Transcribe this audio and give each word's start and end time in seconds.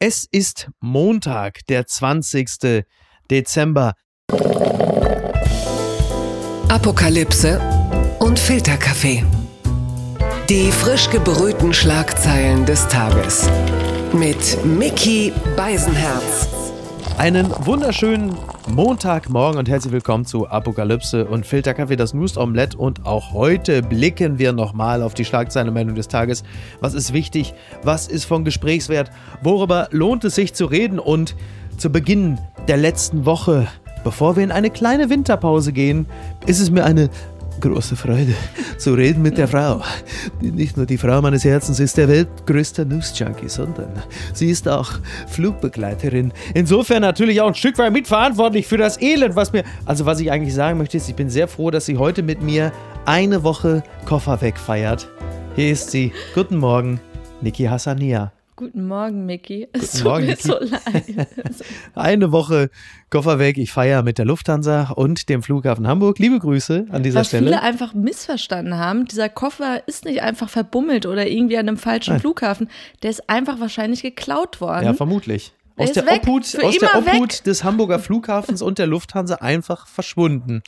Es 0.00 0.28
ist 0.30 0.70
Montag, 0.78 1.66
der 1.66 1.84
20. 1.84 2.84
Dezember. 3.32 3.94
Apokalypse 6.68 7.60
und 8.20 8.38
Filterkaffee. 8.38 9.24
Die 10.48 10.70
frisch 10.70 11.10
gebrühten 11.10 11.74
Schlagzeilen 11.74 12.64
des 12.64 12.86
Tages. 12.86 13.50
Mit 14.12 14.64
Mickey 14.64 15.32
Beisenherz. 15.56 16.46
Einen 17.16 17.50
wunderschönen 17.66 18.38
Montagmorgen 18.70 19.58
und 19.58 19.68
herzlich 19.68 19.92
willkommen 19.92 20.26
zu 20.26 20.46
Apokalypse 20.46 21.24
und 21.24 21.46
Filterkaffee, 21.46 21.96
das 21.96 22.12
News 22.12 22.36
Omelette. 22.36 22.76
Und 22.76 23.06
auch 23.06 23.32
heute 23.32 23.82
blicken 23.82 24.38
wir 24.38 24.52
nochmal 24.52 25.02
auf 25.02 25.14
die 25.14 25.24
Schlagzeilenmeldung 25.24 25.94
des 25.94 26.08
Tages. 26.08 26.44
Was 26.80 26.94
ist 26.94 27.12
wichtig? 27.12 27.54
Was 27.82 28.06
ist 28.06 28.26
von 28.26 28.44
Gesprächswert? 28.44 29.10
Worüber 29.42 29.88
lohnt 29.90 30.24
es 30.24 30.34
sich 30.34 30.54
zu 30.54 30.66
reden? 30.66 30.98
Und 30.98 31.34
zu 31.78 31.90
Beginn 31.90 32.38
der 32.68 32.76
letzten 32.76 33.24
Woche, 33.24 33.66
bevor 34.04 34.36
wir 34.36 34.44
in 34.44 34.52
eine 34.52 34.70
kleine 34.70 35.08
Winterpause 35.08 35.72
gehen, 35.72 36.06
ist 36.46 36.60
es 36.60 36.70
mir 36.70 36.84
eine 36.84 37.08
große 37.60 37.96
Freude 37.96 38.34
zu 38.78 38.94
reden 38.94 39.22
mit 39.22 39.38
der 39.38 39.48
Frau. 39.48 39.82
Die 40.40 40.50
nicht 40.50 40.76
nur 40.76 40.86
die 40.86 40.98
Frau 40.98 41.20
meines 41.20 41.44
Herzens 41.44 41.80
ist 41.80 41.96
der 41.96 42.08
weltgrößte 42.08 42.86
News-Junkie, 42.86 43.48
sondern 43.48 43.90
sie 44.32 44.50
ist 44.50 44.68
auch 44.68 44.92
Flugbegleiterin. 45.28 46.32
Insofern 46.54 47.02
natürlich 47.02 47.40
auch 47.40 47.48
ein 47.48 47.54
Stück 47.54 47.78
weit 47.78 47.92
mitverantwortlich 47.92 48.66
für 48.66 48.76
das 48.76 49.00
Elend, 49.00 49.36
was 49.36 49.52
mir. 49.52 49.64
Also, 49.84 50.06
was 50.06 50.20
ich 50.20 50.30
eigentlich 50.30 50.54
sagen 50.54 50.78
möchte, 50.78 50.96
ist, 50.96 51.08
ich 51.08 51.16
bin 51.16 51.30
sehr 51.30 51.48
froh, 51.48 51.70
dass 51.70 51.86
sie 51.86 51.96
heute 51.96 52.22
mit 52.22 52.42
mir 52.42 52.72
eine 53.04 53.42
Woche 53.42 53.82
Koffer 54.04 54.40
wegfeiert. 54.40 55.08
Hier 55.56 55.72
ist 55.72 55.90
sie. 55.90 56.12
Guten 56.34 56.56
Morgen, 56.56 57.00
Niki 57.40 57.64
Hassania. 57.64 58.32
Guten 58.58 58.88
Morgen, 58.88 59.24
Micky. 59.24 59.68
Es 59.72 59.92
tut 59.92 60.02
Morgen, 60.02 60.26
mir 60.26 60.32
Niki. 60.32 60.42
so 60.42 60.58
leid. 60.58 61.28
Eine 61.94 62.32
Woche 62.32 62.70
Koffer 63.08 63.38
weg. 63.38 63.56
Ich 63.56 63.70
feiere 63.70 64.02
mit 64.02 64.18
der 64.18 64.24
Lufthansa 64.24 64.90
und 64.96 65.28
dem 65.28 65.44
Flughafen 65.44 65.86
Hamburg. 65.86 66.18
Liebe 66.18 66.40
Grüße 66.40 66.88
an 66.90 67.04
dieser 67.04 67.20
Was 67.20 67.28
Stelle. 67.28 67.44
viele 67.46 67.62
einfach 67.62 67.94
missverstanden 67.94 68.74
haben, 68.76 69.04
dieser 69.04 69.28
Koffer 69.28 69.86
ist 69.86 70.04
nicht 70.06 70.22
einfach 70.22 70.48
verbummelt 70.48 71.06
oder 71.06 71.28
irgendwie 71.28 71.56
an 71.56 71.68
einem 71.68 71.76
falschen 71.76 72.14
Nein. 72.14 72.20
Flughafen. 72.20 72.68
Der 73.04 73.10
ist 73.10 73.30
einfach 73.30 73.60
wahrscheinlich 73.60 74.02
geklaut 74.02 74.60
worden. 74.60 74.86
Ja, 74.86 74.94
vermutlich. 74.94 75.52
Aus 75.76 75.92
der, 75.92 76.12
Obhut, 76.12 76.42
aus 76.60 76.78
der 76.78 76.96
Obhut 76.96 77.46
des 77.46 77.62
Hamburger 77.62 78.00
Flughafens 78.00 78.60
und 78.60 78.80
der 78.80 78.88
Lufthansa 78.88 79.36
einfach 79.36 79.86
verschwunden. 79.86 80.64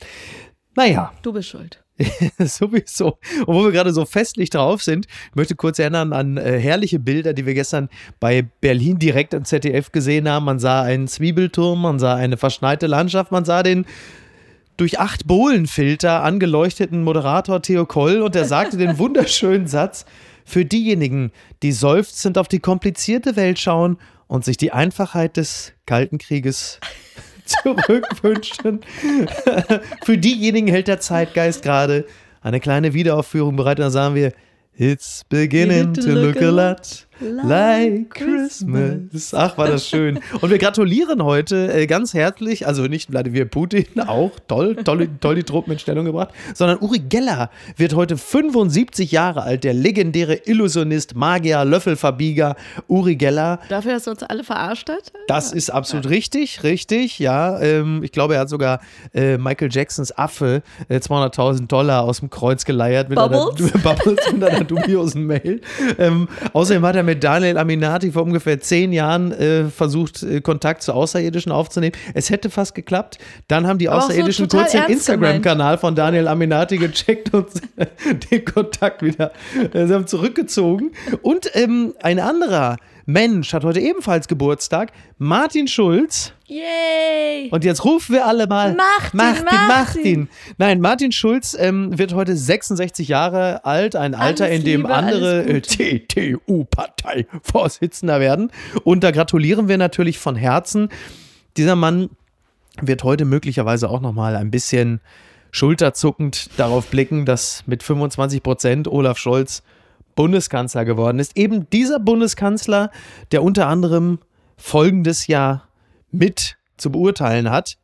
Naja. 0.77 1.11
Du 1.23 1.33
bist 1.33 1.49
schuld. 1.49 1.80
Sowieso. 2.39 3.17
Und 3.45 3.55
wo 3.55 3.63
wir 3.63 3.71
gerade 3.71 3.93
so 3.93 4.05
festlich 4.05 4.49
drauf 4.49 4.83
sind, 4.83 5.07
ich 5.29 5.35
möchte 5.35 5.55
kurz 5.55 5.79
erinnern 5.79 6.13
an 6.13 6.37
äh, 6.37 6.59
herrliche 6.59 6.99
Bilder, 6.99 7.33
die 7.33 7.45
wir 7.45 7.53
gestern 7.53 7.89
bei 8.19 8.43
Berlin 8.61 8.99
direkt 8.99 9.33
im 9.33 9.45
ZDF 9.45 9.91
gesehen 9.91 10.29
haben. 10.29 10.45
Man 10.45 10.59
sah 10.59 10.81
einen 10.81 11.07
Zwiebelturm, 11.07 11.81
man 11.81 11.99
sah 11.99 12.15
eine 12.15 12.37
verschneite 12.37 12.87
Landschaft, 12.87 13.31
man 13.31 13.45
sah 13.45 13.63
den 13.63 13.85
durch 14.77 14.99
acht 14.99 15.27
Bohlenfilter 15.27 16.23
angeleuchteten 16.23 17.03
Moderator 17.03 17.61
Theo 17.61 17.85
Koll 17.85 18.21
und 18.21 18.35
er 18.35 18.45
sagte 18.45 18.77
den 18.77 18.97
wunderschönen 18.97 19.67
Satz: 19.67 20.05
Für 20.45 20.65
diejenigen, 20.65 21.31
die 21.61 21.71
seufzend 21.71 22.37
auf 22.37 22.47
die 22.47 22.59
komplizierte 22.59 23.35
Welt 23.35 23.59
schauen 23.59 23.97
und 24.27 24.45
sich 24.45 24.57
die 24.57 24.71
Einfachheit 24.71 25.37
des 25.37 25.73
Kalten 25.85 26.17
Krieges 26.17 26.79
zurückwünschen. 27.63 28.81
Für 30.03 30.17
diejenigen 30.17 30.67
hält 30.67 30.87
der 30.87 30.99
Zeitgeist 30.99 31.63
gerade 31.63 32.05
eine 32.41 32.59
kleine 32.59 32.93
Wiederaufführung 32.93 33.55
bereit. 33.55 33.79
Und 33.79 33.83
dann 33.83 33.91
sagen 33.91 34.15
wir, 34.15 34.33
It's 34.77 35.23
beginning 35.29 35.93
to 35.93 36.11
look 36.11 36.41
a 36.41 36.49
lot 36.49 37.07
like 37.21 38.09
Christmas. 38.09 39.33
Ach, 39.33 39.57
war 39.57 39.67
das 39.67 39.87
schön. 39.87 40.19
Und 40.41 40.49
wir 40.49 40.57
gratulieren 40.57 41.23
heute 41.23 41.71
äh, 41.73 41.87
ganz 41.87 42.13
herzlich, 42.13 42.67
also 42.67 42.83
nicht 42.83 43.11
Wladimir 43.11 43.45
Putin, 43.45 43.85
auch 44.07 44.31
toll, 44.47 44.75
toll, 44.75 45.07
toll 45.19 45.35
die 45.35 45.43
Truppen 45.43 45.73
in 45.73 45.79
Stellung 45.79 46.05
gebracht, 46.05 46.29
sondern 46.53 46.79
Uri 46.79 46.99
Geller 46.99 47.49
wird 47.77 47.95
heute 47.95 48.17
75 48.17 49.11
Jahre 49.11 49.43
alt, 49.43 49.63
der 49.63 49.73
legendäre 49.73 50.35
Illusionist, 50.45 51.15
Magier, 51.15 51.63
Löffelverbieger 51.65 52.55
Uri 52.87 53.15
Geller. 53.15 53.59
Dafür, 53.69 53.93
dass 53.93 54.07
er 54.07 54.13
uns 54.13 54.23
alle 54.23 54.43
verarscht 54.43 54.89
hat? 54.89 55.11
Das 55.27 55.53
ist 55.53 55.69
absolut 55.69 56.05
ja. 56.05 56.11
richtig, 56.11 56.63
richtig, 56.63 57.19
ja. 57.19 57.59
Ähm, 57.59 58.03
ich 58.03 58.11
glaube, 58.11 58.35
er 58.35 58.41
hat 58.41 58.49
sogar 58.49 58.81
äh, 59.13 59.37
Michael 59.37 59.69
Jacksons 59.71 60.17
Affe 60.17 60.63
äh, 60.89 60.97
200.000 60.97 61.67
Dollar 61.67 62.03
aus 62.03 62.19
dem 62.19 62.29
Kreuz 62.29 62.65
geleiert 62.65 63.09
mit 63.09 63.17
Bubbles? 63.17 63.73
einer, 63.73 63.83
Bubbles 63.83 64.31
mit 64.31 64.43
einer 64.43 64.63
dubiosen 64.63 65.25
Mail. 65.25 65.61
Ähm, 65.97 66.27
außerdem 66.53 66.83
hat 66.85 66.95
er 66.95 67.03
mit 67.03 67.10
Daniel 67.15 67.57
Aminati 67.57 68.11
vor 68.11 68.23
ungefähr 68.23 68.59
zehn 68.59 68.93
Jahren 68.93 69.31
äh, 69.31 69.65
versucht, 69.65 70.23
äh, 70.23 70.41
Kontakt 70.41 70.83
zu 70.83 70.93
Außerirdischen 70.93 71.51
aufzunehmen. 71.51 71.95
Es 72.13 72.29
hätte 72.29 72.49
fast 72.49 72.75
geklappt. 72.75 73.17
Dann 73.47 73.67
haben 73.67 73.79
die 73.79 73.89
Aber 73.89 74.03
Außerirdischen 74.03 74.49
so 74.49 74.57
kurz 74.57 74.71
den 74.71 74.83
Instagram-Kanal 74.83 75.77
von 75.77 75.95
Daniel 75.95 76.27
Aminati 76.27 76.77
gecheckt 76.77 77.33
und 77.33 77.47
den 78.31 78.45
Kontakt 78.45 79.01
wieder 79.01 79.31
äh, 79.73 79.87
sie 79.87 79.93
haben 79.93 80.07
zurückgezogen. 80.07 80.91
Und 81.21 81.49
ähm, 81.55 81.93
ein 82.01 82.19
anderer 82.19 82.77
Mensch 83.05 83.53
hat 83.53 83.63
heute 83.63 83.79
ebenfalls 83.79 84.27
Geburtstag. 84.27 84.91
Martin 85.17 85.67
Schulz. 85.67 86.33
Yay! 86.51 87.49
Und 87.49 87.63
jetzt 87.63 87.85
rufen 87.85 88.13
wir 88.13 88.27
alle 88.27 88.45
mal 88.45 88.75
Martin, 88.75 89.17
Martin, 89.17 89.45
Martin. 89.45 90.27
Nein, 90.57 90.81
Martin 90.81 91.13
Schulz 91.13 91.55
ähm, 91.57 91.97
wird 91.97 92.13
heute 92.13 92.35
66 92.35 93.07
Jahre 93.07 93.63
alt, 93.63 93.95
ein 93.95 94.13
Alter, 94.13 94.43
alles 94.45 94.57
in 94.57 94.65
dem 94.65 94.81
Liebe, 94.81 94.93
andere 94.93 95.45
äh, 95.45 95.61
CDU-Parteivorsitzender 95.61 98.19
werden. 98.19 98.51
Und 98.83 99.05
da 99.05 99.11
gratulieren 99.11 99.69
wir 99.69 99.77
natürlich 99.77 100.19
von 100.19 100.35
Herzen. 100.35 100.89
Dieser 101.55 101.77
Mann 101.77 102.09
wird 102.81 103.05
heute 103.05 103.23
möglicherweise 103.23 103.89
auch 103.89 104.01
noch 104.01 104.11
mal 104.11 104.35
ein 104.35 104.51
bisschen 104.51 104.99
schulterzuckend 105.51 106.49
darauf 106.57 106.87
blicken, 106.87 107.25
dass 107.25 107.63
mit 107.65 107.81
25 107.81 108.43
Prozent 108.43 108.89
Olaf 108.89 109.17
Scholz 109.17 109.63
Bundeskanzler 110.15 110.83
geworden 110.83 111.19
ist. 111.19 111.37
Eben 111.37 111.69
dieser 111.69 112.01
Bundeskanzler, 112.01 112.91
der 113.31 113.41
unter 113.41 113.67
anderem 113.67 114.19
folgendes 114.57 115.27
Jahr 115.27 115.69
mit 116.11 116.57
zu 116.77 116.91
beurteilen 116.91 117.49
hat. 117.49 117.77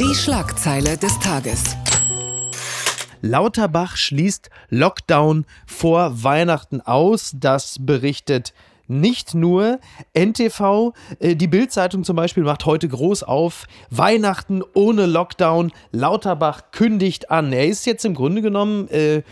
Die 0.00 0.14
Schlagzeile 0.14 0.96
des 0.96 1.18
Tages. 1.20 1.76
Lauterbach 3.20 3.96
schließt 3.96 4.50
Lockdown 4.68 5.46
vor 5.66 6.24
Weihnachten 6.24 6.80
aus. 6.80 7.32
Das 7.34 7.76
berichtet 7.80 8.52
nicht 8.88 9.34
nur 9.34 9.78
NTV, 10.12 10.92
äh, 11.20 11.36
die 11.36 11.46
Bildzeitung 11.46 12.04
zum 12.04 12.16
Beispiel 12.16 12.42
macht 12.42 12.66
heute 12.66 12.88
groß 12.88 13.22
auf, 13.22 13.66
Weihnachten 13.90 14.62
ohne 14.74 15.06
Lockdown, 15.06 15.72
Lauterbach 15.92 16.72
kündigt 16.72 17.30
an. 17.30 17.52
Er 17.52 17.66
ist 17.68 17.86
jetzt 17.86 18.04
im 18.04 18.14
Grunde 18.14 18.42
genommen, 18.42 18.88
äh, 18.88 19.22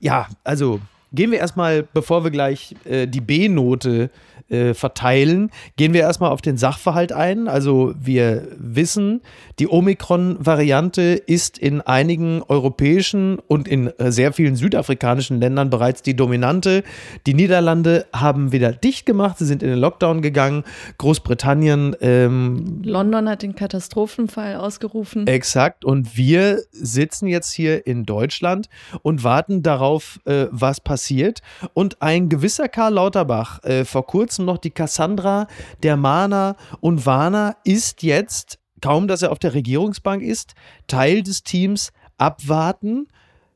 ja, 0.00 0.26
also 0.44 0.80
gehen 1.12 1.30
wir 1.30 1.38
erstmal, 1.38 1.84
bevor 1.84 2.24
wir 2.24 2.30
gleich 2.30 2.74
äh, 2.84 3.06
die 3.06 3.20
B-Note 3.20 4.04
äh, 4.04 4.08
verteilen, 4.48 5.50
gehen 5.76 5.92
wir 5.92 6.00
erstmal 6.00 6.30
auf 6.30 6.40
den 6.40 6.56
Sachverhalt 6.56 7.12
ein. 7.12 7.48
Also 7.48 7.94
wir 7.98 8.48
wissen, 8.56 9.20
die 9.58 9.68
Omikron-Variante 9.68 11.02
ist 11.02 11.58
in 11.58 11.80
einigen 11.80 12.42
europäischen 12.42 13.38
und 13.46 13.66
in 13.68 13.88
äh, 13.98 14.12
sehr 14.12 14.32
vielen 14.32 14.56
südafrikanischen 14.56 15.40
Ländern 15.40 15.68
bereits 15.68 16.02
die 16.02 16.14
dominante. 16.14 16.84
Die 17.26 17.34
Niederlande 17.34 18.06
haben 18.12 18.52
wieder 18.52 18.72
dicht 18.72 19.04
gemacht, 19.04 19.38
sie 19.38 19.46
sind 19.46 19.62
in 19.62 19.70
den 19.70 19.78
Lockdown 19.78 20.22
gegangen. 20.22 20.64
Großbritannien. 20.98 21.96
Ähm, 22.00 22.82
London 22.84 23.28
hat 23.28 23.42
den 23.42 23.54
Katastrophenfall 23.54 24.56
ausgerufen. 24.56 25.26
Exakt. 25.26 25.84
Und 25.84 26.16
wir 26.16 26.62
sitzen 26.70 27.26
jetzt 27.26 27.52
hier 27.52 27.86
in 27.86 28.04
Deutschland 28.04 28.68
und 29.02 29.24
warten 29.24 29.62
darauf, 29.62 30.20
äh, 30.24 30.46
was 30.50 30.80
passiert. 30.80 31.40
Und 31.74 32.00
ein 32.00 32.28
gewisser 32.28 32.68
Karl 32.68 32.94
Lauterbach, 32.94 33.62
äh, 33.64 33.84
vor 33.84 34.06
kurzem 34.06 34.37
kurzem 34.38 34.44
noch 34.44 34.58
die 34.58 34.70
Cassandra, 34.70 35.46
der 35.82 35.96
Mana 35.96 36.56
und 36.80 37.06
Warner 37.06 37.56
ist 37.64 38.02
jetzt, 38.02 38.58
kaum 38.80 39.08
dass 39.08 39.22
er 39.22 39.32
auf 39.32 39.38
der 39.38 39.54
Regierungsbank 39.54 40.22
ist, 40.22 40.54
Teil 40.86 41.22
des 41.22 41.42
Teams 41.42 41.92
abwarten, 42.16 43.08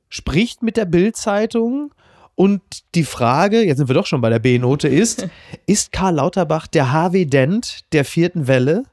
spricht 0.09 0.63
mit 0.63 0.77
der 0.77 0.85
Bild-Zeitung 0.85 1.95
und 2.35 2.63
die 2.95 3.05
Frage, 3.05 3.63
jetzt 3.63 3.79
sind 3.79 3.89
wir 3.89 3.95
doch 3.95 4.07
schon 4.07 4.21
bei 4.21 4.31
der 4.31 4.41
B-Note, 4.41 4.89
ist, 4.89 5.29
ist 5.67 5.93
Karl 5.93 6.17
Lauterbach 6.17 6.67
der 6.67 6.93
Harvey 6.93 7.27
Dent 7.27 7.81
der 7.93 8.05
vierten 8.05 8.47
Welle? 8.47 8.85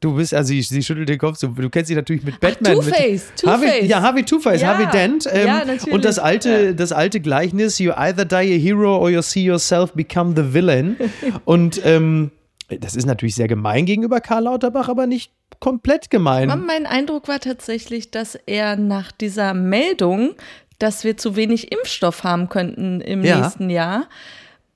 Du 0.00 0.14
bist, 0.14 0.34
also 0.34 0.48
sie, 0.48 0.60
sie 0.62 0.82
schüttelt 0.82 1.08
den 1.08 1.18
Kopf, 1.18 1.38
du, 1.40 1.48
du 1.48 1.70
kennst 1.70 1.88
dich 1.88 1.96
natürlich 1.96 2.22
mit 2.22 2.38
Batman. 2.38 2.74
Two-Face, 2.74 3.32
Two-Face. 3.36 3.88
Ja, 3.88 4.02
Harvey 4.02 4.24
Two-Face, 4.24 4.60
ja. 4.60 4.68
Harvey 4.68 4.86
Dent. 4.92 5.26
Ähm, 5.32 5.46
ja, 5.46 5.64
natürlich. 5.64 5.92
Und 5.92 6.04
das 6.04 6.18
alte, 6.18 6.66
ja. 6.66 6.72
das 6.72 6.92
alte 6.92 7.20
Gleichnis, 7.20 7.78
you 7.78 7.92
either 7.92 8.24
die 8.24 8.34
a 8.34 8.58
hero 8.58 8.98
or 8.98 9.08
you 9.08 9.22
see 9.22 9.44
yourself 9.44 9.92
become 9.92 10.34
the 10.36 10.52
villain. 10.52 10.96
und 11.46 11.80
ähm, 11.84 12.30
das 12.68 12.94
ist 12.94 13.06
natürlich 13.06 13.34
sehr 13.36 13.48
gemein 13.48 13.86
gegenüber 13.86 14.20
Karl 14.20 14.44
Lauterbach, 14.44 14.88
aber 14.88 15.06
nicht 15.06 15.32
komplett 15.60 16.10
gemein. 16.10 16.48
Mein 16.66 16.86
Eindruck 16.86 17.28
war 17.28 17.40
tatsächlich, 17.40 18.10
dass 18.10 18.34
er 18.34 18.76
nach 18.76 19.12
dieser 19.12 19.54
Meldung, 19.54 20.34
dass 20.78 21.04
wir 21.04 21.16
zu 21.16 21.36
wenig 21.36 21.72
Impfstoff 21.72 22.24
haben 22.24 22.48
könnten 22.48 23.00
im 23.00 23.24
ja. 23.24 23.40
nächsten 23.40 23.70
Jahr, 23.70 24.08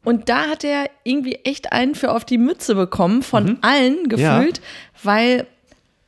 Und 0.02 0.28
da 0.28 0.46
hat 0.46 0.64
er 0.64 0.88
irgendwie 1.04 1.36
echt 1.44 1.72
einen 1.72 1.94
für 1.94 2.12
auf 2.12 2.24
die 2.24 2.38
Mütze 2.38 2.74
bekommen, 2.74 3.22
von 3.22 3.44
mhm. 3.44 3.58
allen 3.60 4.08
gefühlt, 4.08 4.58
ja. 4.58 4.64
weil 5.02 5.46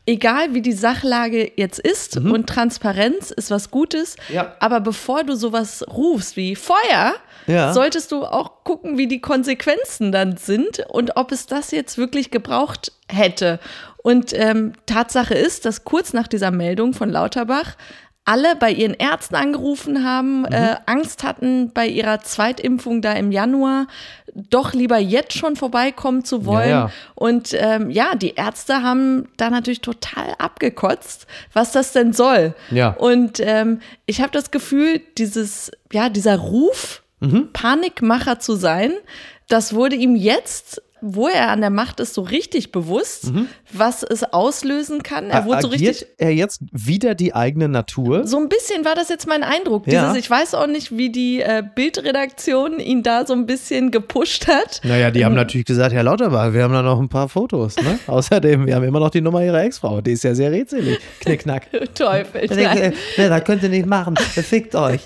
egal 0.06 0.54
wie 0.54 0.62
die 0.62 0.72
Sachlage 0.72 1.52
jetzt 1.56 1.78
ist 1.78 2.20
mhm. 2.20 2.32
und 2.32 2.48
Transparenz 2.48 3.30
ist 3.30 3.50
was 3.50 3.70
Gutes, 3.70 4.16
ja. 4.28 4.56
aber 4.60 4.80
bevor 4.80 5.24
du 5.24 5.36
sowas 5.36 5.84
rufst 5.88 6.36
wie 6.36 6.56
Feuer, 6.56 7.14
ja. 7.46 7.72
solltest 7.72 8.12
du 8.12 8.24
auch 8.24 8.64
gucken, 8.64 8.98
wie 8.98 9.06
die 9.06 9.20
Konsequenzen 9.20 10.10
dann 10.10 10.36
sind 10.36 10.84
und 10.88 11.16
ob 11.16 11.30
es 11.32 11.46
das 11.46 11.70
jetzt 11.70 11.98
wirklich 11.98 12.30
gebraucht 12.30 12.92
hätte. 13.08 13.60
Und 14.02 14.32
ähm, 14.34 14.72
Tatsache 14.86 15.34
ist, 15.34 15.64
dass 15.64 15.84
kurz 15.84 16.12
nach 16.12 16.26
dieser 16.26 16.50
Meldung 16.50 16.92
von 16.92 17.08
Lauterbach 17.08 17.76
alle 18.24 18.54
bei 18.54 18.70
ihren 18.70 18.94
Ärzten 18.94 19.34
angerufen 19.34 20.04
haben, 20.04 20.40
mhm. 20.40 20.52
äh, 20.52 20.76
Angst 20.86 21.24
hatten 21.24 21.72
bei 21.72 21.88
ihrer 21.88 22.20
Zweitimpfung 22.20 23.02
da 23.02 23.12
im 23.14 23.32
Januar, 23.32 23.88
doch 24.34 24.72
lieber 24.72 24.98
jetzt 24.98 25.36
schon 25.36 25.56
vorbeikommen 25.56 26.24
zu 26.24 26.46
wollen. 26.46 26.70
Ja, 26.70 26.86
ja. 26.86 26.90
Und 27.14 27.50
ähm, 27.54 27.90
ja, 27.90 28.14
die 28.14 28.34
Ärzte 28.34 28.82
haben 28.82 29.28
da 29.36 29.50
natürlich 29.50 29.80
total 29.80 30.34
abgekotzt, 30.38 31.26
was 31.52 31.72
das 31.72 31.92
denn 31.92 32.12
soll. 32.12 32.54
Ja. 32.70 32.90
Und 32.90 33.40
ähm, 33.40 33.80
ich 34.06 34.20
habe 34.20 34.30
das 34.32 34.50
Gefühl, 34.50 35.00
dieses, 35.18 35.72
ja, 35.92 36.08
dieser 36.08 36.38
Ruf, 36.38 37.02
mhm. 37.20 37.50
Panikmacher 37.52 38.38
zu 38.38 38.54
sein, 38.54 38.92
das 39.48 39.74
wurde 39.74 39.96
ihm 39.96 40.14
jetzt 40.16 40.80
wo 41.02 41.28
er 41.28 41.48
an 41.48 41.60
der 41.60 41.70
Macht 41.70 42.00
ist, 42.00 42.14
so 42.14 42.22
richtig 42.22 42.72
bewusst, 42.72 43.32
mhm. 43.32 43.48
was 43.72 44.02
es 44.02 44.22
auslösen 44.22 45.02
kann. 45.02 45.30
Er 45.30 45.44
wurde 45.44 45.62
so 45.62 45.68
richtig. 45.68 46.06
er 46.16 46.30
jetzt 46.30 46.62
wieder 46.70 47.14
die 47.14 47.34
eigene 47.34 47.68
Natur? 47.68 48.26
So 48.26 48.38
ein 48.38 48.48
bisschen 48.48 48.84
war 48.84 48.94
das 48.94 49.08
jetzt 49.08 49.26
mein 49.26 49.42
Eindruck. 49.42 49.86
Ja. 49.86 50.06
Dieses, 50.06 50.24
ich 50.24 50.30
weiß 50.30 50.54
auch 50.54 50.68
nicht, 50.68 50.96
wie 50.96 51.10
die 51.10 51.40
äh, 51.40 51.62
Bildredaktion 51.74 52.78
ihn 52.78 53.02
da 53.02 53.26
so 53.26 53.34
ein 53.34 53.46
bisschen 53.46 53.90
gepusht 53.90 54.46
hat. 54.46 54.80
Naja, 54.84 55.10
die 55.10 55.20
ähm, 55.20 55.26
haben 55.26 55.34
natürlich 55.34 55.66
gesagt, 55.66 55.92
Herr 55.92 56.04
Lauterbach, 56.04 56.52
wir 56.52 56.62
haben 56.62 56.72
da 56.72 56.82
noch 56.82 57.00
ein 57.00 57.08
paar 57.08 57.28
Fotos. 57.28 57.76
Ne? 57.76 57.98
Außerdem, 58.06 58.66
wir 58.66 58.76
haben 58.76 58.84
immer 58.84 59.00
noch 59.00 59.10
die 59.10 59.20
Nummer 59.20 59.44
Ihrer 59.44 59.62
Ex-Frau. 59.64 60.00
Die 60.00 60.12
ist 60.12 60.24
ja 60.24 60.34
sehr 60.34 60.52
rätselig. 60.52 60.98
Knickknack. 61.20 61.66
Teufel. 61.94 62.46
Ne, 62.46 62.92
das 63.16 63.44
könnt 63.44 63.62
ihr 63.62 63.68
nicht 63.68 63.86
machen. 63.86 64.16
Fickt 64.16 64.74
euch. 64.74 65.00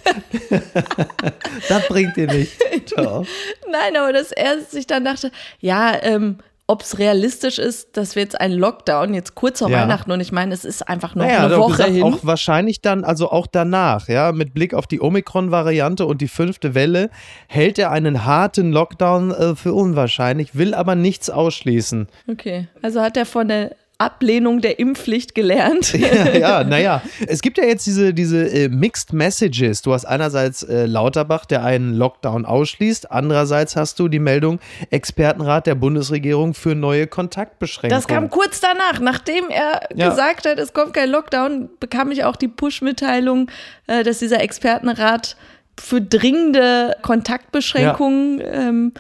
das 1.69 1.89
bringt 1.89 2.17
ihr 2.17 2.27
nicht. 2.27 2.53
Ciao. 2.87 3.25
Nein, 3.71 3.97
aber 3.97 4.13
dass 4.13 4.33
er 4.33 4.61
sich 4.61 4.87
dann 4.87 5.05
dachte, 5.05 5.31
ja, 5.61 5.86
ähm, 5.95 6.39
ob 6.69 6.83
es 6.83 6.99
realistisch 6.99 7.59
ist, 7.59 7.97
dass 7.97 8.17
wir 8.17 8.23
jetzt 8.23 8.41
einen 8.41 8.55
Lockdown 8.55 9.15
jetzt 9.15 9.37
kurz 9.37 9.61
vor 9.61 9.71
ja. 9.71 9.83
Weihnachten 9.83 10.11
und 10.11 10.21
ich 10.21 10.33
meine, 10.33 10.53
es 10.53 10.65
ist 10.65 10.89
einfach 10.89 11.15
noch 11.15 11.25
naja, 11.25 11.45
eine 11.45 11.59
Woche 11.59 11.73
gesagt, 11.73 11.91
hin. 11.91 12.03
Auch 12.03 12.19
wahrscheinlich 12.23 12.81
dann, 12.81 13.05
also 13.05 13.31
auch 13.31 13.47
danach, 13.47 14.09
ja, 14.09 14.33
mit 14.33 14.53
Blick 14.53 14.75
auf 14.75 14.89
die 14.89 15.01
Omikron-Variante 15.01 16.05
und 16.05 16.21
die 16.21 16.29
fünfte 16.29 16.75
Welle, 16.75 17.11
hält 17.47 17.79
er 17.79 17.93
einen 17.93 18.25
harten 18.25 18.73
Lockdown 18.73 19.31
äh, 19.31 19.55
für 19.55 19.75
unwahrscheinlich, 19.75 20.57
will 20.57 20.75
aber 20.75 20.97
nichts 20.97 21.31
ausschließen. 21.31 22.09
Okay, 22.29 22.67
also 22.83 23.01
hat 23.01 23.17
er 23.17 23.27
von 23.27 23.47
der 23.47 23.77
Ablehnung 23.99 24.61
der 24.61 24.79
Impfpflicht 24.79 25.35
gelernt. 25.35 25.93
ja, 25.99 26.31
ja 26.33 26.65
naja. 26.65 27.03
Es 27.27 27.41
gibt 27.41 27.59
ja 27.59 27.65
jetzt 27.65 27.87
diese, 27.87 28.13
diese 28.13 28.47
äh, 28.47 28.69
Mixed 28.69 29.13
Messages. 29.13 29.83
Du 29.83 29.93
hast 29.93 30.05
einerseits 30.05 30.63
äh, 30.63 30.87
Lauterbach, 30.87 31.47
der 31.47 31.65
einen 31.65 31.95
Lockdown 31.95 32.45
ausschließt. 32.45 33.11
Andererseits 33.11 33.77
hast 33.77 33.99
du 33.99 34.09
die 34.09 34.19
Meldung 34.19 34.61
Expertenrat 34.91 35.67
der 35.67 35.75
Bundesregierung 35.75 36.55
für 36.55 36.75
neue 36.75 37.07
Kontaktbeschränkungen. 37.07 37.99
Das 37.99 38.07
kam 38.07 38.31
kurz 38.31 38.61
danach. 38.61 39.01
Nachdem 39.01 39.49
er 39.49 39.81
ja. 39.95 40.11
gesagt 40.11 40.47
hat, 40.47 40.59
es 40.59 40.73
kommt 40.73 40.93
kein 40.93 41.11
Lockdown, 41.11 41.71
bekam 41.81 42.11
ich 42.11 42.25
auch 42.25 42.37
die 42.37 42.49
Push-Mitteilung, 42.49 43.51
äh, 43.87 44.03
dass 44.03 44.19
dieser 44.19 44.41
Expertenrat 44.41 45.37
für 45.79 46.01
dringende 46.01 46.97
Kontaktbeschränkungen 47.03 48.41
ja. 48.41 48.47
ähm, 48.47 48.93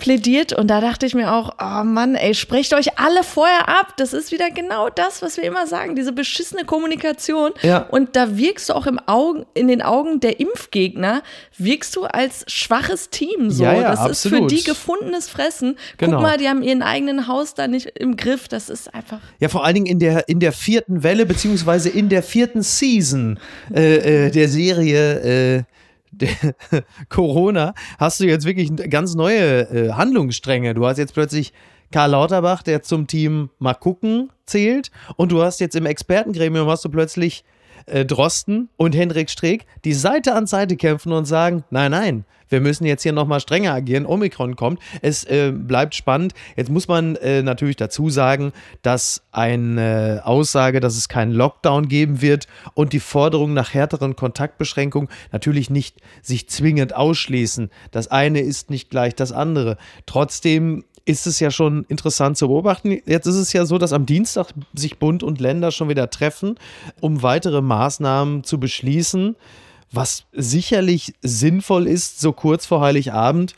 plädiert 0.00 0.52
und 0.52 0.68
da 0.68 0.80
dachte 0.80 1.06
ich 1.06 1.14
mir 1.14 1.32
auch, 1.32 1.54
oh 1.60 1.84
Mann, 1.84 2.16
ey, 2.16 2.34
sprecht 2.34 2.74
euch 2.74 2.98
alle 2.98 3.22
vorher 3.22 3.68
ab. 3.68 3.94
Das 3.98 4.12
ist 4.12 4.32
wieder 4.32 4.50
genau 4.50 4.88
das, 4.88 5.22
was 5.22 5.36
wir 5.36 5.44
immer 5.44 5.66
sagen, 5.66 5.94
diese 5.94 6.12
beschissene 6.12 6.64
Kommunikation. 6.64 7.52
Ja. 7.62 7.86
Und 7.90 8.16
da 8.16 8.36
wirkst 8.36 8.68
du 8.68 8.74
auch 8.74 8.86
im 8.86 8.98
Augen, 9.06 9.46
in 9.54 9.68
den 9.68 9.82
Augen 9.82 10.18
der 10.18 10.40
Impfgegner, 10.40 11.22
wirkst 11.56 11.94
du 11.94 12.04
als 12.04 12.44
schwaches 12.48 13.10
Team 13.10 13.50
so. 13.50 13.62
Ja, 13.62 13.74
ja, 13.74 13.82
das 13.90 14.00
absolut. 14.00 14.14
ist 14.14 14.28
für 14.28 14.46
die 14.56 14.64
gefundenes 14.64 15.28
Fressen. 15.28 15.76
Genau. 15.98 16.16
Guck 16.16 16.22
mal, 16.22 16.38
die 16.38 16.48
haben 16.48 16.62
ihren 16.62 16.82
eigenen 16.82 17.28
Haus 17.28 17.54
da 17.54 17.68
nicht 17.68 17.86
im 17.98 18.16
Griff. 18.16 18.48
Das 18.48 18.68
ist 18.68 18.92
einfach. 18.92 19.20
Ja, 19.38 19.48
vor 19.48 19.64
allen 19.64 19.74
Dingen 19.74 19.86
in 19.86 19.98
der, 20.00 20.28
in 20.28 20.40
der 20.40 20.52
vierten 20.52 21.02
Welle, 21.02 21.26
beziehungsweise 21.26 21.90
in 21.90 22.08
der 22.08 22.22
vierten 22.22 22.62
Season 22.62 23.38
äh, 23.72 24.26
äh, 24.26 24.30
der 24.30 24.48
Serie. 24.48 25.58
Äh, 25.58 25.62
Corona 27.08 27.74
hast 27.98 28.20
du 28.20 28.26
jetzt 28.26 28.46
wirklich 28.46 28.70
ganz 28.90 29.14
neue 29.14 29.62
äh, 29.70 29.92
Handlungsstränge. 29.92 30.74
Du 30.74 30.86
hast 30.86 30.98
jetzt 30.98 31.14
plötzlich 31.14 31.52
Karl 31.92 32.10
Lauterbach, 32.10 32.62
der 32.62 32.82
zum 32.82 33.06
Team 33.06 33.50
mal 33.58 33.74
gucken 33.74 34.30
zählt 34.46 34.90
und 35.16 35.32
du 35.32 35.42
hast 35.42 35.60
jetzt 35.60 35.74
im 35.76 35.86
Expertengremium 35.86 36.68
hast 36.68 36.84
du 36.84 36.88
plötzlich 36.88 37.44
äh, 37.86 38.04
Drosten 38.04 38.68
und 38.76 38.94
Hendrik 38.94 39.30
Streeck, 39.30 39.66
die 39.84 39.94
Seite 39.94 40.34
an 40.34 40.46
Seite 40.46 40.76
kämpfen 40.76 41.12
und 41.12 41.24
sagen, 41.24 41.64
nein, 41.70 41.90
nein, 41.90 42.24
wir 42.50 42.60
müssen 42.60 42.84
jetzt 42.84 43.02
hier 43.04 43.12
nochmal 43.12 43.40
strenger 43.40 43.72
agieren, 43.72 44.04
Omikron 44.04 44.56
kommt. 44.56 44.80
Es 45.00 45.24
äh, 45.24 45.52
bleibt 45.52 45.94
spannend. 45.94 46.34
Jetzt 46.56 46.68
muss 46.68 46.88
man 46.88 47.16
äh, 47.16 47.42
natürlich 47.42 47.76
dazu 47.76 48.10
sagen, 48.10 48.52
dass 48.82 49.22
eine 49.30 50.22
Aussage, 50.24 50.80
dass 50.80 50.96
es 50.96 51.08
keinen 51.08 51.32
Lockdown 51.32 51.88
geben 51.88 52.20
wird 52.20 52.48
und 52.74 52.92
die 52.92 53.00
Forderung 53.00 53.54
nach 53.54 53.72
härteren 53.72 54.16
Kontaktbeschränkungen 54.16 55.08
natürlich 55.30 55.70
nicht 55.70 55.98
sich 56.22 56.48
zwingend 56.48 56.94
ausschließen. 56.94 57.70
Das 57.92 58.08
eine 58.08 58.40
ist 58.40 58.68
nicht 58.68 58.90
gleich 58.90 59.14
das 59.14 59.30
andere. 59.30 59.76
Trotzdem 60.06 60.84
ist 61.04 61.26
es 61.26 61.40
ja 61.40 61.50
schon 61.50 61.84
interessant 61.88 62.36
zu 62.36 62.48
beobachten. 62.48 63.00
Jetzt 63.06 63.26
ist 63.26 63.36
es 63.36 63.52
ja 63.52 63.64
so, 63.64 63.78
dass 63.78 63.92
am 63.92 64.06
Dienstag 64.06 64.52
sich 64.74 64.98
Bund 64.98 65.22
und 65.22 65.40
Länder 65.40 65.70
schon 65.70 65.88
wieder 65.88 66.10
treffen, 66.10 66.56
um 67.00 67.22
weitere 67.22 67.60
Maßnahmen 67.60 68.44
zu 68.44 68.60
beschließen, 68.60 69.36
was 69.92 70.24
sicherlich 70.32 71.14
sinnvoll 71.20 71.86
ist, 71.86 72.20
so 72.20 72.32
kurz 72.32 72.66
vor 72.66 72.80
Heiligabend 72.80 73.54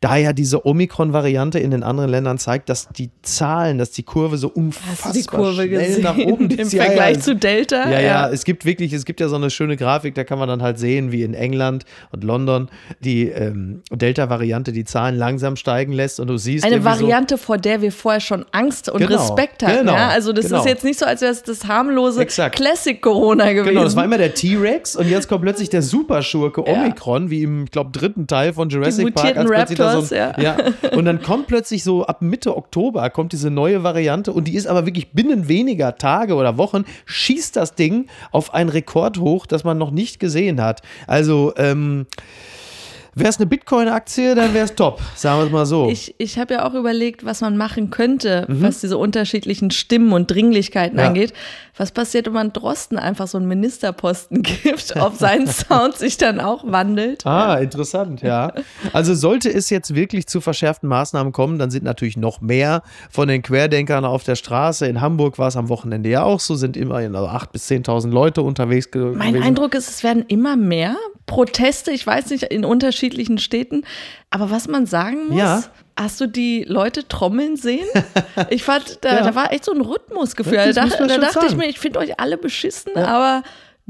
da 0.00 0.16
ja 0.16 0.32
diese 0.32 0.66
Omikron-Variante 0.66 1.58
in 1.58 1.70
den 1.70 1.82
anderen 1.82 2.10
Ländern 2.10 2.38
zeigt, 2.38 2.68
dass 2.68 2.88
die 2.88 3.10
Zahlen, 3.22 3.78
dass 3.78 3.92
die 3.92 4.02
Kurve 4.02 4.36
so 4.36 4.48
unfassbar 4.48 5.52
schnell 5.54 5.68
gesehen? 5.68 6.02
nach 6.02 6.18
oben 6.18 6.50
Im 6.56 6.68
ja, 6.68 6.84
Vergleich 6.84 7.16
ja, 7.16 7.22
zu 7.22 7.34
Delta. 7.34 7.90
Ja, 7.90 7.90
ja, 7.90 8.00
ja, 8.00 8.28
es 8.28 8.44
gibt 8.44 8.64
wirklich, 8.64 8.92
es 8.92 9.04
gibt 9.04 9.20
ja 9.20 9.28
so 9.28 9.36
eine 9.36 9.50
schöne 9.50 9.76
Grafik, 9.76 10.14
da 10.14 10.24
kann 10.24 10.38
man 10.38 10.48
dann 10.48 10.62
halt 10.62 10.78
sehen, 10.78 11.12
wie 11.12 11.22
in 11.22 11.32
England 11.34 11.84
und 12.12 12.24
London 12.24 12.68
die 13.00 13.28
ähm, 13.28 13.82
Delta-Variante 13.90 14.72
die 14.72 14.84
Zahlen 14.84 15.16
langsam 15.16 15.56
steigen 15.56 15.92
lässt 15.92 16.20
und 16.20 16.28
du 16.28 16.36
siehst. 16.36 16.64
Eine 16.64 16.84
Variante, 16.84 17.36
so, 17.36 17.42
vor 17.42 17.58
der 17.58 17.80
wir 17.80 17.92
vorher 17.92 18.20
schon 18.20 18.44
Angst 18.52 18.90
und 18.90 19.00
genau, 19.00 19.16
Respekt 19.16 19.62
hatten. 19.62 19.78
Genau, 19.78 19.94
ja? 19.94 20.08
Also 20.08 20.32
das 20.32 20.46
genau. 20.46 20.60
ist 20.60 20.66
jetzt 20.66 20.84
nicht 20.84 20.98
so, 20.98 21.06
als 21.06 21.22
wäre 21.22 21.32
es 21.32 21.42
das 21.42 21.66
harmlose 21.66 22.26
Classic-Corona 22.26 23.52
gewesen. 23.52 23.68
Genau, 23.70 23.84
das 23.84 23.96
war 23.96 24.04
immer 24.04 24.18
der 24.18 24.34
T-Rex 24.34 24.96
und 24.96 25.08
jetzt 25.08 25.28
kommt 25.28 25.42
plötzlich 25.42 25.70
der 25.70 25.82
Superschurke 25.82 26.66
Omikron, 26.66 27.30
wie 27.30 27.42
im, 27.42 27.64
ich 27.64 27.70
glaube, 27.70 27.90
dritten 27.92 28.26
Teil 28.26 28.52
von 28.52 28.68
Jurassic 28.68 29.14
Park, 29.14 29.36
als 29.36 29.48
plötzlich 29.48 29.78
Raptors, 29.86 30.08
so 30.08 30.14
ein, 30.14 30.34
ja. 30.38 30.56
ja. 30.56 30.56
Und 30.96 31.04
dann 31.04 31.22
kommt 31.22 31.46
plötzlich 31.46 31.84
so 31.84 32.04
ab 32.04 32.22
Mitte 32.22 32.56
Oktober 32.56 33.08
kommt 33.10 33.32
diese 33.32 33.50
neue 33.50 33.82
Variante 33.82 34.32
und 34.32 34.48
die 34.48 34.54
ist 34.54 34.66
aber 34.66 34.86
wirklich 34.86 35.12
binnen 35.12 35.48
weniger 35.48 35.96
Tage 35.96 36.34
oder 36.34 36.58
Wochen 36.58 36.84
schießt 37.06 37.56
das 37.56 37.74
Ding 37.74 38.06
auf 38.32 38.54
ein 38.54 38.68
Rekord 38.68 39.18
hoch, 39.18 39.46
das 39.46 39.64
man 39.64 39.78
noch 39.78 39.90
nicht 39.90 40.20
gesehen 40.20 40.60
hat. 40.60 40.82
Also, 41.06 41.52
ähm, 41.56 42.06
Wäre 43.18 43.30
es 43.30 43.38
eine 43.38 43.46
Bitcoin-Aktie, 43.46 44.34
dann 44.34 44.52
wäre 44.52 44.66
es 44.66 44.74
top, 44.74 45.00
sagen 45.14 45.40
wir 45.40 45.46
es 45.46 45.50
mal 45.50 45.64
so. 45.64 45.88
Ich, 45.88 46.14
ich 46.18 46.38
habe 46.38 46.52
ja 46.52 46.68
auch 46.68 46.74
überlegt, 46.74 47.24
was 47.24 47.40
man 47.40 47.56
machen 47.56 47.88
könnte, 47.88 48.44
mhm. 48.46 48.60
was 48.60 48.82
diese 48.82 48.98
unterschiedlichen 48.98 49.70
Stimmen 49.70 50.12
und 50.12 50.30
Dringlichkeiten 50.30 50.98
ja. 50.98 51.06
angeht. 51.06 51.32
Was 51.78 51.92
passiert, 51.92 52.26
wenn 52.26 52.34
man 52.34 52.52
Drosten 52.52 52.98
einfach 52.98 53.26
so 53.26 53.38
einen 53.38 53.48
Ministerposten 53.48 54.42
gibt, 54.62 54.96
ob 54.96 55.16
sein 55.16 55.46
Sound 55.46 55.96
sich 55.96 56.18
dann 56.18 56.40
auch 56.40 56.70
wandelt? 56.70 57.24
Ah, 57.24 57.56
interessant, 57.56 58.20
ja. 58.20 58.52
Also 58.92 59.14
sollte 59.14 59.50
es 59.50 59.70
jetzt 59.70 59.94
wirklich 59.94 60.26
zu 60.26 60.42
verschärften 60.42 60.86
Maßnahmen 60.86 61.32
kommen, 61.32 61.58
dann 61.58 61.70
sind 61.70 61.84
natürlich 61.84 62.18
noch 62.18 62.42
mehr 62.42 62.82
von 63.10 63.28
den 63.28 63.40
Querdenkern 63.40 64.04
auf 64.04 64.24
der 64.24 64.36
Straße. 64.36 64.86
In 64.86 65.00
Hamburg 65.00 65.38
war 65.38 65.48
es 65.48 65.56
am 65.56 65.70
Wochenende 65.70 66.10
ja 66.10 66.22
auch 66.22 66.40
so, 66.40 66.54
sind 66.54 66.76
immerhin 66.76 67.16
also 67.16 67.28
8.000 67.28 67.52
bis 67.52 67.70
10.000 67.70 68.10
Leute 68.10 68.42
unterwegs 68.42 68.90
gewesen. 68.90 69.16
Mein 69.16 69.42
Eindruck 69.42 69.74
ist, 69.74 69.88
es 69.88 70.02
werden 70.02 70.24
immer 70.28 70.56
mehr 70.56 70.96
Proteste, 71.26 71.90
ich 71.90 72.06
weiß 72.06 72.30
nicht, 72.30 72.44
in 72.44 72.64
unterschiedlichen 72.64 73.05
Städten. 73.38 73.84
Aber 74.30 74.50
was 74.50 74.68
man 74.68 74.86
sagen 74.86 75.28
muss, 75.28 75.38
ja. 75.38 75.62
hast 75.98 76.20
du 76.20 76.26
die 76.26 76.64
Leute 76.64 77.06
trommeln 77.06 77.56
sehen? 77.56 77.86
Ich 78.50 78.64
fand, 78.64 78.98
da, 79.00 79.16
ja. 79.16 79.22
da 79.22 79.34
war 79.34 79.52
echt 79.52 79.64
so 79.64 79.72
ein 79.72 79.80
Rhythmusgefühl. 79.80 80.54
Ja, 80.54 80.72
da, 80.72 80.86
da 80.86 81.06
dachte 81.18 81.32
sagen. 81.32 81.46
ich 81.48 81.56
mir, 81.56 81.68
ich 81.68 81.78
finde 81.78 81.98
euch 81.98 82.20
alle 82.20 82.36
beschissen, 82.36 82.96
aber 82.96 83.42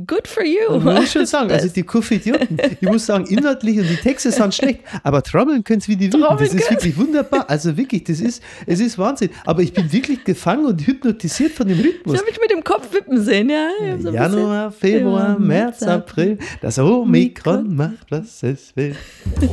Good 0.05 0.29
for 0.29 0.45
you. 0.45 0.75
Das 0.75 0.85
muss 0.85 1.05
ich 1.05 1.11
schon 1.11 1.25
sagen. 1.27 1.51
Also 1.51 1.69
die 1.69 1.83
Kuffidioten, 1.83 2.59
ich 2.81 2.87
muss 2.87 3.07
sagen, 3.07 3.25
inhaltlich 3.27 3.79
und 3.79 3.89
die 3.89 3.97
Texte 3.97 4.31
sind 4.31 4.55
schlecht, 4.55 4.81
aber 5.03 5.23
trommeln 5.23 5.65
können 5.65 5.79
es 5.79 5.89
wie 5.89 5.97
die 5.97 6.13
Wilden. 6.13 6.37
Das 6.39 6.53
ist 6.53 6.71
wirklich 6.71 6.97
wunderbar. 6.99 7.49
Also 7.49 7.75
wirklich, 7.79 8.05
das 8.05 8.21
ist, 8.21 8.43
es 8.67 8.81
ist 8.81 8.99
Wahnsinn. 8.99 9.31
Aber 9.47 9.63
ich 9.63 9.73
bin 9.73 9.91
wirklich 9.91 10.23
gefangen 10.23 10.67
und 10.67 10.87
hypnotisiert 10.87 11.53
von 11.53 11.67
dem 11.67 11.81
Rhythmus. 11.81 12.15
Ich 12.15 12.21
habe 12.21 12.31
mich 12.31 12.41
mit 12.41 12.51
dem 12.51 12.63
Kopf 12.63 12.93
wippen 12.93 13.23
sehen, 13.23 13.49
ja. 13.49 13.71
So 13.99 14.11
Januar, 14.11 14.71
Februar, 14.71 15.39
März, 15.39 15.83
April. 15.83 16.39
Das 16.61 16.79
Omikron 16.79 17.75
macht, 17.75 18.11
was 18.11 18.43
es 18.43 18.77
will. 18.77 18.95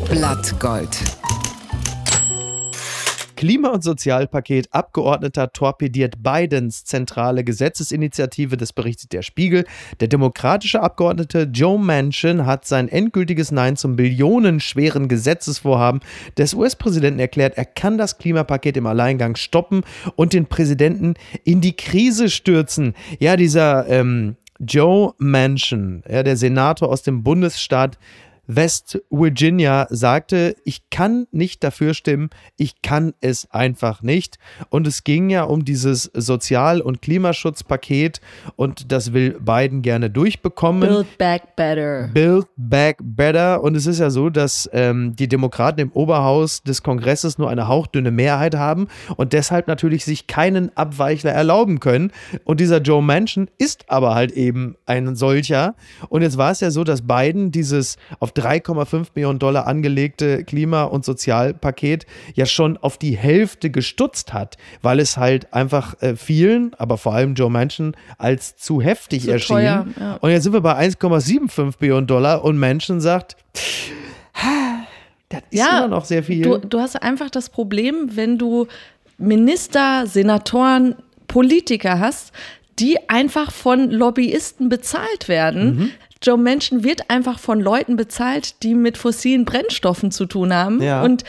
Blattgold. 0.10 0.90
Klima- 3.44 3.72
und 3.72 3.84
Sozialpaket 3.84 4.70
Abgeordneter 4.72 5.52
torpediert 5.52 6.24
Bidens 6.24 6.86
zentrale 6.86 7.44
Gesetzesinitiative, 7.44 8.56
das 8.56 8.72
berichtet 8.72 9.12
der 9.12 9.22
Spiegel. 9.22 9.66
Der 10.00 10.08
demokratische 10.08 10.82
Abgeordnete 10.82 11.50
Joe 11.52 11.78
Manchin 11.78 12.46
hat 12.46 12.64
sein 12.66 12.88
endgültiges 12.88 13.52
Nein 13.52 13.76
zum 13.76 13.98
billionenschweren 13.98 15.10
Gesetzesvorhaben 15.10 16.00
des 16.38 16.54
US-Präsidenten 16.54 17.20
erklärt. 17.20 17.58
Er 17.58 17.66
kann 17.66 17.98
das 17.98 18.18
Klimapaket 18.18 18.78
im 18.78 18.88
Alleingang 18.88 19.36
stoppen 19.36 19.82
und 20.16 20.32
den 20.32 20.46
Präsidenten 20.46 21.16
in 21.44 21.60
die 21.60 21.76
Krise 21.76 22.30
stürzen. 22.30 22.94
Ja, 23.20 23.36
dieser 23.36 23.90
ähm, 23.90 24.38
Joe 24.62 25.16
Manchin, 25.18 26.02
ja, 26.10 26.24
der 26.24 26.38
Senator 26.38 26.88
aus 26.88 27.02
dem 27.02 27.24
Bundesstaat 27.24 27.98
West 28.48 29.02
Virginia 29.10 29.88
sagte, 29.90 30.56
ich 30.66 30.90
kann 30.90 31.28
nicht 31.32 31.64
dafür 31.64 31.94
stimmen, 31.94 32.30
ich 32.58 32.82
kann 32.82 33.14
es 33.22 33.50
einfach 33.52 34.02
nicht. 34.02 34.38
Und 34.70 34.86
es 34.86 35.04
ging 35.04 35.30
ja 35.30 35.44
um 35.44 35.64
dieses 35.64 36.12
Sozial- 36.14 36.82
und 36.82 37.02
Klimaschutzpaket 37.02 38.20
und 38.56 38.92
das 38.92 39.14
will 39.14 39.40
Biden 39.40 39.82
gerne 39.82 40.10
durchbekommen. 40.10 40.82
Build 40.82 41.18
back 41.18 41.56
better. 41.56 42.10
Build 42.14 42.48
back 42.58 42.98
better. 43.02 43.64
Und 43.64 43.76
es 43.76 43.88
ist 43.88 44.00
ja 44.00 44.10
so, 44.10 44.30
dass 44.30 44.70
ähm, 44.74 45.16
die 45.16 45.30
Demokraten 45.30 45.80
im 45.80 45.92
Oberhaus 45.94 46.64
des 46.64 46.84
Kongresses 46.84 47.38
nur 47.38 47.50
eine 47.50 47.70
hauchdünne 47.70 48.12
Mehrheit 48.12 48.56
haben 48.56 48.88
und 49.16 49.32
deshalb 49.32 49.68
natürlich 49.68 50.04
sich 50.04 50.28
keinen 50.28 50.76
Abweichler 50.76 51.32
erlauben 51.32 51.80
können. 51.80 52.12
Und 52.44 52.60
dieser 52.60 52.82
Joe 52.82 53.02
Manchin 53.02 53.50
ist 53.58 53.90
aber 53.90 54.16
halt 54.16 54.32
eben 54.32 54.76
ein 54.86 55.16
solcher. 55.16 55.76
Und 56.10 56.24
jetzt 56.24 56.38
war 56.38 56.52
es 56.52 56.60
ja 56.60 56.72
so, 56.72 56.84
dass 56.84 57.08
Biden 57.08 57.52
dieses 57.52 57.98
auf 58.20 58.33
3,5 58.36 59.08
Millionen 59.16 59.40
Dollar 59.40 59.68
angelegte 59.68 60.44
Klima- 60.44 60.84
und 60.84 61.06
Sozialpaket 61.06 62.06
ja 62.36 62.46
schon 62.46 62.78
auf 62.78 62.98
die 62.98 63.18
Hälfte 63.18 63.70
gestutzt 63.70 64.34
hat, 64.34 64.58
weil 64.82 65.00
es 65.00 65.18
halt 65.18 65.54
einfach 65.54 66.02
äh, 66.02 66.16
vielen, 66.16 66.74
aber 66.76 66.98
vor 66.98 67.14
allem 67.14 67.36
Joe 67.36 67.50
Manchin, 67.50 67.96
als 68.18 68.56
zu 68.58 68.82
heftig 68.82 69.24
zu 69.24 69.32
erschien. 69.32 69.56
Teuer, 69.56 69.88
ja. 70.00 70.16
Und 70.22 70.32
jetzt 70.32 70.44
sind 70.44 70.54
wir 70.54 70.62
bei 70.62 70.78
1,75 70.78 71.76
Millionen 71.80 72.08
Dollar 72.08 72.44
und 72.44 72.58
Manchin 72.58 73.02
sagt, 73.02 73.38
das 75.30 75.42
ist 75.50 75.60
ja, 75.60 75.80
immer 75.80 75.88
noch 75.88 76.06
sehr 76.06 76.24
viel. 76.24 76.44
Du, 76.44 76.58
du 76.58 76.80
hast 76.80 77.02
einfach 77.02 77.30
das 77.30 77.50
Problem, 77.50 78.16
wenn 78.16 78.38
du 78.38 78.68
Minister, 79.18 80.06
Senatoren, 80.06 80.96
Politiker 81.28 82.00
hast, 82.00 82.32
die 82.80 83.10
einfach 83.10 83.52
von 83.52 83.90
Lobbyisten 83.90 84.70
bezahlt 84.70 85.28
werden, 85.28 85.76
mhm. 85.76 85.92
Joe 86.24 86.38
Manchin 86.38 86.84
wird 86.84 87.10
einfach 87.10 87.38
von 87.38 87.60
Leuten 87.60 87.96
bezahlt, 87.96 88.64
die 88.64 88.76
mit 88.76 88.98
fossilen 88.98 89.46
Brennstoffen 89.46 90.12
zu 90.12 90.26
tun 90.26 90.54
haben. 90.54 90.82
Ja. 90.82 91.04
Und 91.04 91.24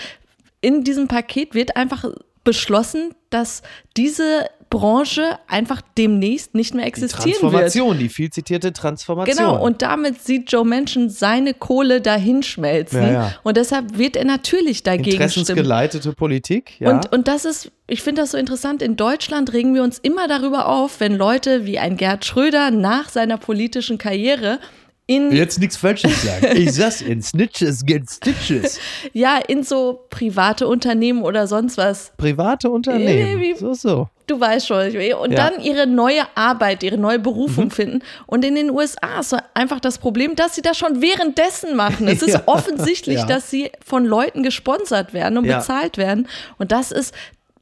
in 0.60 0.84
diesem 0.84 1.08
Paket 1.08 1.54
wird 1.54 1.76
einfach 1.76 2.04
beschlossen, 2.44 3.14
dass 3.30 3.62
diese 3.96 4.46
Branche 4.70 5.38
einfach 5.46 5.82
demnächst 5.96 6.54
nicht 6.54 6.74
mehr 6.74 6.86
existieren 6.86 7.26
die 7.26 7.38
Transformation, 7.38 7.90
wird. 7.90 8.00
die 8.00 8.08
viel 8.08 8.30
zitierte 8.30 8.72
Transformation. 8.72 9.36
Genau, 9.36 9.64
und 9.64 9.82
damit 9.82 10.20
sieht 10.20 10.50
Joe 10.50 10.64
Manchin 10.64 11.10
seine 11.10 11.54
Kohle 11.54 12.00
dahinschmelzen. 12.00 13.02
Ja, 13.02 13.12
ja. 13.12 13.34
Und 13.44 13.56
deshalb 13.56 13.98
wird 13.98 14.16
er 14.16 14.24
natürlich 14.24 14.82
dagegen 14.82 15.12
Interessensgeleitete 15.12 16.02
stimmen. 16.02 16.16
Politik, 16.16 16.80
ja. 16.80 16.90
Und, 16.90 17.12
und 17.12 17.28
das 17.28 17.44
ist, 17.44 17.70
ich 17.86 18.02
finde 18.02 18.22
das 18.22 18.32
so 18.32 18.36
interessant, 18.36 18.82
in 18.82 18.96
Deutschland 18.96 19.52
regen 19.52 19.74
wir 19.74 19.84
uns 19.84 19.98
immer 19.98 20.26
darüber 20.26 20.66
auf, 20.66 20.98
wenn 20.98 21.14
Leute 21.14 21.66
wie 21.66 21.78
ein 21.78 21.96
Gerd 21.96 22.24
Schröder 22.24 22.72
nach 22.72 23.08
seiner 23.08 23.38
politischen 23.38 23.96
Karriere 23.96 24.58
in. 25.06 25.32
Jetzt 25.32 25.58
nichts 25.58 25.76
Falsches 25.76 26.22
sagen. 26.22 26.56
Ich 26.56 26.72
sag's 26.72 27.00
in 27.00 27.22
Snitches 27.22 27.84
get 27.84 28.10
Stitches. 28.10 28.78
ja, 29.12 29.38
in 29.38 29.62
so 29.62 30.06
private 30.10 30.66
Unternehmen 30.66 31.22
oder 31.22 31.46
sonst 31.46 31.76
was. 31.76 32.12
Private 32.16 32.70
Unternehmen. 32.70 33.40
Äh, 33.40 33.54
so, 33.56 33.74
so. 33.74 34.08
Du 34.26 34.40
weißt 34.40 34.66
schon. 34.68 34.86
Und 34.86 35.32
ja. 35.32 35.50
dann 35.50 35.60
ihre 35.60 35.86
neue 35.86 36.22
Arbeit, 36.34 36.82
ihre 36.82 36.96
neue 36.96 37.18
Berufung 37.18 37.66
mhm. 37.66 37.70
finden. 37.70 38.02
Und 38.26 38.42
in 38.44 38.54
den 38.54 38.70
USA 38.70 39.20
ist 39.20 39.30
so 39.30 39.36
einfach 39.52 39.80
das 39.80 39.98
Problem, 39.98 40.34
dass 40.34 40.54
sie 40.54 40.62
das 40.62 40.78
schon 40.78 41.02
währenddessen 41.02 41.76
machen. 41.76 42.08
Es 42.08 42.22
ist 42.22 42.34
ja. 42.34 42.42
offensichtlich, 42.46 43.18
ja. 43.18 43.26
dass 43.26 43.50
sie 43.50 43.70
von 43.84 44.06
Leuten 44.06 44.42
gesponsert 44.42 45.12
werden 45.12 45.36
und 45.36 45.46
bezahlt 45.46 45.98
werden. 45.98 46.28
Und 46.56 46.72
das 46.72 46.90
ist 46.90 47.14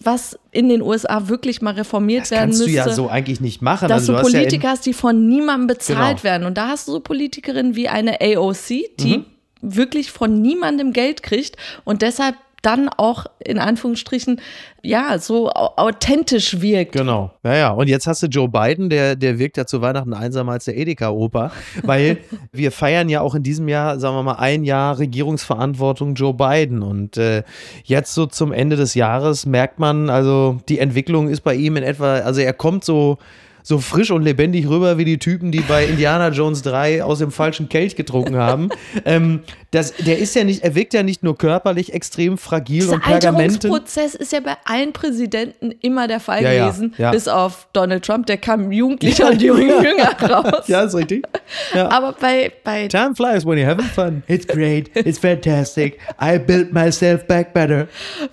was 0.04 0.38
in 0.50 0.68
den 0.68 0.82
USA 0.82 1.28
wirklich 1.28 1.62
mal 1.62 1.74
reformiert 1.74 2.22
das 2.22 2.30
werden 2.30 2.50
müsste. 2.50 2.66
Das 2.66 2.74
kannst 2.74 2.98
du 2.98 3.02
ja 3.02 3.08
so 3.08 3.08
eigentlich 3.08 3.40
nicht 3.40 3.62
machen. 3.62 3.88
Dass 3.88 4.08
also, 4.08 4.14
du 4.14 4.22
Politiker 4.22 4.64
ja 4.64 4.70
hast, 4.70 4.86
die 4.86 4.92
von 4.92 5.28
niemandem 5.28 5.66
bezahlt 5.68 6.18
genau. 6.18 6.24
werden. 6.24 6.46
Und 6.46 6.58
da 6.58 6.68
hast 6.68 6.88
du 6.88 6.92
so 6.92 7.00
Politikerinnen 7.00 7.76
wie 7.76 7.88
eine 7.88 8.20
AOC, 8.20 8.96
die 8.98 9.18
mhm. 9.18 9.26
wirklich 9.60 10.10
von 10.10 10.40
niemandem 10.40 10.92
Geld 10.92 11.22
kriegt 11.22 11.56
und 11.84 12.02
deshalb 12.02 12.36
dann 12.62 12.88
auch 12.88 13.26
in 13.40 13.58
Anführungsstrichen 13.58 14.40
ja 14.82 15.18
so 15.18 15.50
authentisch 15.50 16.60
wirkt. 16.60 16.92
Genau. 16.92 17.32
Ja, 17.42 17.54
ja. 17.54 17.70
Und 17.70 17.88
jetzt 17.88 18.06
hast 18.06 18.22
du 18.22 18.28
Joe 18.28 18.48
Biden, 18.48 18.88
der, 18.88 19.16
der 19.16 19.38
wirkt 19.38 19.56
ja 19.56 19.66
zu 19.66 19.82
Weihnachten 19.82 20.14
einsamer 20.14 20.52
als 20.52 20.64
der 20.64 20.76
Edeka-Opa, 20.76 21.52
weil 21.82 22.18
wir 22.52 22.72
feiern 22.72 23.08
ja 23.08 23.20
auch 23.20 23.34
in 23.34 23.42
diesem 23.42 23.68
Jahr, 23.68 23.98
sagen 23.98 24.16
wir 24.16 24.22
mal, 24.22 24.36
ein 24.36 24.64
Jahr 24.64 24.98
Regierungsverantwortung 24.98 26.14
Joe 26.14 26.34
Biden. 26.34 26.82
Und 26.82 27.16
äh, 27.16 27.42
jetzt 27.84 28.14
so 28.14 28.26
zum 28.26 28.52
Ende 28.52 28.76
des 28.76 28.94
Jahres 28.94 29.44
merkt 29.44 29.78
man, 29.78 30.08
also 30.08 30.58
die 30.68 30.78
Entwicklung 30.78 31.28
ist 31.28 31.42
bei 31.42 31.54
ihm 31.54 31.76
in 31.76 31.82
etwa, 31.82 32.18
also 32.18 32.40
er 32.40 32.52
kommt 32.52 32.84
so 32.84 33.18
so 33.62 33.78
frisch 33.78 34.10
und 34.10 34.22
lebendig 34.22 34.68
rüber 34.68 34.98
wie 34.98 35.04
die 35.04 35.18
Typen, 35.18 35.52
die 35.52 35.60
bei 35.60 35.86
Indiana 35.86 36.28
Jones 36.28 36.62
3 36.62 37.04
aus 37.04 37.18
dem 37.18 37.30
falschen 37.30 37.68
Kelch 37.68 37.96
getrunken 37.96 38.36
haben. 38.36 38.70
ähm, 39.04 39.40
das, 39.70 39.94
der 39.94 40.18
ist 40.18 40.34
ja 40.34 40.44
nicht, 40.44 40.62
er 40.62 40.74
wirkt 40.74 40.94
ja 40.94 41.02
nicht 41.02 41.22
nur 41.22 41.38
körperlich 41.38 41.94
extrem 41.94 42.36
fragil 42.36 42.80
Dieser 42.80 42.94
und 42.94 43.02
pergamenten. 43.02 43.60
Der 43.60 43.68
Prozess 43.68 44.14
ist 44.14 44.32
ja 44.32 44.40
bei 44.40 44.56
allen 44.64 44.92
Präsidenten 44.92 45.72
immer 45.80 46.08
der 46.08 46.20
Fall 46.20 46.42
ja, 46.42 46.66
gewesen, 46.66 46.94
ja, 46.98 47.06
ja. 47.06 47.10
bis 47.12 47.28
auf 47.28 47.68
Donald 47.72 48.04
Trump, 48.04 48.26
der 48.26 48.36
kam 48.36 48.72
jugendlicher 48.72 49.30
und 49.30 49.40
jünger 49.42 50.20
raus. 50.20 50.68
Ja, 50.68 50.82
ist 50.82 50.94
richtig. 50.94 51.26
Aber 51.74 52.12
bei, 52.12 52.52
bei 52.64 52.88
Time 52.88 53.14
flies 53.14 53.46
when 53.46 53.58
you're 53.58 53.66
having 53.66 53.86
fun. 53.86 54.22
It's 54.26 54.46
great, 54.46 54.90
it's 54.94 55.18
fantastic. 55.18 55.98
I 56.20 56.38
built 56.38 56.72
myself 56.72 57.26
back 57.26 57.54
better. 57.54 57.88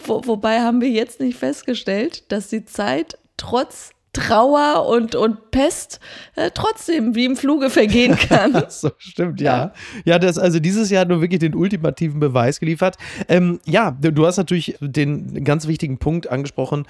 Wo, 0.05 0.21
wobei 0.25 0.59
haben 0.59 0.81
wir 0.81 0.89
jetzt 0.89 1.19
nicht 1.19 1.37
festgestellt, 1.37 2.23
dass 2.31 2.49
die 2.49 2.65
Zeit 2.65 3.17
trotz 3.37 3.91
Trauer 4.13 4.87
und, 4.87 5.15
und 5.15 5.51
Pest 5.51 5.99
äh, 6.35 6.51
trotzdem 6.53 7.15
wie 7.15 7.25
im 7.25 7.35
Fluge 7.35 7.69
vergehen 7.69 8.15
kann. 8.29 8.65
so, 8.69 8.91
stimmt, 8.97 9.39
ja. 9.41 9.73
Ja, 10.05 10.19
das 10.19 10.37
also 10.37 10.59
dieses 10.59 10.89
Jahr 10.89 11.05
nur 11.05 11.21
wirklich 11.21 11.39
den 11.39 11.55
ultimativen 11.55 12.19
Beweis 12.19 12.59
geliefert. 12.59 12.97
Ähm, 13.27 13.59
ja, 13.65 13.91
du 13.91 14.25
hast 14.25 14.37
natürlich 14.37 14.77
den 14.81 15.43
ganz 15.43 15.67
wichtigen 15.67 15.99
Punkt 15.99 16.29
angesprochen, 16.29 16.85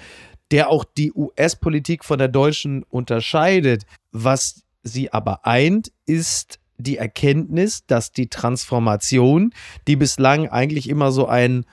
der 0.50 0.70
auch 0.70 0.84
die 0.84 1.12
US-Politik 1.12 2.04
von 2.04 2.18
der 2.18 2.28
deutschen 2.28 2.82
unterscheidet. 2.84 3.84
Was 4.12 4.62
sie 4.82 5.12
aber 5.12 5.46
eint, 5.46 5.92
ist 6.06 6.58
die 6.78 6.96
Erkenntnis, 6.96 7.86
dass 7.86 8.12
die 8.12 8.28
Transformation, 8.28 9.52
die 9.86 9.96
bislang 9.96 10.48
eigentlich 10.48 10.88
immer 10.88 11.12
so 11.12 11.26
ein, 11.26 11.66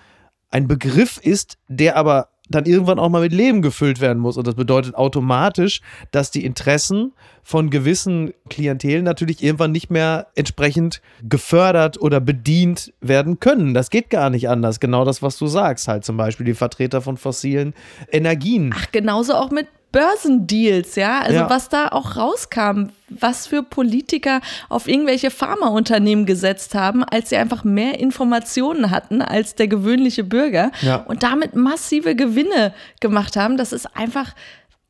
ein 0.49 0.67
Begriff 0.67 1.17
ist, 1.17 1.57
der 1.67 1.95
aber 1.95 2.29
dann 2.49 2.65
irgendwann 2.65 2.99
auch 2.99 3.09
mal 3.09 3.21
mit 3.21 3.33
Leben 3.33 3.61
gefüllt 3.61 3.99
werden 3.99 4.19
muss. 4.19 4.37
Und 4.37 4.47
das 4.47 4.55
bedeutet 4.55 4.95
automatisch, 4.95 5.81
dass 6.11 6.31
die 6.31 6.45
Interessen 6.45 7.13
von 7.43 7.69
gewissen 7.69 8.33
Klientelen 8.49 9.05
natürlich 9.05 9.41
irgendwann 9.41 9.71
nicht 9.71 9.89
mehr 9.89 10.27
entsprechend 10.35 11.01
gefördert 11.27 12.01
oder 12.01 12.19
bedient 12.19 12.93
werden 12.99 13.39
können. 13.39 13.73
Das 13.73 13.89
geht 13.89 14.09
gar 14.09 14.29
nicht 14.29 14.49
anders. 14.49 14.79
Genau 14.79 15.05
das, 15.05 15.21
was 15.21 15.37
du 15.37 15.47
sagst, 15.47 15.87
halt 15.87 16.03
zum 16.03 16.17
Beispiel 16.17 16.45
die 16.45 16.53
Vertreter 16.53 17.01
von 17.01 17.17
fossilen 17.17 17.73
Energien. 18.11 18.73
Ach, 18.75 18.91
genauso 18.91 19.33
auch 19.33 19.49
mit 19.49 19.67
Börsendeals, 19.97 20.95
ja. 20.95 21.21
Also 21.21 21.39
ja. 21.39 21.49
was 21.49 21.69
da 21.69 21.87
auch 21.87 22.17
rauskam, 22.17 22.89
was 23.09 23.47
für 23.47 23.63
Politiker 23.63 24.41
auf 24.69 24.87
irgendwelche 24.87 25.31
Pharmaunternehmen 25.31 26.27
gesetzt 26.27 26.75
haben, 26.75 27.03
als 27.03 27.29
sie 27.29 27.37
einfach 27.37 27.63
mehr 27.63 27.99
Informationen 27.99 28.91
hatten 28.91 29.23
als 29.23 29.55
der 29.55 29.67
gewöhnliche 29.67 30.23
Bürger 30.23 30.71
ja. 30.81 30.97
und 30.97 31.23
damit 31.23 31.55
massive 31.55 32.15
Gewinne 32.15 32.75
gemacht 32.99 33.35
haben. 33.35 33.57
Das 33.57 33.73
ist 33.73 33.97
einfach 33.97 34.35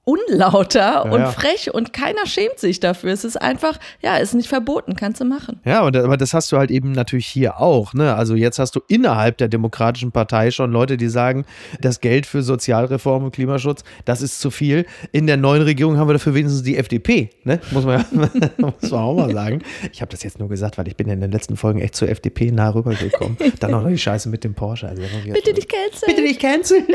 unlauter 0.08 0.80
ja, 0.80 1.02
und 1.02 1.20
ja. 1.20 1.32
frech 1.32 1.74
und 1.74 1.92
keiner 1.92 2.26
schämt 2.26 2.60
sich 2.60 2.80
dafür. 2.80 3.12
Es 3.12 3.26
ist 3.26 3.36
einfach, 3.36 3.78
ja, 4.02 4.16
ist 4.16 4.34
nicht 4.34 4.48
verboten, 4.48 4.96
kannst 4.96 5.20
du 5.20 5.26
machen. 5.26 5.60
Ja, 5.66 5.82
aber 5.82 6.16
das 6.16 6.34
hast 6.34 6.50
du 6.54 6.58
halt 6.58 6.72
eben 6.72 6.94
natürlich 6.94 7.28
hier 7.28 7.60
auch. 7.60 7.94
Ne? 7.94 8.16
Also 8.16 8.34
jetzt 8.34 8.58
hast 8.58 8.74
du 8.78 8.80
innerhalb 8.88 9.38
der 9.38 9.50
Demokratischen 9.50 10.14
Partei 10.14 10.50
schon 10.52 10.72
Leute, 10.72 10.96
die 10.96 11.10
sagen, 11.10 11.46
das 11.82 12.00
Geld 12.00 12.26
für 12.26 12.42
Sozialreform 12.42 13.26
und 13.26 13.32
Klimaschutz, 13.32 13.84
das 14.06 14.22
ist 14.22 14.40
zu 14.40 14.50
viel. 14.50 14.86
In 15.12 15.28
der 15.28 15.36
neuen 15.36 15.64
Regierung 15.64 15.98
haben 15.98 16.08
wir 16.08 16.14
dafür 16.14 16.34
wenigstens 16.34 16.64
die 16.64 16.78
FDP, 16.78 17.32
ne? 17.44 17.60
muss, 17.72 17.84
man 17.84 18.00
ja, 18.00 18.06
muss 18.58 18.90
man 18.90 19.02
auch 19.02 19.14
mal 19.14 19.34
sagen. 19.34 19.62
Ich 19.92 20.00
habe 20.00 20.10
das 20.12 20.24
jetzt 20.24 20.40
nur 20.40 20.48
gesagt, 20.48 20.78
weil 20.78 20.88
ich 20.88 20.96
bin 20.96 21.10
in 21.10 21.20
den 21.20 21.32
letzten 21.32 21.58
Folgen 21.58 21.82
echt 21.82 21.96
zur 21.96 22.08
FDP 22.08 22.52
nah 22.52 22.70
rübergekommen. 22.70 23.38
Dann 23.60 23.74
auch 23.74 23.82
noch 23.82 23.90
die 23.90 23.98
Scheiße 23.98 24.30
mit 24.30 24.46
dem 24.46 24.54
Porsche. 24.54 24.88
Also 24.88 25.02
Bitte 25.34 25.54
dich 25.54 25.68
canceln. 25.68 26.16
Bitte 26.16 26.22
dich 26.22 26.40
canceln. 26.40 26.86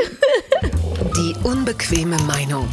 Die 1.15 1.35
unbequeme 1.43 2.17
Meinung. 2.23 2.67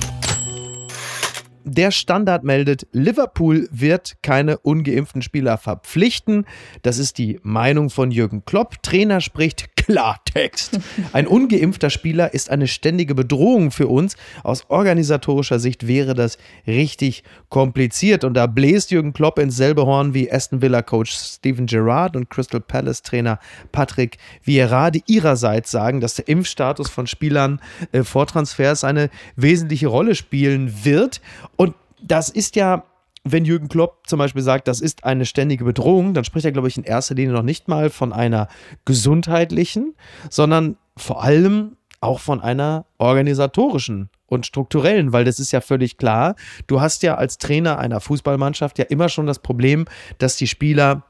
Der 1.73 1.93
Standard 1.93 2.43
meldet, 2.43 2.89
Liverpool 2.91 3.69
wird 3.71 4.17
keine 4.25 4.59
ungeimpften 4.59 5.23
Spieler 5.23 5.57
verpflichten. 5.57 6.45
Das 6.83 6.99
ist 6.99 7.17
die 7.17 7.39
Meinung 7.45 7.91
von 7.91 8.11
Jürgen 8.11 8.45
Klopp. 8.45 8.83
Trainer 8.83 9.21
spricht 9.21 9.77
Klartext. 9.77 10.30
Text. 10.33 10.79
Ein 11.13 11.27
ungeimpfter 11.27 11.91
Spieler 11.91 12.35
ist 12.35 12.51
eine 12.51 12.67
ständige 12.67 13.15
Bedrohung 13.15 13.71
für 13.71 13.89
uns. 13.89 14.17
Aus 14.43 14.65
organisatorischer 14.69 15.59
Sicht 15.59 15.87
wäre 15.87 16.15
das 16.15 16.39
richtig 16.67 17.25
kompliziert. 17.49 18.25
Und 18.25 18.35
da 18.35 18.47
bläst 18.47 18.91
Jürgen 18.91 19.13
Klopp 19.13 19.39
ins 19.39 19.57
selbe 19.57 19.87
Horn 19.87 20.15
wie 20.15 20.31
Aston 20.31 20.63
Villa-Coach 20.63 21.13
Steven 21.13 21.67
Gerrard 21.67 22.17
und 22.17 22.31
Crystal 22.31 22.61
Palace-Trainer 22.61 23.39
Patrick 23.73 24.19
Vieira, 24.43 24.91
die 24.91 25.03
ihrerseits 25.07 25.71
sagen, 25.71 26.01
dass 26.01 26.15
der 26.15 26.29
Impfstatus 26.29 26.89
von 26.89 27.07
Spielern 27.07 27.61
äh, 27.93 28.03
vor 28.03 28.27
Transfers 28.27 28.85
eine 28.85 29.11
wesentliche 29.37 29.89
Rolle 29.89 30.15
spielen 30.15 30.85
wird. 30.85 31.21
Und 31.57 31.75
das 32.03 32.29
ist 32.29 32.57
ja 32.57 32.85
wenn 33.25 33.45
Jürgen 33.45 33.69
Klopp 33.69 34.07
zum 34.07 34.19
Beispiel 34.19 34.43
sagt, 34.43 34.67
das 34.69 34.81
ist 34.81 35.05
eine 35.05 35.27
ständige 35.27 35.65
Bedrohung, 35.65 36.15
dann 36.15 36.25
spricht 36.25 36.47
er, 36.47 36.53
glaube 36.53 36.69
ich, 36.69 36.77
in 36.77 36.85
erster 36.85 37.15
Linie 37.15 37.35
noch 37.35 37.43
nicht 37.43 37.69
mal 37.69 37.91
von 37.91 38.13
einer 38.13 38.49
gesundheitlichen, 38.85 39.95
sondern 40.31 40.77
vor 40.97 41.23
allem 41.23 41.77
auch 42.01 42.21
von 42.21 42.41
einer 42.41 42.87
organisatorischen 42.99 44.09
und 44.27 44.47
strukturellen, 44.47 45.13
weil 45.13 45.25
das 45.25 45.39
ist 45.39 45.53
ja 45.53 45.61
völlig 45.61 45.99
klar. 45.99 46.35
Du 46.67 46.81
hast 46.81 47.03
ja 47.03 47.17
als 47.17 47.37
Trainer 47.39 47.79
einer 47.79 48.01
Fußballmannschaft 48.01 48.79
ja 48.79 48.87
immer 48.87 49.09
schon 49.09 49.27
das 49.27 49.41
Problem, 49.41 49.87
dass 50.19 50.37
die 50.37 50.47
Spieler 50.47 51.05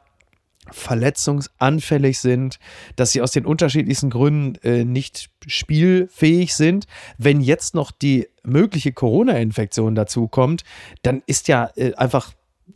verletzungsanfällig 0.70 2.18
sind, 2.18 2.58
dass 2.96 3.12
sie 3.12 3.22
aus 3.22 3.32
den 3.32 3.46
unterschiedlichsten 3.46 4.10
Gründen 4.10 4.56
äh, 4.62 4.84
nicht 4.84 5.30
spielfähig 5.46 6.54
sind. 6.54 6.86
Wenn 7.18 7.40
jetzt 7.40 7.74
noch 7.74 7.90
die 7.90 8.28
mögliche 8.42 8.92
Corona-Infektion 8.92 9.94
dazu 9.94 10.28
kommt, 10.28 10.62
dann 11.02 11.22
ist 11.26 11.48
ja 11.48 11.70
äh, 11.76 11.94
einfach 11.94 12.32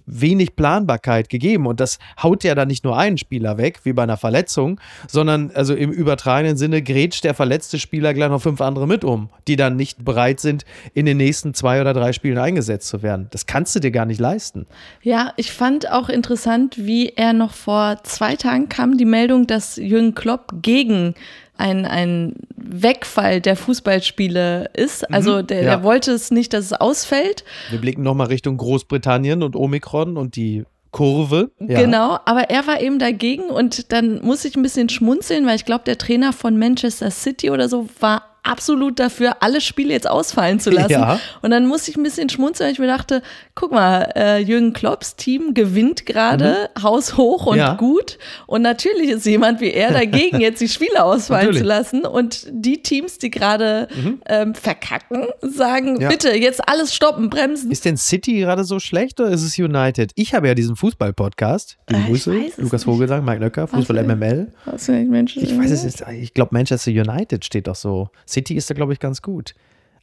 wenig 0.07 0.57
Planbarkeit 0.57 1.29
gegeben. 1.29 1.67
Und 1.67 1.81
das 1.81 1.99
haut 2.23 2.45
ja 2.45 2.55
dann 2.55 2.69
nicht 2.69 2.85
nur 2.85 2.97
einen 2.97 3.19
Spieler 3.19 3.59
weg, 3.59 3.81
wie 3.85 3.93
bei 3.93 4.03
einer 4.03 4.17
Verletzung, 4.17 4.81
sondern 5.09 5.51
also 5.55 5.75
im 5.75 5.91
übertragenen 5.91 6.57
Sinne 6.57 6.83
grätscht 6.83 7.25
der 7.25 7.35
verletzte 7.35 7.79
Spieler 7.79 8.15
gleich 8.15 8.31
noch 8.31 8.43
fünf 8.43 8.61
andere 8.61 8.87
mit 8.87 9.05
um, 9.05 9.29
die 9.49 9.57
dann 9.57 9.77
nicht 9.77 10.05
bereit 10.05 10.41
sind, 10.41 10.65
in 10.95 11.07
den 11.07 11.17
nächsten 11.17 11.55
zwei 11.55 11.81
oder 11.81 11.93
drei 11.93 12.13
Spielen 12.13 12.39
eingesetzt 12.39 12.89
zu 12.89 13.03
werden. 13.03 13.29
Das 13.31 13.47
kannst 13.47 13.75
du 13.75 13.81
dir 13.81 13.91
gar 13.91 14.07
nicht 14.07 14.21
leisten. 14.21 14.67
Ja, 15.03 15.33
ich 15.37 15.53
fand 15.53 15.91
auch 15.91 16.09
interessant, 16.09 16.77
wie 16.79 17.11
er 17.11 17.33
noch 17.33 17.53
vor 17.53 17.99
zwei 18.05 18.37
Tagen 18.37 18.69
kam 18.69 18.97
die 18.97 19.05
Meldung, 19.05 19.47
dass 19.47 19.77
Jürgen 19.77 20.15
Klopp 20.15 20.55
gegen 20.63 21.15
ein, 21.57 21.87
ein 21.87 22.35
Wegfall 22.57 23.41
der 23.41 23.57
Fußballspiele 23.57 24.71
ist. 24.75 25.09
Mhm. 25.09 25.15
Also 25.15 25.43
der, 25.43 25.63
ja. 25.63 25.65
der 25.65 25.83
wollte 25.83 26.13
es 26.13 26.31
nicht, 26.31 26.53
dass 26.53 26.67
es 26.67 26.73
ausfällt. 26.73 27.45
Wir 27.71 27.81
blicken 27.81 28.03
nochmal 28.03 28.29
Richtung 28.29 28.57
Großbritannien 28.57 29.43
und 29.43 29.57
Omikron 29.57 30.17
und 30.17 30.37
die 30.37 30.65
Kurve. 30.91 31.51
Ja. 31.59 31.81
Genau, 31.81 32.19
aber 32.25 32.51
er 32.51 32.67
war 32.69 32.81
eben 32.81 33.01
dagegen 33.01 33.51
und 33.51 33.91
dann 33.93 34.21
muss 34.23 34.45
ich 34.45 34.57
ein 34.57 34.63
bisschen 34.63 34.89
schmunzeln, 34.89 35.45
weil 35.45 35.57
ich 35.57 35.65
glaube, 35.65 35.83
der 35.85 35.99
Trainer 35.99 36.33
von 36.33 36.57
Manchester 36.57 37.11
City 37.11 37.51
oder 37.51 37.69
so 37.69 37.89
war 37.99 38.35
absolut 38.45 39.01
dafür, 39.01 39.39
alle 39.41 39.61
Spiele 39.61 39.93
jetzt 39.93 40.09
ausfallen 40.09 40.61
zu 40.61 40.71
lassen. 40.71 40.93
Ja. 40.93 41.19
Und 41.43 41.51
dann 41.51 41.67
musste 41.67 41.91
ich 41.91 41.97
ein 41.97 42.03
bisschen 42.05 42.29
schmunzeln, 42.29 42.69
weil 42.69 42.73
ich 42.75 42.79
mir 42.79 42.87
dachte, 42.87 43.23
guck 43.55 43.71
mal, 43.71 44.11
äh, 44.17 44.39
Jürgen 44.39 44.73
Klopps 44.73 45.15
Team 45.15 45.55
gewinnt 45.55 46.07
gerade 46.07 46.69
mhm. 46.77 46.83
haushoch 46.83 47.47
und 47.47 47.59
ja. 47.59 47.75
gut. 47.75 48.19
Und 48.47 48.63
natürlich 48.63 49.11
ist 49.11 49.27
jemand 49.27 49.61
wie 49.61 49.71
er 49.71 49.93
dagegen, 49.93 50.41
jetzt 50.41 50.61
die 50.61 50.69
Spiele 50.69 51.03
ausfallen 51.05 51.47
natürlich. 51.47 51.63
zu 51.63 51.69
lassen. 51.69 52.05
Und 52.05 52.49
die 52.51 52.83
Teams, 52.83 53.19
die 53.19 53.31
gerade 53.31 53.89
mhm. 53.95 54.21
ähm, 54.27 54.55
verkacken, 54.55 55.27
sagen, 55.41 56.01
ja. 56.01 56.09
bitte 56.09 56.35
jetzt 56.37 56.69
alles 56.69 56.95
stoppen, 56.95 57.31
bremsen. 57.31 57.71
Ist 57.71 57.85
denn 57.85 57.97
City 57.97 58.41
gerade 58.41 58.65
so 58.65 58.81
schlecht 58.81 59.21
oder 59.21 59.31
ist 59.31 59.43
es 59.43 59.57
United? 59.57 60.11
Ich 60.17 60.35
habe 60.35 60.49
ja 60.49 60.55
diesen 60.55 60.75
Fußball-Podcast. 60.75 61.79
Die 61.91 61.95
äh, 61.95 62.07
Grüße, 62.07 62.35
Lukas 62.57 62.85
Vogelsang, 62.85 63.25
Mike 63.25 63.41
Löcker, 63.41 63.69
Fußball 63.69 63.97
was 63.97 64.17
MML. 64.17 64.53
Was 64.65 64.89
ich 64.89 65.59
weiß 65.59 65.71
es 65.71 65.85
ist, 65.85 66.05
ich 66.11 66.35
glaube 66.35 66.51
Manchester 66.53 66.91
United 66.91 67.45
steht 67.45 67.69
doch 67.69 67.77
so. 67.77 68.09
City 68.27 68.55
ist 68.55 68.69
da, 68.69 68.75
glaube 68.75 68.93
ich, 68.93 68.99
ganz 68.99 69.23
gut. 69.23 69.55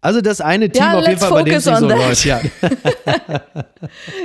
Also 0.04 0.22
das 0.22 0.42
eine 0.42 0.70
Team 0.70 0.84
ja, 0.84 0.98
auf 0.98 1.08
jeden 1.08 1.20
Fall, 1.20 1.32
bei 1.32 1.44
dem 1.44 1.54
es 1.54 1.64
so 1.64 1.88
läuft. 1.88 2.26
Ja. 2.26 2.42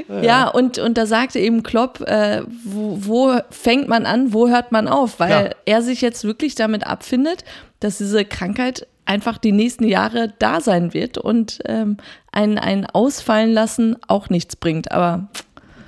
ja, 0.22 0.48
und, 0.48 0.78
und 0.78 0.96
da 0.96 1.04
sagte 1.04 1.38
eben 1.38 1.62
Klopp, 1.62 2.00
äh, 2.00 2.42
wo, 2.64 2.98
wo, 3.02 3.38
fängt 3.50 3.86
man 3.86 4.06
an, 4.06 4.32
wo 4.32 4.48
hört 4.48 4.72
man 4.72 4.88
auf? 4.88 5.20
Weil 5.20 5.30
ja. 5.30 5.50
er 5.66 5.82
sich 5.82 6.00
jetzt 6.00 6.24
wirklich 6.24 6.54
damit 6.54 6.86
abfindet, 6.86 7.44
dass 7.80 7.98
diese 7.98 8.24
Krankheit 8.24 8.86
einfach 9.04 9.36
die 9.36 9.52
nächsten 9.52 9.84
Jahre 9.84 10.32
da 10.38 10.62
sein 10.62 10.94
wird 10.94 11.18
und 11.18 11.60
ähm, 11.66 11.98
ein, 12.32 12.58
ein 12.58 12.86
Ausfallen 12.86 13.52
lassen 13.52 13.96
auch 14.08 14.30
nichts 14.30 14.56
bringt. 14.56 14.92
Aber 14.92 15.28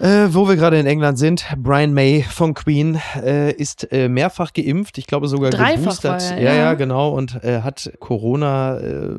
äh, 0.01 0.29
wo 0.29 0.47
wir 0.47 0.57
gerade 0.57 0.79
in 0.79 0.87
England 0.87 1.19
sind, 1.19 1.47
Brian 1.57 1.93
May 1.93 2.23
von 2.23 2.55
Queen 2.55 3.01
äh, 3.21 3.53
ist 3.53 3.91
äh, 3.91 4.09
mehrfach 4.09 4.53
geimpft, 4.53 4.99
ich 4.99 5.07
glaube 5.07 5.29
sogar 5.29 5.51
Dreifach 5.51 5.81
geboostert. 5.81 6.31
Er, 6.31 6.43
ja, 6.43 6.55
ja, 6.55 6.75
genau, 6.75 7.11
und 7.11 7.43
äh, 7.43 7.63
hat 7.63 7.91
Corona 7.99 8.79
äh, 8.79 9.15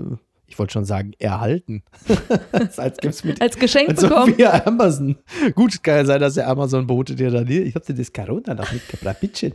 ich 0.49 0.57
wollte 0.59 0.73
schon 0.73 0.85
sagen, 0.85 1.13
erhalten. 1.19 1.83
als, 2.77 2.97
gibt's 2.97 3.23
mit, 3.23 3.41
als 3.41 3.57
Geschenk 3.57 3.89
als 3.89 4.01
bekommen. 4.01 4.38
Via 4.38 4.65
Amazon. 4.65 5.15
Gut, 5.55 5.83
kann 5.83 5.97
ja 5.97 6.05
sein, 6.05 6.19
dass 6.19 6.33
der 6.33 6.47
Amazon-Bote 6.47 7.15
dir 7.15 7.29
dann 7.31 7.47
hier, 7.47 7.65
ich 7.65 7.75
habe 7.75 7.85
dir 7.85 7.93
das 7.93 8.12
Corona 8.12 8.55
noch 8.55 8.71
mitgebracht, 8.71 9.17
bitte. 9.21 9.53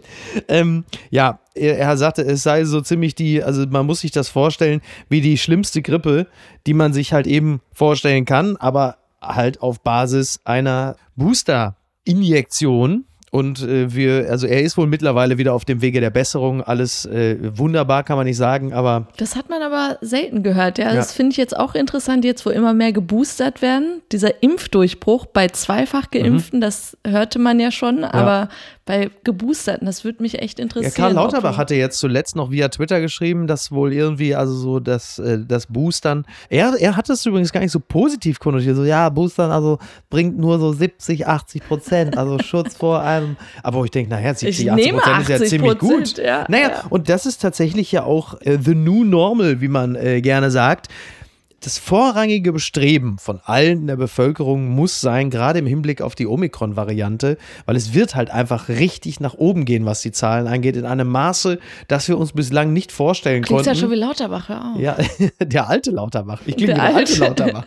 Ähm, 0.49 0.85
ja, 1.11 1.41
er, 1.55 1.79
er, 1.79 1.97
sagte, 1.97 2.23
es 2.23 2.43
sei 2.43 2.65
so 2.65 2.81
ziemlich 2.81 3.15
die, 3.15 3.43
also 3.43 3.67
man 3.67 3.87
muss 3.87 4.01
sich 4.01 4.13
das 4.13 4.29
vorstellen, 4.29 4.81
wie 5.09 5.21
die 5.21 5.37
schlimmste 5.37 5.83
Grippe, 5.83 6.29
die 6.67 6.75
man 6.75 6.93
sich 6.93 7.13
halt 7.13 7.27
eben 7.27 7.61
vorstellen 7.73 8.25
kann, 8.25 8.57
aber 8.57 8.99
halt 9.21 9.61
auf 9.63 9.81
Basis 9.83 10.41
einer 10.45 10.97
Booster-Injektion. 11.17 13.07
Und 13.35 13.63
äh, 13.63 13.93
wir, 13.93 14.31
also 14.31 14.47
er 14.47 14.63
ist 14.63 14.77
wohl 14.77 14.87
mittlerweile 14.87 15.39
wieder 15.39 15.55
auf 15.55 15.65
dem 15.65 15.83
Wege 15.83 16.01
der 16.01 16.11
Besserung. 16.11 16.63
Alles 16.63 17.05
äh, 17.05 17.37
wunderbar, 17.59 18.05
kann 18.05 18.17
man 18.17 18.27
nicht 18.27 18.37
sagen, 18.37 18.73
aber. 18.73 19.09
Das 19.17 19.35
hat 19.35 19.51
man 19.51 19.61
aber 19.61 19.99
selten 20.03 20.45
gehört, 20.45 20.79
ja. 20.79 20.91
ja. 20.91 20.95
Das 20.95 21.13
finde 21.13 21.33
ich 21.33 21.37
jetzt 21.37 21.57
auch 21.57 21.75
interessant, 21.75 22.25
jetzt 22.25 22.47
wo 22.47 22.51
immer 22.51 22.75
mehr 22.75 22.93
geboostert 22.93 23.61
werden. 23.61 24.03
Dieser 24.13 24.41
Impfdurchbruch 24.41 25.27
bei 25.27 25.49
zweifach 25.49 26.13
Geimpften, 26.13 26.61
mhm. 26.61 26.63
das 26.63 26.97
hörte 27.05 27.41
man 27.41 27.59
ja 27.59 27.73
schon, 27.73 28.03
ja. 28.03 28.49
Bei 28.87 29.11
Geboosterten, 29.25 29.87
das 29.87 30.05
würde 30.05 30.23
mich 30.23 30.41
echt 30.41 30.59
interessieren. 30.59 30.93
Ja, 30.95 30.97
Karl 30.97 31.15
Lauterbach 31.15 31.57
hatte 31.57 31.75
jetzt 31.75 31.99
zuletzt 31.99 32.37
noch 32.37 32.51
via 32.51 32.69
Twitter 32.69 33.01
geschrieben, 33.01 33.47
dass 33.47 33.73
wohl 33.73 33.95
irgendwie, 33.95 34.35
also 34.35 34.55
so 34.55 34.79
das, 34.79 35.19
äh, 35.19 35.39
das 35.47 35.67
Boostern, 35.67 36.27
er, 36.51 36.75
er 36.79 36.97
hat 36.97 37.09
es 37.09 37.25
übrigens 37.25 37.51
gar 37.51 37.61
nicht 37.61 37.73
so 37.73 37.81
positiv 37.81 38.39
konnotiert, 38.41 38.77
so 38.77 38.85
ja, 38.85 39.09
Boostern 39.09 39.51
also 39.51 39.79
bringt 40.11 40.39
nur 40.39 40.59
so 40.59 40.73
70, 40.73 41.27
80 41.27 41.67
Prozent, 41.67 42.19
also 42.19 42.39
Schutz 42.45 42.77
vor 42.77 43.01
einem, 43.03 43.37
aber 43.63 43.79
wo 43.79 43.85
ich 43.87 43.91
denke, 43.91 44.11
naja, 44.11 44.35
70, 44.35 44.71
80 44.71 44.93
Prozent 44.93 45.21
ist 45.21 45.29
ja 45.29 45.47
ziemlich 45.47 45.79
gut. 45.79 46.19
Ja, 46.19 46.45
naja, 46.49 46.69
ja. 46.69 46.85
und 46.91 47.09
das 47.09 47.25
ist 47.25 47.41
tatsächlich 47.41 47.91
ja 47.91 48.05
auch 48.05 48.39
äh, 48.43 48.59
the 48.63 48.75
new 48.75 49.05
normal, 49.05 49.63
wie 49.63 49.69
man 49.69 49.95
äh, 49.95 50.21
gerne 50.21 50.51
sagt 50.51 50.89
das 51.65 51.79
vorrangige 51.79 52.53
Bestreben 52.53 53.19
von 53.19 53.41
allen 53.43 53.81
in 53.81 53.87
der 53.87 53.97
Bevölkerung 53.97 54.69
muss 54.69 55.01
sein, 55.01 55.31
gerade 55.31 55.59
im 55.59 55.67
Hinblick 55.67 56.03
auf 56.03 56.15
die 56.15 56.27
Omikron-Variante, 56.27 57.39
weil 57.65 57.77
es 57.77 57.95
wird 57.95 58.15
halt 58.15 58.31
einfach 58.31 58.69
richtig 58.69 59.21
nach 59.21 59.35
oben 59.35 59.65
gehen, 59.65 59.87
was 59.87 60.03
die 60.03 60.13
Zahlen 60.13 60.47
angeht, 60.47 60.77
in 60.77 60.85
einem 60.85 61.09
Maße, 61.09 61.59
das 61.89 62.09
wir 62.09 62.19
uns 62.19 62.33
bislang 62.33 62.73
nicht 62.73 62.93
vorstellen 62.93 63.43
Klingt 63.43 63.65
konnten. 63.65 63.69
ja 63.69 63.75
schon 63.75 63.91
wie 63.91 63.95
Lauterbach, 63.95 64.49
ja. 64.51 64.75
Ja, 64.79 64.97
der 65.41 65.69
alte 65.69 65.91
Lauterbach. 65.91 66.43
Ich 66.45 66.57
klinge 66.57 66.73
wie 66.73 66.77
der 66.77 66.95
alte 66.95 67.19
Lauterbach. 67.19 67.67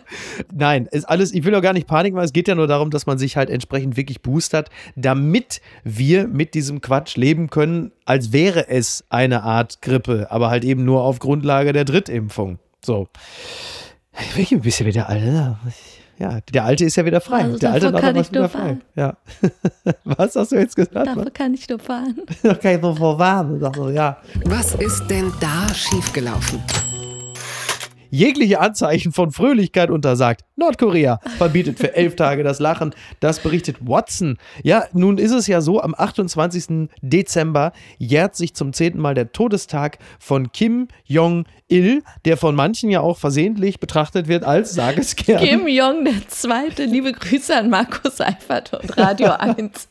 Nein, 0.52 0.86
ist 0.90 1.08
alles, 1.08 1.32
ich 1.32 1.44
will 1.44 1.54
auch 1.54 1.62
gar 1.62 1.72
nicht 1.72 1.86
Panik 1.86 2.14
machen, 2.14 2.24
es 2.24 2.32
geht 2.32 2.46
ja 2.46 2.54
nur 2.54 2.68
darum, 2.68 2.90
dass 2.90 3.06
man 3.06 3.18
sich 3.18 3.36
halt 3.36 3.50
entsprechend 3.50 3.96
wirklich 3.96 4.22
boostert, 4.22 4.70
damit 4.94 5.60
wir 5.82 6.28
mit 6.28 6.54
diesem 6.54 6.80
Quatsch 6.80 7.16
leben 7.16 7.50
können, 7.50 7.90
als 8.04 8.32
wäre 8.32 8.68
es 8.68 9.04
eine 9.10 9.42
Art 9.42 9.82
Grippe, 9.82 10.28
aber 10.30 10.50
halt 10.50 10.64
eben 10.64 10.84
nur 10.84 11.02
auf 11.02 11.18
Grundlage 11.18 11.72
der 11.72 11.84
Drittimpfung. 11.84 12.58
So. 12.84 13.08
Ich 14.20 14.50
bin 14.50 14.58
ein 14.58 14.62
bisschen 14.62 14.86
wie 14.86 14.92
der 14.92 15.08
Alte. 15.08 15.56
Ja, 16.18 16.40
der 16.52 16.64
Alte 16.64 16.84
ist 16.84 16.96
ja 16.96 17.04
wieder 17.04 17.20
frei. 17.20 17.44
Also 17.44 17.58
der 17.58 17.72
Alte 17.72 17.92
kann 17.92 18.16
ich 18.16 18.30
wieder 18.30 18.48
frei. 18.48 18.78
Ja. 18.96 19.16
Was 20.04 20.34
hast 20.34 20.50
du 20.50 20.56
jetzt 20.56 20.74
gesagt? 20.74 20.96
Dafür 20.96 21.14
Mann? 21.14 21.32
kann 21.32 21.54
ich 21.54 21.68
nur 21.68 21.78
fahren. 21.78 22.16
Da 22.42 22.54
kann 22.54 22.76
ich 22.76 22.82
nur 22.82 22.96
vorwarnen. 22.96 23.60
Ja. 23.94 24.18
Was 24.44 24.74
ist 24.74 25.06
denn 25.08 25.32
da 25.40 25.72
schiefgelaufen? 25.72 26.60
jegliche 28.10 28.60
Anzeichen 28.60 29.12
von 29.12 29.32
Fröhlichkeit 29.32 29.90
untersagt. 29.90 30.44
Nordkorea 30.56 31.20
verbietet 31.36 31.78
für 31.78 31.94
elf 31.94 32.16
Tage 32.16 32.42
das 32.42 32.58
Lachen. 32.58 32.94
Das 33.20 33.40
berichtet 33.40 33.76
Watson. 33.80 34.38
Ja, 34.62 34.84
nun 34.92 35.18
ist 35.18 35.32
es 35.32 35.46
ja 35.46 35.60
so, 35.60 35.80
am 35.80 35.94
28. 35.96 36.88
Dezember 37.02 37.72
jährt 37.98 38.36
sich 38.36 38.54
zum 38.54 38.72
zehnten 38.72 39.00
Mal 39.00 39.14
der 39.14 39.32
Todestag 39.32 39.98
von 40.18 40.52
Kim 40.52 40.88
Jong-il, 41.68 42.02
der 42.24 42.36
von 42.36 42.54
manchen 42.54 42.90
ja 42.90 43.00
auch 43.00 43.18
versehentlich 43.18 43.80
betrachtet 43.80 44.28
wird 44.28 44.44
als, 44.44 44.74
sage 44.74 45.00
es 45.00 45.16
gerne. 45.16 45.46
Kim 45.46 45.68
Jong 45.68 46.04
der 46.04 46.28
Zweite. 46.28 46.84
Liebe 46.84 47.12
Grüße 47.12 47.56
an 47.56 47.70
Markus 47.70 48.20
Eifert 48.20 48.72
und 48.74 48.96
Radio 48.96 49.30
1. 49.32 49.88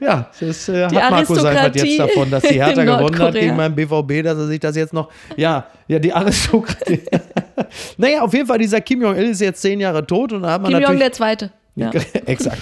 ja, 0.00 0.30
das 0.40 0.68
äh, 0.68 0.84
hat 0.84 0.92
Markus 0.92 1.44
Eifert 1.44 1.76
jetzt 1.76 1.98
davon, 1.98 2.30
dass 2.30 2.42
die 2.42 2.54
Hertha 2.54 2.84
gewonnen 2.84 3.18
hat 3.18 3.34
gegen 3.34 3.56
meinen 3.56 3.74
BVB, 3.74 4.24
dass 4.24 4.38
er 4.38 4.46
sich 4.46 4.60
das 4.60 4.76
jetzt 4.76 4.92
noch, 4.92 5.10
ja, 5.36 5.66
ja, 5.88 5.98
die 5.98 6.12
Aristokratie. 6.12 7.02
naja, 7.96 8.22
auf 8.22 8.32
jeden 8.32 8.46
Fall, 8.46 8.58
dieser 8.58 8.80
Kim 8.80 9.02
Jong-il 9.02 9.30
ist 9.30 9.40
jetzt 9.40 9.62
zehn 9.62 9.80
Jahre 9.80 10.06
tot 10.06 10.32
und 10.32 10.42
da 10.42 10.52
hat 10.52 10.62
man 10.62 10.72
Kim 10.72 10.82
Jong 10.82 10.98
der 10.98 11.12
Zweite. 11.12 11.50
Ja. 11.74 11.90
Exakt. 12.26 12.58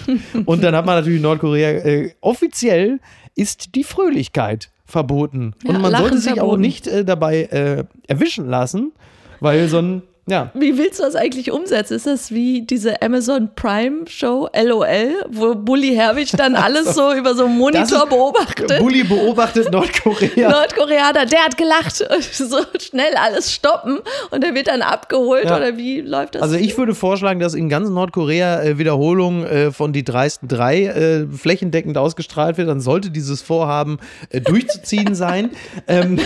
Und 0.47 0.63
dann 0.63 0.75
hat 0.75 0.87
man 0.87 0.97
natürlich 0.97 1.21
Nordkorea, 1.21 1.71
äh, 1.71 2.13
offiziell 2.21 3.01
ist 3.35 3.75
die 3.75 3.85
Fröhlichkeit 3.85 4.71
verboten. 4.91 5.55
Ja, 5.65 5.71
und 5.75 5.81
man 5.83 5.95
sollte 5.95 6.19
sich 6.19 6.35
verboten. 6.35 6.55
auch 6.55 6.57
nicht 6.57 6.87
äh, 6.87 7.05
dabei 7.05 7.43
äh, 7.45 7.85
erwischen 8.07 8.49
lassen, 8.49 8.93
weil 9.41 9.69
so 9.69 9.79
ein 9.79 10.03
ja. 10.31 10.51
Wie 10.55 10.79
willst 10.79 10.99
du 11.01 11.03
das 11.03 11.17
eigentlich 11.17 11.51
umsetzen? 11.51 11.95
Ist 11.95 12.07
das 12.07 12.31
wie 12.31 12.63
diese 12.63 13.03
Amazon 13.03 13.51
Prime 13.55 14.07
Show 14.07 14.49
LOL, 14.55 15.15
wo 15.29 15.55
Bully 15.55 15.95
Herbig 15.95 16.31
dann 16.33 16.55
alles 16.55 16.95
so 16.95 17.13
über 17.13 17.35
so 17.35 17.45
einen 17.45 17.59
Monitor 17.59 18.07
beobachtet? 18.07 18.79
Bully 18.79 19.05
beobachtet 19.05 19.71
Nordkorea. 19.71 20.51
Nordkoreaner, 20.51 21.27
der 21.27 21.45
hat 21.45 21.57
gelacht. 21.57 21.91
So 22.33 22.59
schnell 22.79 23.15
alles 23.17 23.53
stoppen 23.53 23.99
und 24.31 24.43
der 24.43 24.55
wird 24.55 24.69
dann 24.69 24.83
abgeholt 24.83 25.45
ja. 25.45 25.57
oder 25.57 25.77
wie 25.77 26.01
läuft 26.01 26.37
das? 26.37 26.43
Also 26.43 26.57
ich 26.57 26.77
würde 26.79 26.95
vorschlagen, 26.95 27.41
dass 27.41 27.55
in 27.55 27.69
ganz 27.69 27.91
Nordkorea 27.91 28.63
äh, 28.63 28.79
Wiederholung 28.79 29.45
äh, 29.45 29.73
von 29.73 29.93
die 29.93 30.05
dreisten 30.05 30.49
drei 30.49 30.85
äh, 30.85 31.27
flächendeckend 31.27 31.99
ausgestrahlt 31.99 32.57
wird. 32.57 32.69
Dann 32.69 32.81
sollte 32.81 33.11
dieses 33.11 33.43
Vorhaben 33.43 33.99
äh, 34.31 34.41
durchzuziehen 34.41 35.15
sein. 35.15 35.51
ähm, 35.89 36.19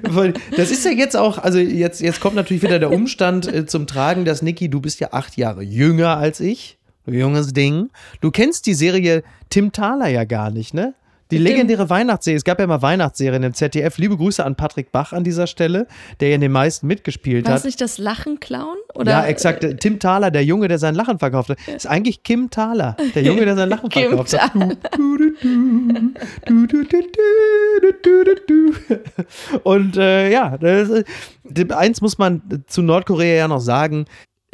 das 0.56 0.70
ist 0.70 0.84
ja 0.84 0.90
jetzt 0.90 1.16
auch, 1.16 1.38
also 1.38 1.58
jetzt, 1.58 2.00
jetzt 2.00 2.20
kommt 2.20 2.36
natürlich 2.36 2.62
wieder 2.62 2.78
der 2.78 2.90
Umstand 2.90 3.01
Umstand 3.02 3.52
äh, 3.52 3.66
zum 3.66 3.88
Tragen, 3.88 4.24
dass 4.24 4.42
Niki, 4.42 4.68
du 4.68 4.80
bist 4.80 5.00
ja 5.00 5.08
acht 5.10 5.36
Jahre 5.36 5.62
jünger 5.64 6.18
als 6.18 6.38
ich. 6.38 6.78
Junges 7.04 7.52
Ding. 7.52 7.90
Du 8.20 8.30
kennst 8.30 8.64
die 8.66 8.74
Serie 8.74 9.24
Tim 9.50 9.72
Thaler 9.72 10.06
ja 10.06 10.22
gar 10.22 10.50
nicht, 10.50 10.72
ne? 10.72 10.94
Die 11.32 11.38
legendäre 11.38 11.88
Weihnachtsserie. 11.88 12.36
Es 12.36 12.44
gab 12.44 12.60
ja 12.60 12.66
mal 12.66 12.82
Weihnachtsserien 12.82 13.42
im 13.42 13.54
ZDF. 13.54 13.96
Liebe 13.96 14.18
Grüße 14.18 14.44
an 14.44 14.54
Patrick 14.54 14.92
Bach 14.92 15.14
an 15.14 15.24
dieser 15.24 15.46
Stelle, 15.46 15.86
der 16.20 16.28
ja 16.28 16.34
in 16.34 16.42
den 16.42 16.52
meisten 16.52 16.86
mitgespielt 16.86 17.46
War 17.46 17.54
hat. 17.54 17.60
War 17.60 17.66
nicht 17.66 17.80
das 17.80 17.96
Lachen 17.96 18.38
klauen? 18.38 18.76
Ja, 19.04 19.24
exakt. 19.24 19.66
Tim 19.80 19.98
Thaler, 19.98 20.30
der 20.30 20.44
Junge, 20.44 20.68
der 20.68 20.78
sein 20.78 20.94
Lachen 20.94 21.18
verkaufte. 21.18 21.56
Ja. 21.66 21.74
Ist 21.74 21.86
eigentlich 21.86 22.22
Kim 22.22 22.50
Thaler, 22.50 22.96
der 23.14 23.22
Junge, 23.22 23.46
der 23.46 23.56
sein 23.56 23.70
Lachen 23.70 23.90
verkaufte. 23.90 24.38
Und 29.62 29.96
äh, 29.96 30.30
ja, 30.30 30.58
das, 30.58 31.04
eins 31.70 32.02
muss 32.02 32.18
man 32.18 32.64
zu 32.66 32.82
Nordkorea 32.82 33.36
ja 33.36 33.48
noch 33.48 33.60
sagen. 33.60 34.04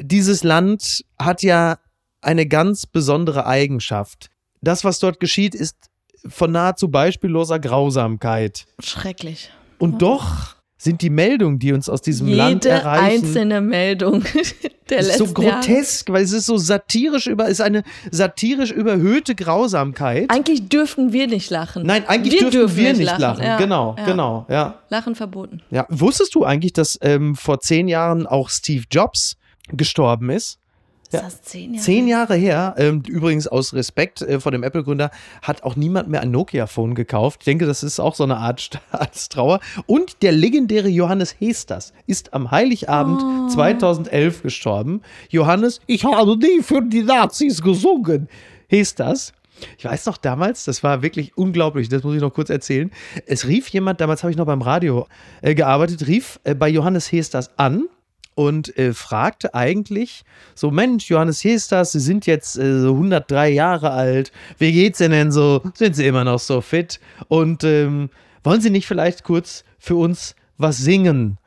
Dieses 0.00 0.44
Land 0.44 1.04
hat 1.18 1.42
ja 1.42 1.78
eine 2.20 2.46
ganz 2.46 2.86
besondere 2.86 3.46
Eigenschaft. 3.46 4.30
Das, 4.60 4.84
was 4.84 5.00
dort 5.00 5.18
geschieht, 5.18 5.54
ist 5.54 5.87
von 6.26 6.52
nahezu 6.52 6.88
beispielloser 6.88 7.58
Grausamkeit. 7.58 8.66
Schrecklich. 8.80 9.50
Und 9.78 9.94
oh. 9.94 9.98
doch 9.98 10.56
sind 10.78 11.02
die 11.02 11.10
Meldungen, 11.10 11.58
die 11.58 11.72
uns 11.72 11.88
aus 11.88 12.02
diesem 12.02 12.28
Jede 12.28 12.38
Land 12.38 12.64
erreichen. 12.64 13.26
Einzelne 13.26 13.60
Meldung 13.60 14.22
der 14.88 15.00
ist 15.00 15.18
so 15.18 15.26
grotesk, 15.26 16.08
Jahre. 16.08 16.18
weil 16.18 16.24
es 16.24 16.32
ist 16.32 16.46
so 16.46 16.56
satirisch 16.56 17.26
über, 17.26 17.48
ist 17.48 17.60
eine 17.60 17.82
satirisch 18.12 18.70
überhöhte 18.70 19.34
Grausamkeit. 19.34 20.30
Eigentlich 20.30 20.68
dürften 20.68 21.12
wir 21.12 21.26
nicht 21.26 21.50
lachen. 21.50 21.84
Nein, 21.84 22.06
eigentlich 22.06 22.34
wir 22.34 22.40
dürfen, 22.42 22.60
dürfen 22.60 22.76
wir 22.76 22.92
nicht 22.92 23.06
lachen. 23.06 23.20
lachen. 23.20 23.44
Ja, 23.44 23.58
genau, 23.58 23.96
ja. 23.98 24.04
genau, 24.04 24.46
ja. 24.48 24.78
Lachen 24.88 25.16
verboten. 25.16 25.62
Ja, 25.70 25.84
wusstest 25.88 26.34
du 26.36 26.44
eigentlich, 26.44 26.72
dass 26.72 26.96
ähm, 27.02 27.34
vor 27.34 27.58
zehn 27.58 27.88
Jahren 27.88 28.26
auch 28.26 28.48
Steve 28.48 28.84
Jobs 28.90 29.36
gestorben 29.72 30.30
ist? 30.30 30.60
Ja. 31.10 31.20
Ist 31.20 31.26
das 31.26 31.42
zehn 31.42 31.74
Jahre? 31.74 31.84
Zehn 31.84 32.08
Jahre 32.08 32.34
her. 32.34 32.74
Ähm, 32.76 33.02
übrigens 33.08 33.46
aus 33.46 33.72
Respekt 33.72 34.20
äh, 34.20 34.40
vor 34.40 34.52
dem 34.52 34.62
Apple-Gründer 34.62 35.10
hat 35.40 35.62
auch 35.62 35.74
niemand 35.74 36.08
mehr 36.08 36.20
ein 36.20 36.30
Nokia-Phone 36.30 36.94
gekauft. 36.94 37.40
Ich 37.40 37.44
denke, 37.46 37.64
das 37.64 37.82
ist 37.82 37.98
auch 37.98 38.14
so 38.14 38.24
eine 38.24 38.36
Art 38.36 38.60
Staatstrauer. 38.60 39.60
Und 39.86 40.22
der 40.22 40.32
legendäre 40.32 40.88
Johannes 40.88 41.36
Hesters 41.38 41.94
ist 42.06 42.34
am 42.34 42.50
Heiligabend 42.50 43.22
oh. 43.22 43.48
2011 43.48 44.42
gestorben. 44.42 45.00
Johannes, 45.30 45.80
ich 45.86 46.04
habe 46.04 46.36
nie 46.36 46.62
für 46.62 46.82
die 46.82 47.02
Nazis 47.02 47.62
gesungen. 47.62 48.28
Hesters. 48.68 49.32
Ich 49.76 49.84
weiß 49.84 50.06
noch 50.06 50.18
damals, 50.18 50.64
das 50.64 50.84
war 50.84 51.02
wirklich 51.02 51.36
unglaublich, 51.36 51.88
das 51.88 52.04
muss 52.04 52.14
ich 52.14 52.20
noch 52.20 52.32
kurz 52.32 52.50
erzählen. 52.50 52.92
Es 53.26 53.48
rief 53.48 53.68
jemand, 53.68 54.00
damals 54.00 54.22
habe 54.22 54.30
ich 54.30 54.36
noch 54.36 54.46
beim 54.46 54.62
Radio 54.62 55.08
äh, 55.42 55.54
gearbeitet, 55.54 56.06
rief 56.06 56.38
äh, 56.44 56.54
bei 56.54 56.68
Johannes 56.68 57.10
Hesters 57.10 57.50
an 57.56 57.88
und 58.38 58.78
äh, 58.78 58.94
fragte 58.94 59.52
eigentlich 59.52 60.22
so, 60.54 60.70
Mensch, 60.70 61.10
Johannes 61.10 61.42
Hesters, 61.42 61.90
Sie 61.90 61.98
sind 61.98 62.24
jetzt 62.24 62.56
äh, 62.56 62.82
so 62.82 62.92
103 62.92 63.50
Jahre 63.50 63.90
alt, 63.90 64.30
wie 64.58 64.70
geht's 64.70 65.00
Ihnen 65.00 65.10
denn 65.10 65.32
so? 65.32 65.60
Sind 65.74 65.96
Sie 65.96 66.06
immer 66.06 66.22
noch 66.22 66.38
so 66.38 66.60
fit? 66.60 67.00
Und 67.26 67.64
ähm, 67.64 68.10
wollen 68.44 68.60
Sie 68.60 68.70
nicht 68.70 68.86
vielleicht 68.86 69.24
kurz 69.24 69.64
für 69.80 69.96
uns 69.96 70.36
was 70.56 70.78
singen? 70.78 71.38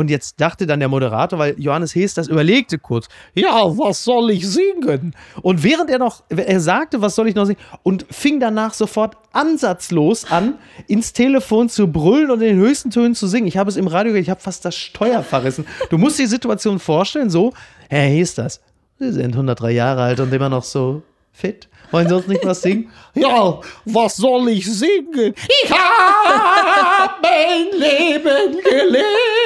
Und 0.00 0.08
jetzt 0.08 0.40
dachte 0.40 0.66
dann 0.66 0.80
der 0.80 0.88
Moderator, 0.88 1.38
weil 1.38 1.60
Johannes 1.60 1.94
Hees 1.94 2.14
das 2.14 2.26
überlegte 2.26 2.78
kurz, 2.78 3.06
ja, 3.34 3.50
was 3.76 4.02
soll 4.02 4.30
ich 4.30 4.48
singen? 4.48 5.14
Und 5.42 5.62
während 5.62 5.90
er 5.90 5.98
noch, 5.98 6.22
er 6.30 6.58
sagte, 6.58 7.02
was 7.02 7.14
soll 7.14 7.28
ich 7.28 7.34
noch 7.34 7.44
singen? 7.44 7.60
Und 7.82 8.06
fing 8.10 8.40
danach 8.40 8.72
sofort 8.72 9.18
ansatzlos 9.34 10.24
an, 10.32 10.54
ins 10.86 11.12
Telefon 11.12 11.68
zu 11.68 11.92
brüllen 11.92 12.30
und 12.30 12.40
in 12.40 12.56
den 12.56 12.56
höchsten 12.56 12.88
Tönen 12.88 13.14
zu 13.14 13.26
singen. 13.26 13.46
Ich 13.46 13.58
habe 13.58 13.68
es 13.68 13.76
im 13.76 13.88
Radio, 13.88 14.14
ich 14.14 14.30
habe 14.30 14.40
fast 14.40 14.64
das 14.64 14.74
Steuer 14.74 15.22
verrissen. 15.22 15.66
Du 15.90 15.98
musst 15.98 16.18
die 16.18 16.24
Situation 16.24 16.78
vorstellen, 16.78 17.28
so, 17.28 17.52
Herr 17.90 18.08
Hees 18.08 18.34
das, 18.34 18.62
Sie 18.98 19.12
sind 19.12 19.34
103 19.34 19.70
Jahre 19.70 20.04
alt 20.04 20.20
und 20.20 20.32
immer 20.32 20.48
noch 20.48 20.64
so 20.64 21.02
fit. 21.30 21.68
Wollen 21.90 22.08
Sie 22.08 22.16
uns 22.16 22.26
nicht 22.26 22.46
was 22.46 22.62
singen? 22.62 22.90
Ja, 23.12 23.60
was 23.84 24.16
soll 24.16 24.48
ich 24.48 24.64
singen? 24.64 25.34
Ich 25.62 25.70
habe 25.70 27.12
mein 27.22 27.78
Leben 27.78 28.62
gelebt 28.62 29.39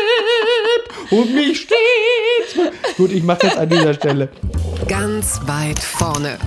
und 1.14 1.34
mich 1.34 1.60
stets. 1.60 2.72
Gut, 2.96 3.12
ich 3.12 3.22
mache 3.22 3.46
jetzt 3.46 3.56
an 3.56 3.68
dieser 3.68 3.94
Stelle. 3.94 4.28
Ganz 4.88 5.40
weit 5.46 5.78
vorne. 5.78 6.38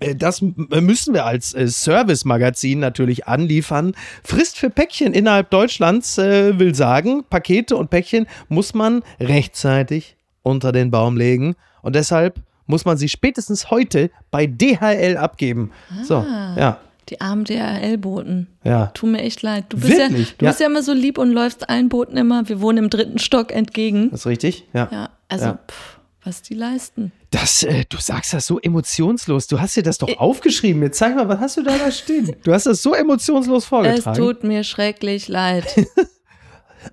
Äh, 0.00 0.14
das 0.14 0.42
müssen 0.42 1.14
wir 1.14 1.24
als 1.24 1.54
äh, 1.54 1.68
Service-Magazin 1.68 2.80
natürlich 2.80 3.26
anliefern. 3.26 3.94
Frist 4.24 4.58
für 4.58 4.70
Päckchen 4.70 5.12
innerhalb 5.12 5.50
Deutschlands 5.50 6.18
äh, 6.18 6.58
will 6.58 6.74
sagen, 6.74 7.24
Pakete 7.30 7.76
und 7.76 7.90
Päckchen 7.90 8.26
muss 8.48 8.74
man 8.74 9.02
rechtzeitig 9.20 10.16
unter 10.42 10.72
den 10.72 10.90
Baum 10.90 11.16
legen. 11.16 11.54
Und 11.82 11.94
deshalb 11.94 12.40
muss 12.66 12.84
man 12.84 12.96
sie 12.96 13.08
spätestens 13.08 13.70
heute 13.70 14.10
bei 14.30 14.46
DHL 14.46 15.16
abgeben. 15.16 15.70
Ah, 15.90 16.04
so, 16.04 16.14
ja. 16.58 16.80
Die 17.08 17.20
armen 17.20 17.44
DHL-Boten. 17.44 18.48
Ja. 18.64 18.86
Tut 18.86 19.10
mir 19.10 19.20
echt 19.20 19.42
leid. 19.42 19.66
Du 19.68 19.78
bist, 19.78 19.96
Wirklich? 19.96 20.30
ja, 20.30 20.34
du 20.38 20.44
ja. 20.44 20.50
bist 20.50 20.60
ja 20.60 20.66
immer 20.66 20.82
so 20.82 20.92
lieb 20.92 21.18
und 21.18 21.30
läufst 21.30 21.68
allen 21.68 21.88
Boten 21.88 22.16
immer. 22.16 22.48
Wir 22.48 22.60
wohnen 22.60 22.78
im 22.78 22.90
dritten 22.90 23.18
Stock 23.18 23.52
entgegen. 23.52 24.10
Das 24.10 24.20
ist 24.20 24.26
richtig, 24.26 24.64
ja. 24.72 24.88
Ja, 24.90 25.10
also, 25.28 25.44
ja. 25.44 25.58
Pff, 25.68 26.00
was 26.24 26.42
die 26.42 26.54
leisten. 26.54 27.12
Das, 27.30 27.62
äh, 27.62 27.84
du 27.88 27.98
sagst 27.98 28.32
das 28.34 28.46
so 28.46 28.58
emotionslos. 28.58 29.46
Du 29.46 29.60
hast 29.60 29.76
dir 29.76 29.84
das 29.84 29.98
doch 29.98 30.08
ich, 30.08 30.18
aufgeschrieben. 30.18 30.82
Jetzt 30.82 30.98
zeig 30.98 31.14
mal, 31.14 31.28
was 31.28 31.38
hast 31.38 31.56
du 31.56 31.62
da 31.62 31.78
da 31.78 31.90
stehen? 31.92 32.34
Du 32.42 32.52
hast 32.52 32.66
das 32.66 32.82
so 32.82 32.94
emotionslos 32.94 33.66
vorgetragen. 33.66 34.10
Es 34.10 34.18
tut 34.18 34.42
mir 34.42 34.64
schrecklich 34.64 35.28
leid. 35.28 35.64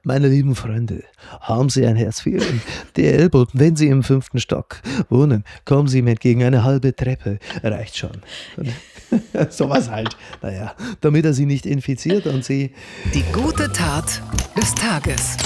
Meine 0.04 0.28
lieben 0.28 0.56
Freunde, 0.56 1.04
haben 1.40 1.70
Sie 1.70 1.86
ein 1.86 1.96
Herz 1.96 2.22
für 2.22 2.32
Ihren 2.32 2.62
DL-Boten. 2.98 3.60
Wenn 3.60 3.76
Sie 3.76 3.88
im 3.88 4.04
fünften 4.04 4.40
Stock 4.40 4.82
wohnen, 5.10 5.44
kommen 5.66 5.88
Sie 5.88 6.02
mit 6.02 6.20
gegen 6.20 6.44
eine 6.44 6.64
halbe 6.64 6.96
Treppe. 6.96 7.40
Reicht 7.62 7.98
schon. 7.98 8.12
Sowas 9.50 9.90
halt. 9.92 10.18
Naja, 10.42 10.76
damit 11.02 11.26
er 11.26 11.34
Sie 11.34 11.46
nicht 11.46 11.66
infiziert 11.66 12.26
und 12.26 12.44
Sie. 12.44 12.72
Die 13.14 13.24
gute 13.32 13.72
Tat 13.72 14.22
des 14.58 14.74
Tages. 14.74 15.38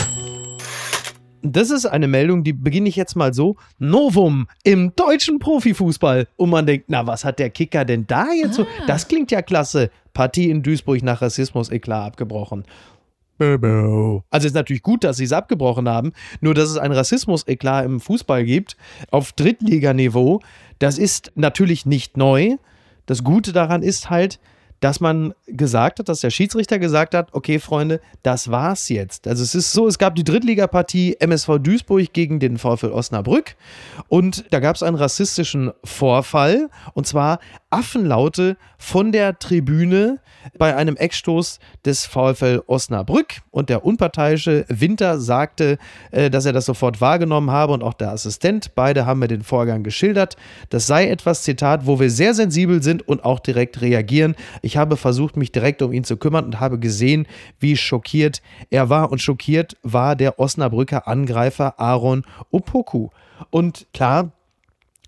Das 1.43 1.69
ist 1.69 1.85
eine 1.85 2.07
Meldung, 2.07 2.43
die 2.43 2.53
beginne 2.53 2.89
ich 2.89 2.95
jetzt 2.95 3.15
mal 3.15 3.33
so. 3.33 3.57
Novum 3.77 4.47
im 4.63 4.93
deutschen 4.95 5.39
Profifußball. 5.39 6.27
Und 6.35 6.49
man 6.49 6.65
denkt, 6.65 6.85
na, 6.89 7.05
was 7.05 7.23
hat 7.23 7.39
der 7.39 7.49
Kicker 7.49 7.85
denn 7.85 8.05
da 8.07 8.27
jetzt 8.33 8.59
ah. 8.59 8.63
so? 8.63 8.67
Das 8.87 9.07
klingt 9.07 9.31
ja 9.31 9.41
klasse. 9.41 9.89
Partie 10.13 10.49
in 10.49 10.63
Duisburg 10.63 11.03
nach 11.03 11.21
Rassismus-Eklat 11.21 12.07
abgebrochen. 12.07 12.65
Also 13.39 14.47
ist 14.47 14.55
natürlich 14.55 14.81
gut, 14.81 15.03
dass 15.03 15.17
sie 15.17 15.25
es 15.25 15.33
abgebrochen 15.33 15.87
haben, 15.87 16.13
nur 16.41 16.53
dass 16.53 16.69
es 16.69 16.77
ein 16.77 16.91
Rassismus-Eklat 16.91 17.85
im 17.85 17.99
Fußball 17.99 18.43
gibt 18.45 18.77
auf 19.11 19.31
Drittliganiveau, 19.33 20.41
das 20.79 20.97
ist 20.97 21.31
natürlich 21.35 21.85
nicht 21.85 22.17
neu. 22.17 22.57
Das 23.05 23.23
Gute 23.23 23.53
daran 23.53 23.83
ist 23.83 24.09
halt, 24.09 24.39
dass 24.79 24.99
man 24.99 25.33
gesagt 25.47 25.99
hat, 25.99 26.09
dass 26.09 26.19
der 26.19 26.29
Schiedsrichter 26.29 26.79
gesagt 26.79 27.15
hat, 27.15 27.29
okay, 27.33 27.59
Freunde, 27.59 27.99
das 28.23 28.51
war's 28.51 28.89
jetzt. 28.89 29.27
Also 29.27 29.43
es 29.43 29.55
ist 29.55 29.73
so, 29.73 29.87
es 29.87 29.97
gab 29.97 30.15
die 30.15 30.23
Drittligapartie 30.23 31.17
MSV 31.19 31.59
Duisburg 31.59 32.13
gegen 32.13 32.39
den 32.39 32.57
VfL 32.57 32.91
Osnabrück 32.91 33.55
und 34.07 34.45
da 34.51 34.59
gab 34.59 34.75
es 34.75 34.83
einen 34.83 34.97
rassistischen 34.97 35.71
Vorfall 35.83 36.69
und 36.93 37.07
zwar 37.07 37.39
Affenlaute 37.69 38.57
von 38.77 39.11
der 39.11 39.39
Tribüne 39.39 40.19
bei 40.57 40.75
einem 40.75 40.95
Eckstoß 40.95 41.59
des 41.85 42.05
VfL 42.05 42.61
Osnabrück 42.67 43.41
und 43.51 43.69
der 43.69 43.85
unparteiische 43.85 44.65
Winter 44.69 45.19
sagte, 45.19 45.77
äh, 46.11 46.29
dass 46.29 46.45
er 46.45 46.53
das 46.53 46.65
sofort 46.65 47.01
wahrgenommen 47.01 47.51
habe 47.51 47.73
und 47.73 47.83
auch 47.83 47.93
der 47.93 48.11
Assistent. 48.11 48.75
Beide 48.75 49.05
haben 49.05 49.19
mir 49.19 49.27
den 49.27 49.43
Vorgang 49.43 49.83
geschildert. 49.83 50.37
Das 50.69 50.87
sei 50.87 51.09
etwas, 51.09 51.43
Zitat, 51.43 51.85
wo 51.85 51.99
wir 51.99 52.09
sehr 52.09 52.33
sensibel 52.33 52.81
sind 52.81 53.07
und 53.07 53.25
auch 53.25 53.39
direkt 53.39 53.81
reagieren. 53.81 54.35
Habe 54.75 54.97
versucht, 54.97 55.37
mich 55.37 55.53
direkt 55.53 55.81
um 55.81 55.93
ihn 55.93 56.03
zu 56.03 56.17
kümmern 56.17 56.43
und 56.43 56.59
habe 56.59 56.79
gesehen, 56.79 57.27
wie 57.59 57.77
schockiert 57.77 58.41
er 58.69 58.89
war. 58.89 59.11
Und 59.11 59.21
schockiert 59.21 59.77
war 59.83 60.17
der 60.17 60.39
Osnabrücker 60.39 61.07
Angreifer 61.07 61.79
Aaron 61.79 62.25
Opoku. 62.51 63.09
Und 63.51 63.87
klar, 63.93 64.31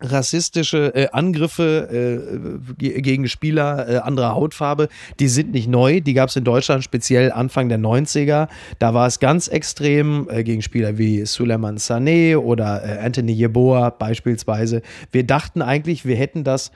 rassistische 0.02 0.94
äh, 0.96 1.10
Angriffe 1.12 2.62
äh, 2.80 3.02
gegen 3.02 3.28
Spieler 3.28 3.90
äh, 3.90 3.98
anderer 3.98 4.34
Hautfarbe, 4.34 4.88
die 5.20 5.28
sind 5.28 5.52
nicht 5.52 5.68
neu. 5.68 6.00
Die 6.00 6.14
gab 6.14 6.30
es 6.30 6.36
in 6.36 6.44
Deutschland 6.44 6.84
speziell 6.84 7.32
Anfang 7.32 7.70
der 7.70 7.80
90er. 7.80 8.48
Da 8.80 8.94
war 8.94 9.08
es 9.08 9.20
ganz 9.20 9.48
extrem 9.48 10.28
äh, 10.30 10.44
gegen 10.44 10.62
Spieler 10.62 10.98
wie 10.98 11.26
Suleiman 11.26 11.78
Sané 11.78 12.38
oder 12.38 12.84
äh, 12.84 13.00
Anthony 13.00 13.34
Yeboah 13.34 13.92
beispielsweise. 13.92 14.82
Wir 15.12 15.26
dachten 15.26 15.62
eigentlich, 15.62 16.06
wir 16.06 16.16
hätten 16.16 16.44
das 16.44 16.72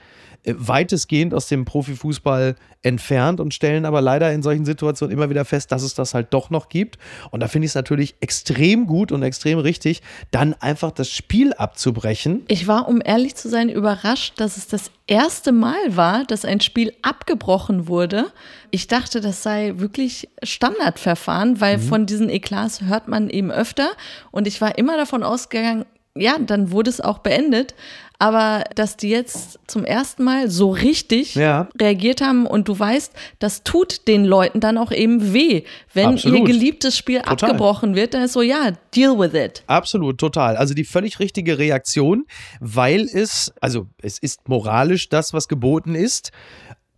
weitestgehend 0.46 1.34
aus 1.34 1.48
dem 1.48 1.64
Profifußball 1.64 2.56
entfernt 2.82 3.40
und 3.40 3.54
stellen 3.54 3.86
aber 3.86 4.00
leider 4.02 4.32
in 4.32 4.42
solchen 4.42 4.64
Situationen 4.64 5.16
immer 5.16 5.30
wieder 5.30 5.44
fest, 5.44 5.72
dass 5.72 5.82
es 5.82 5.94
das 5.94 6.14
halt 6.14 6.34
doch 6.34 6.50
noch 6.50 6.68
gibt. 6.68 6.98
Und 7.30 7.40
da 7.40 7.48
finde 7.48 7.64
ich 7.66 7.70
es 7.70 7.74
natürlich 7.74 8.14
extrem 8.20 8.86
gut 8.86 9.10
und 9.10 9.22
extrem 9.22 9.58
richtig, 9.58 10.02
dann 10.30 10.54
einfach 10.54 10.90
das 10.90 11.10
Spiel 11.10 11.54
abzubrechen. 11.54 12.42
Ich 12.48 12.68
war, 12.68 12.88
um 12.88 13.00
ehrlich 13.02 13.34
zu 13.34 13.48
sein, 13.48 13.68
überrascht, 13.68 14.34
dass 14.36 14.56
es 14.56 14.66
das 14.66 14.90
erste 15.06 15.52
Mal 15.52 15.96
war, 15.96 16.24
dass 16.24 16.44
ein 16.44 16.60
Spiel 16.60 16.92
abgebrochen 17.02 17.88
wurde. 17.88 18.26
Ich 18.70 18.86
dachte, 18.86 19.20
das 19.20 19.42
sei 19.42 19.74
wirklich 19.76 20.28
Standardverfahren, 20.42 21.60
weil 21.60 21.78
mhm. 21.78 21.82
von 21.82 22.06
diesen 22.06 22.28
Eklats 22.28 22.82
hört 22.82 23.08
man 23.08 23.30
eben 23.30 23.50
öfter. 23.50 23.90
Und 24.30 24.46
ich 24.46 24.60
war 24.60 24.76
immer 24.76 24.96
davon 24.96 25.22
ausgegangen, 25.22 25.86
ja, 26.16 26.38
dann 26.38 26.70
wurde 26.70 26.90
es 26.90 27.00
auch 27.00 27.18
beendet. 27.18 27.74
Aber 28.18 28.64
dass 28.74 28.96
die 28.96 29.08
jetzt 29.08 29.58
zum 29.66 29.84
ersten 29.84 30.22
Mal 30.22 30.48
so 30.48 30.70
richtig 30.70 31.34
ja. 31.34 31.68
reagiert 31.80 32.20
haben 32.20 32.46
und 32.46 32.68
du 32.68 32.78
weißt, 32.78 33.12
das 33.40 33.64
tut 33.64 34.06
den 34.06 34.24
Leuten 34.24 34.60
dann 34.60 34.78
auch 34.78 34.92
eben 34.92 35.32
weh. 35.32 35.64
Wenn 35.92 36.10
Absolut. 36.10 36.38
ihr 36.38 36.44
geliebtes 36.44 36.96
Spiel 36.96 37.20
total. 37.20 37.50
abgebrochen 37.50 37.96
wird, 37.96 38.14
dann 38.14 38.22
ist 38.22 38.32
so, 38.32 38.42
ja, 38.42 38.72
deal 38.94 39.18
with 39.18 39.34
it. 39.34 39.64
Absolut, 39.66 40.18
total. 40.18 40.56
Also 40.56 40.74
die 40.74 40.84
völlig 40.84 41.18
richtige 41.18 41.58
Reaktion, 41.58 42.24
weil 42.60 43.02
es, 43.02 43.52
also 43.60 43.88
es 44.00 44.18
ist 44.18 44.48
moralisch 44.48 45.08
das, 45.08 45.32
was 45.32 45.48
geboten 45.48 45.94
ist. 45.94 46.30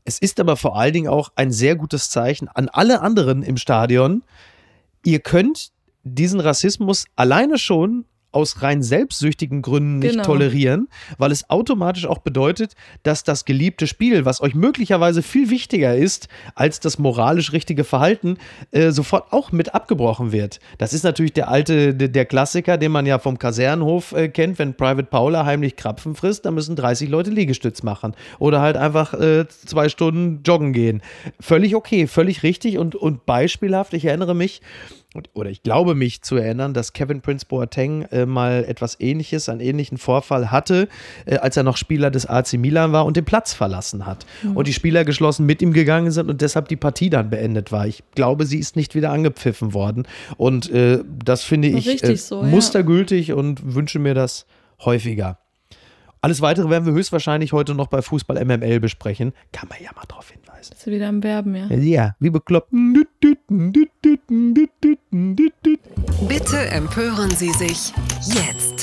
Es 0.04 0.18
ist 0.18 0.38
aber 0.38 0.56
vor 0.56 0.78
allen 0.78 0.92
Dingen 0.92 1.08
auch 1.08 1.30
ein 1.34 1.50
sehr 1.50 1.76
gutes 1.76 2.10
Zeichen 2.10 2.48
an 2.48 2.68
alle 2.68 3.00
anderen 3.00 3.42
im 3.42 3.56
Stadion. 3.56 4.22
Ihr 5.04 5.20
könnt 5.20 5.70
diesen 6.04 6.40
Rassismus 6.40 7.06
alleine 7.16 7.58
schon 7.58 8.04
aus 8.36 8.60
rein 8.60 8.82
selbstsüchtigen 8.82 9.62
Gründen 9.62 9.98
nicht 10.00 10.10
genau. 10.10 10.24
tolerieren, 10.24 10.88
weil 11.16 11.32
es 11.32 11.48
automatisch 11.48 12.04
auch 12.04 12.18
bedeutet, 12.18 12.74
dass 13.02 13.24
das 13.24 13.46
geliebte 13.46 13.86
Spiel, 13.86 14.26
was 14.26 14.42
euch 14.42 14.54
möglicherweise 14.54 15.22
viel 15.22 15.48
wichtiger 15.48 15.96
ist 15.96 16.28
als 16.54 16.78
das 16.78 16.98
moralisch 16.98 17.52
richtige 17.54 17.82
Verhalten, 17.82 18.36
äh, 18.72 18.90
sofort 18.90 19.32
auch 19.32 19.52
mit 19.52 19.74
abgebrochen 19.74 20.32
wird. 20.32 20.60
Das 20.76 20.92
ist 20.92 21.02
natürlich 21.02 21.32
der 21.32 21.48
alte, 21.48 21.94
der 21.94 22.26
Klassiker, 22.26 22.76
den 22.76 22.92
man 22.92 23.06
ja 23.06 23.18
vom 23.18 23.38
Kasernenhof 23.38 24.12
äh, 24.12 24.28
kennt, 24.28 24.58
wenn 24.58 24.74
Private 24.74 25.08
Paula 25.08 25.46
heimlich 25.46 25.76
Krapfen 25.76 26.14
frisst, 26.14 26.44
dann 26.44 26.52
müssen 26.54 26.76
30 26.76 27.08
Leute 27.08 27.30
Liegestütz 27.30 27.82
machen 27.82 28.14
oder 28.38 28.60
halt 28.60 28.76
einfach 28.76 29.14
äh, 29.14 29.48
zwei 29.48 29.88
Stunden 29.88 30.42
joggen 30.44 30.74
gehen. 30.74 31.00
Völlig 31.40 31.74
okay, 31.74 32.06
völlig 32.06 32.42
richtig 32.42 32.76
und, 32.76 32.94
und 32.94 33.24
beispielhaft. 33.24 33.94
Ich 33.94 34.04
erinnere 34.04 34.34
mich, 34.34 34.60
oder 35.34 35.50
ich 35.50 35.62
glaube 35.62 35.94
mich 35.94 36.22
zu 36.22 36.36
erinnern, 36.36 36.74
dass 36.74 36.92
Kevin 36.92 37.20
Prince 37.20 37.46
Boateng 37.46 38.02
äh, 38.10 38.26
mal 38.26 38.64
etwas 38.64 38.98
ähnliches, 39.00 39.48
einen 39.48 39.60
ähnlichen 39.60 39.98
Vorfall 39.98 40.50
hatte, 40.50 40.88
äh, 41.24 41.36
als 41.38 41.56
er 41.56 41.62
noch 41.62 41.76
Spieler 41.76 42.10
des 42.10 42.26
AC 42.26 42.54
Milan 42.54 42.92
war 42.92 43.04
und 43.04 43.16
den 43.16 43.24
Platz 43.24 43.52
verlassen 43.52 44.06
hat. 44.06 44.26
Mhm. 44.42 44.56
Und 44.56 44.68
die 44.68 44.72
Spieler 44.72 45.04
geschlossen 45.04 45.46
mit 45.46 45.62
ihm 45.62 45.72
gegangen 45.72 46.10
sind 46.10 46.28
und 46.28 46.40
deshalb 46.40 46.68
die 46.68 46.76
Partie 46.76 47.10
dann 47.10 47.30
beendet 47.30 47.72
war. 47.72 47.86
Ich 47.86 48.02
glaube, 48.14 48.46
sie 48.46 48.58
ist 48.58 48.76
nicht 48.76 48.94
wieder 48.94 49.10
angepfiffen 49.10 49.74
worden. 49.74 50.06
Und 50.36 50.70
äh, 50.70 51.02
das 51.24 51.42
finde 51.42 51.68
ich 51.68 52.02
äh, 52.02 52.16
so, 52.16 52.42
mustergültig 52.42 53.28
ja. 53.28 53.34
und 53.34 53.74
wünsche 53.74 53.98
mir 53.98 54.14
das 54.14 54.46
häufiger. 54.84 55.38
Alles 56.20 56.40
weitere 56.40 56.70
werden 56.70 56.86
wir 56.86 56.92
höchstwahrscheinlich 56.92 57.52
heute 57.52 57.74
noch 57.74 57.86
bei 57.86 58.02
Fußball 58.02 58.44
MML 58.44 58.80
besprechen. 58.80 59.32
Kann 59.52 59.68
man 59.68 59.78
ja 59.82 59.90
mal 59.94 60.04
drauf 60.08 60.32
hinweisen. 60.66 60.70
Bist 60.70 60.86
du 60.86 60.90
wieder 60.90 61.08
am 61.08 61.22
Werben, 61.22 61.54
ja? 61.54 61.66
Ja, 61.76 62.16
wie 62.18 62.30
bekloppt. 62.30 62.70
Bitte 66.28 66.58
empören 66.70 67.30
Sie 67.30 67.52
sich 67.52 67.92
jetzt. 68.24 68.75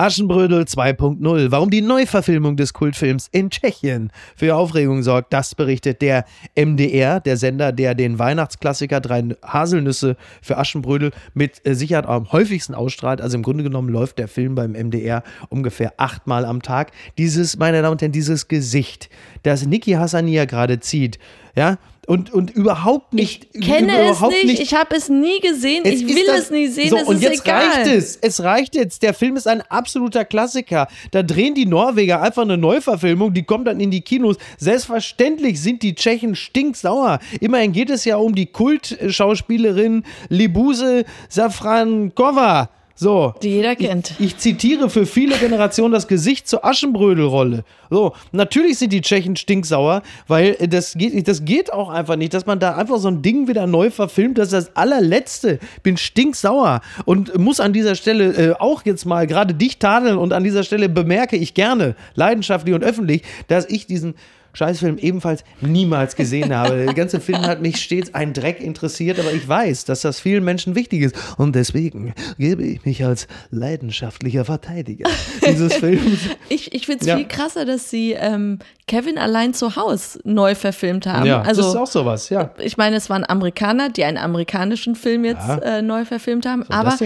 Aschenbrödel 0.00 0.62
2.0. 0.62 1.50
Warum 1.50 1.68
die 1.68 1.82
Neuverfilmung 1.82 2.56
des 2.56 2.72
Kultfilms 2.72 3.28
in 3.32 3.50
Tschechien 3.50 4.10
für 4.34 4.56
Aufregung 4.56 5.02
sorgt, 5.02 5.30
das 5.30 5.54
berichtet 5.54 6.00
der 6.00 6.24
MDR, 6.56 7.20
der 7.20 7.36
Sender, 7.36 7.70
der 7.70 7.94
den 7.94 8.18
Weihnachtsklassiker 8.18 9.02
Drei 9.02 9.22
Haselnüsse 9.44 10.16
für 10.40 10.56
Aschenbrödel 10.56 11.10
mit 11.34 11.60
äh, 11.66 11.74
Sicherheit 11.74 12.06
am 12.06 12.32
häufigsten 12.32 12.74
ausstrahlt. 12.74 13.20
Also 13.20 13.36
im 13.36 13.42
Grunde 13.42 13.62
genommen 13.62 13.90
läuft 13.90 14.18
der 14.18 14.28
Film 14.28 14.54
beim 14.54 14.72
MDR 14.72 15.22
ungefähr 15.50 15.92
achtmal 15.98 16.46
am 16.46 16.62
Tag. 16.62 16.92
Dieses, 17.18 17.58
meine 17.58 17.82
Damen 17.82 17.92
und 17.92 18.00
Herren, 18.00 18.12
dieses 18.12 18.48
Gesicht, 18.48 19.10
das 19.42 19.66
Niki 19.66 19.92
Hassania 19.92 20.46
gerade 20.46 20.80
zieht, 20.80 21.18
ja, 21.60 21.78
und, 22.10 22.32
und 22.32 22.50
überhaupt 22.50 23.14
nicht. 23.14 23.46
Ich 23.52 23.60
kenne 23.60 23.92
überhaupt 23.92 24.32
es 24.32 24.42
nicht, 24.42 24.58
nicht. 24.58 24.62
ich 24.62 24.74
habe 24.74 24.96
es 24.96 25.08
nie 25.08 25.38
gesehen, 25.38 25.82
es 25.84 26.00
ich 26.00 26.08
will 26.08 26.26
das, 26.26 26.40
es 26.40 26.50
nie 26.50 26.66
sehen, 26.66 26.90
so, 26.90 26.96
es 26.96 27.06
und 27.06 27.22
jetzt 27.22 27.42
egal. 27.42 27.68
reicht 27.68 27.86
es, 27.86 28.16
es 28.16 28.42
reicht 28.42 28.74
jetzt, 28.74 29.04
der 29.04 29.14
Film 29.14 29.36
ist 29.36 29.46
ein 29.46 29.62
absoluter 29.68 30.24
Klassiker. 30.24 30.88
Da 31.12 31.22
drehen 31.22 31.54
die 31.54 31.66
Norweger 31.66 32.20
einfach 32.20 32.42
eine 32.42 32.56
Neuverfilmung, 32.56 33.32
die 33.32 33.44
kommt 33.44 33.68
dann 33.68 33.78
in 33.78 33.92
die 33.92 34.00
Kinos. 34.00 34.38
Selbstverständlich 34.58 35.60
sind 35.60 35.84
die 35.84 35.94
Tschechen 35.94 36.34
stinksauer. 36.34 37.20
Immerhin 37.40 37.70
geht 37.70 37.90
es 37.90 38.04
ja 38.04 38.16
um 38.16 38.34
die 38.34 38.46
Kultschauspielerin 38.46 40.02
Libuse 40.28 41.04
Safrankova. 41.28 42.70
So. 43.00 43.32
Die 43.42 43.48
jeder 43.48 43.76
kennt. 43.76 44.10
Ich, 44.18 44.26
ich, 44.26 44.36
zitiere 44.36 44.90
für 44.90 45.06
viele 45.06 45.34
Generationen 45.38 45.90
das 45.90 46.06
Gesicht 46.06 46.46
zur 46.46 46.66
Aschenbrödelrolle. 46.66 47.64
So, 47.88 48.12
natürlich 48.30 48.76
sind 48.76 48.92
die 48.92 49.00
Tschechen 49.00 49.36
stinksauer, 49.36 50.02
weil 50.28 50.52
das 50.68 50.92
geht, 50.92 51.26
das 51.26 51.46
geht 51.46 51.72
auch 51.72 51.88
einfach 51.88 52.16
nicht, 52.16 52.34
dass 52.34 52.44
man 52.44 52.60
da 52.60 52.76
einfach 52.76 52.98
so 52.98 53.08
ein 53.08 53.22
Ding 53.22 53.48
wieder 53.48 53.66
neu 53.66 53.90
verfilmt. 53.90 54.36
Das 54.36 54.48
ist 54.48 54.52
das 54.52 54.76
allerletzte. 54.76 55.60
Bin 55.82 55.96
stinksauer 55.96 56.82
und 57.06 57.38
muss 57.38 57.58
an 57.58 57.72
dieser 57.72 57.94
Stelle 57.94 58.34
äh, 58.34 58.52
auch 58.58 58.84
jetzt 58.84 59.06
mal 59.06 59.26
gerade 59.26 59.54
dich 59.54 59.78
tadeln 59.78 60.18
und 60.18 60.34
an 60.34 60.44
dieser 60.44 60.62
Stelle 60.62 60.90
bemerke 60.90 61.36
ich 61.36 61.54
gerne, 61.54 61.96
leidenschaftlich 62.16 62.74
und 62.74 62.84
öffentlich, 62.84 63.22
dass 63.48 63.66
ich 63.66 63.86
diesen 63.86 64.14
Scheißfilm 64.52 64.98
ebenfalls 64.98 65.44
niemals 65.60 66.16
gesehen 66.16 66.54
habe. 66.54 66.84
Der 66.84 66.94
ganze 66.94 67.20
Film 67.20 67.42
hat 67.42 67.62
mich 67.62 67.76
stets 67.76 68.14
ein 68.14 68.32
Dreck 68.32 68.60
interessiert, 68.60 69.18
aber 69.18 69.32
ich 69.32 69.46
weiß, 69.46 69.84
dass 69.84 70.00
das 70.02 70.20
vielen 70.20 70.44
Menschen 70.44 70.74
wichtig 70.74 71.02
ist. 71.02 71.16
Und 71.36 71.54
deswegen 71.54 72.14
gebe 72.38 72.62
ich 72.62 72.84
mich 72.84 73.04
als 73.04 73.26
leidenschaftlicher 73.50 74.44
Verteidiger 74.44 75.08
dieses 75.46 75.74
Films. 75.74 76.18
Ich, 76.48 76.74
ich 76.74 76.86
finde 76.86 77.00
es 77.00 77.06
ja. 77.06 77.16
viel 77.16 77.28
krasser, 77.28 77.64
dass 77.64 77.90
sie 77.90 78.12
ähm, 78.12 78.58
Kevin 78.86 79.18
allein 79.18 79.54
zu 79.54 79.76
Hause 79.76 80.18
neu 80.24 80.54
verfilmt 80.54 81.06
haben. 81.06 81.26
Ja, 81.26 81.42
also, 81.42 81.62
das 81.62 81.70
ist 81.70 81.76
auch 81.76 81.86
sowas, 81.86 82.28
ja. 82.28 82.50
Ich 82.58 82.76
meine, 82.76 82.96
es 82.96 83.08
waren 83.08 83.24
Amerikaner, 83.24 83.88
die 83.88 84.02
einen 84.02 84.18
amerikanischen 84.18 84.96
Film 84.96 85.24
jetzt 85.24 85.46
ja. 85.46 85.58
äh, 85.58 85.82
neu 85.82 86.04
verfilmt 86.04 86.44
haben. 86.44 86.64
So, 86.64 86.74
aber, 86.74 86.96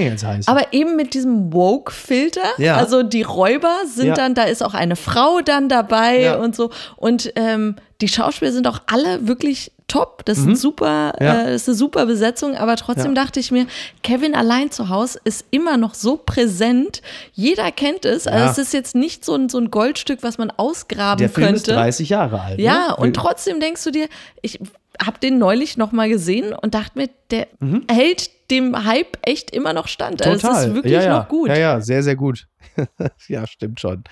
aber 0.46 0.72
eben 0.72 0.96
mit 0.96 1.12
diesem 1.12 1.52
Woke-Filter. 1.52 2.40
Ja. 2.56 2.76
Also 2.76 3.02
die 3.02 3.22
Räuber 3.22 3.74
sind 3.86 4.16
dann, 4.16 4.34
da 4.34 4.44
ist 4.44 4.62
auch 4.62 4.74
eine 4.74 4.96
Frau 4.96 5.40
dann 5.42 5.68
dabei 5.68 6.38
und 6.38 6.56
so. 6.56 6.70
Und 6.96 7.33
ähm, 7.36 7.76
die 8.00 8.08
Schauspieler 8.08 8.52
sind 8.52 8.66
auch 8.66 8.80
alle 8.86 9.26
wirklich 9.26 9.72
top. 9.88 10.24
Das, 10.24 10.38
mhm. 10.38 10.56
super, 10.56 11.12
ja. 11.20 11.42
äh, 11.42 11.52
das 11.52 11.62
ist 11.62 11.68
eine 11.68 11.76
super 11.76 12.06
Besetzung, 12.06 12.56
aber 12.56 12.76
trotzdem 12.76 13.14
ja. 13.14 13.22
dachte 13.22 13.40
ich 13.40 13.50
mir, 13.50 13.66
Kevin 14.02 14.34
allein 14.34 14.70
zu 14.70 14.88
Hause 14.88 15.20
ist 15.24 15.44
immer 15.50 15.76
noch 15.76 15.94
so 15.94 16.16
präsent. 16.16 17.02
Jeder 17.32 17.70
kennt 17.70 18.04
es. 18.04 18.26
Also 18.26 18.44
ja. 18.44 18.50
es 18.50 18.58
ist 18.58 18.72
jetzt 18.72 18.94
nicht 18.94 19.24
so 19.24 19.34
ein, 19.34 19.48
so 19.48 19.58
ein 19.58 19.70
Goldstück, 19.70 20.22
was 20.22 20.38
man 20.38 20.50
ausgraben 20.50 21.18
Der 21.18 21.28
Film 21.28 21.48
könnte. 21.48 21.70
Ist 21.72 21.76
30 21.76 22.08
Jahre 22.08 22.40
alt. 22.40 22.58
Ja, 22.58 22.88
ne? 22.88 22.96
und 22.96 23.14
trotzdem 23.14 23.60
denkst 23.60 23.84
du 23.84 23.90
dir, 23.90 24.08
ich 24.42 24.58
habe 25.04 25.18
den 25.18 25.38
neulich 25.38 25.76
noch 25.76 25.92
mal 25.92 26.08
gesehen 26.08 26.52
und 26.52 26.74
dachte 26.74 26.98
mir, 26.98 27.08
der 27.30 27.48
mhm. 27.60 27.84
hält 27.90 28.30
dem 28.50 28.84
Hype 28.84 29.16
echt 29.22 29.50
immer 29.50 29.72
noch 29.72 29.88
stand. 29.88 30.18
Total. 30.18 30.32
Also 30.32 30.48
es 30.48 30.66
ist 30.66 30.74
wirklich 30.74 30.92
ja, 30.92 31.18
noch 31.18 31.28
gut. 31.28 31.48
Ja, 31.48 31.56
ja, 31.56 31.80
sehr, 31.80 32.02
sehr 32.02 32.16
gut. 32.16 32.46
ja, 33.28 33.46
stimmt 33.46 33.80
schon. 33.80 34.04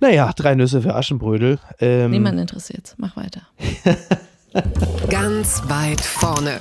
Naja, 0.00 0.32
drei 0.34 0.54
Nüsse 0.54 0.82
für 0.82 0.94
Aschenbrödel. 0.94 1.58
Ähm, 1.78 2.10
Niemand 2.10 2.38
interessiert. 2.38 2.94
Mach 2.98 3.16
weiter. 3.16 3.42
Ganz 5.08 5.62
weit 5.68 6.00
vorne. 6.00 6.60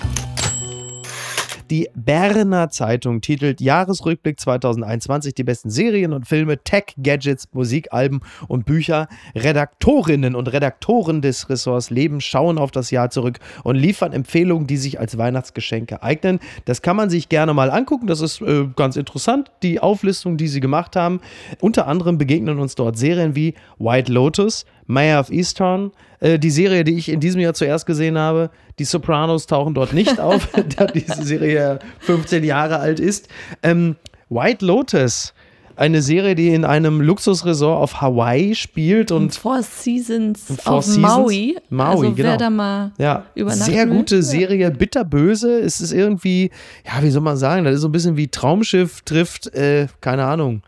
Die 1.70 1.88
Berner 1.94 2.72
Zeitung 2.72 3.22
titelt 3.22 3.62
Jahresrückblick 3.62 4.40
2021 4.40 5.36
die 5.36 5.44
besten 5.44 5.70
Serien 5.70 6.14
und 6.14 6.28
Filme, 6.28 6.58
Tech, 6.64 6.96
Gadgets, 6.98 7.48
Musikalben 7.54 8.22
und 8.48 8.66
Bücher. 8.66 9.08
Redaktorinnen 9.36 10.34
und 10.34 10.52
Redaktoren 10.52 11.22
des 11.22 11.48
Ressorts 11.48 11.92
Leben 11.92 12.22
schauen 12.22 12.58
auf 12.58 12.72
das 12.72 12.90
Jahr 12.90 13.12
zurück 13.12 13.38
und 13.64 13.76
liefern 13.76 14.14
Empfehlungen, 14.14 14.66
die 14.66 14.78
sich 14.78 15.00
als 15.00 15.20
Weihnachtsgeschenke 15.20 16.02
eignen. 16.02 16.40
Das 16.66 16.82
kann 16.82 16.96
man 16.96 17.12
sich 17.12 17.30
gerne 17.30 17.54
mal 17.54 17.70
angucken. 17.70 18.08
Das 18.08 18.22
ist 18.22 18.42
äh, 18.42 18.66
ganz 18.76 18.96
interessant, 18.96 19.52
die 19.62 19.80
Auflistung, 19.80 20.38
die 20.38 20.48
sie 20.48 20.62
gemacht 20.62 20.96
haben. 20.96 21.22
Unter 21.62 21.86
anderem 21.86 22.18
begegnen 22.18 22.58
uns 22.58 22.74
dort 22.74 22.98
Serien 22.98 23.36
wie 23.36 23.54
White 23.78 24.12
Lotus, 24.12 24.66
Mayor 24.90 25.20
of 25.20 25.30
Easttown, 25.30 25.92
äh, 26.20 26.40
die 26.40 26.50
Serie, 26.50 26.84
die 26.84 26.96
ich 26.96 27.10
in 27.10 27.20
diesem 27.20 27.40
Jahr 27.40 27.54
zuerst 27.54 27.86
gesehen 27.86 28.18
habe. 28.18 28.50
Die 28.80 28.86
Sopranos 28.86 29.46
tauchen 29.46 29.76
dort 29.76 29.94
nicht 29.94 30.20
auf, 30.20 30.50
da 30.78 30.88
diese 30.88 31.24
Serie 31.24 31.80
15 32.00 32.44
Jahre 32.44 32.80
alt 32.80 33.00
ist. 33.00 33.28
Ähm, 33.62 33.96
White 34.30 34.66
Lotus 34.66 35.34
eine 35.76 36.02
Serie, 36.02 36.36
die 36.36 36.50
in 36.50 36.66
einem 36.66 37.00
Luxusresort 37.00 37.82
auf 37.82 38.02
Hawaii 38.02 38.54
spielt 38.54 39.14
und 39.14 39.34
Four 39.34 39.64
Seasons 39.64 40.44
Four 40.62 40.74
auf 40.74 40.84
Seasons? 40.84 41.02
Maui. 41.02 41.56
Maui, 41.70 41.90
also 41.90 42.02
genau. 42.16 42.30
wer 42.30 42.38
da 42.38 42.50
mal 42.50 42.92
ja, 42.98 43.24
sehr 43.36 43.90
will. 43.90 43.98
gute 43.98 44.22
Serie, 44.22 44.72
bitterböse. 44.72 45.62
Es 45.62 45.80
ist 45.80 45.94
irgendwie, 45.94 46.52
ja, 46.86 47.02
wie 47.02 47.10
soll 47.10 47.22
man 47.22 47.38
sagen, 47.38 47.64
das 47.64 47.76
ist 47.76 47.82
so 47.82 47.88
ein 47.88 47.94
bisschen 47.94 48.18
wie 48.18 48.28
Traumschiff 48.28 49.04
trifft, 49.04 49.54
äh, 49.56 49.88
keine 50.02 50.26
Ahnung, 50.26 50.64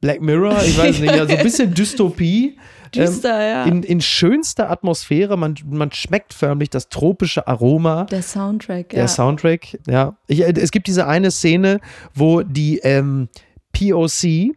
Black 0.00 0.20
Mirror, 0.20 0.62
ich 0.64 0.76
weiß 0.76 0.98
nicht, 0.98 1.14
ja, 1.14 1.26
so 1.26 1.36
ein 1.36 1.42
bisschen 1.44 1.72
Dystopie. 1.74 2.56
Düster, 2.94 3.42
ja. 3.42 3.64
In, 3.64 3.82
in 3.82 4.00
schönster 4.00 4.70
Atmosphäre, 4.70 5.36
man, 5.36 5.54
man 5.68 5.92
schmeckt 5.92 6.34
förmlich 6.34 6.70
das 6.70 6.88
tropische 6.88 7.46
Aroma. 7.46 8.04
Der 8.04 8.22
Soundtrack, 8.22 8.90
Der 8.90 9.00
ja. 9.00 9.08
Soundtrack, 9.08 9.78
ja. 9.86 10.16
Ich, 10.26 10.42
äh, 10.42 10.52
es 10.56 10.70
gibt 10.70 10.86
diese 10.86 11.06
eine 11.06 11.30
Szene, 11.30 11.80
wo 12.14 12.42
die 12.42 12.78
ähm, 12.78 13.28
POC, 13.72 14.54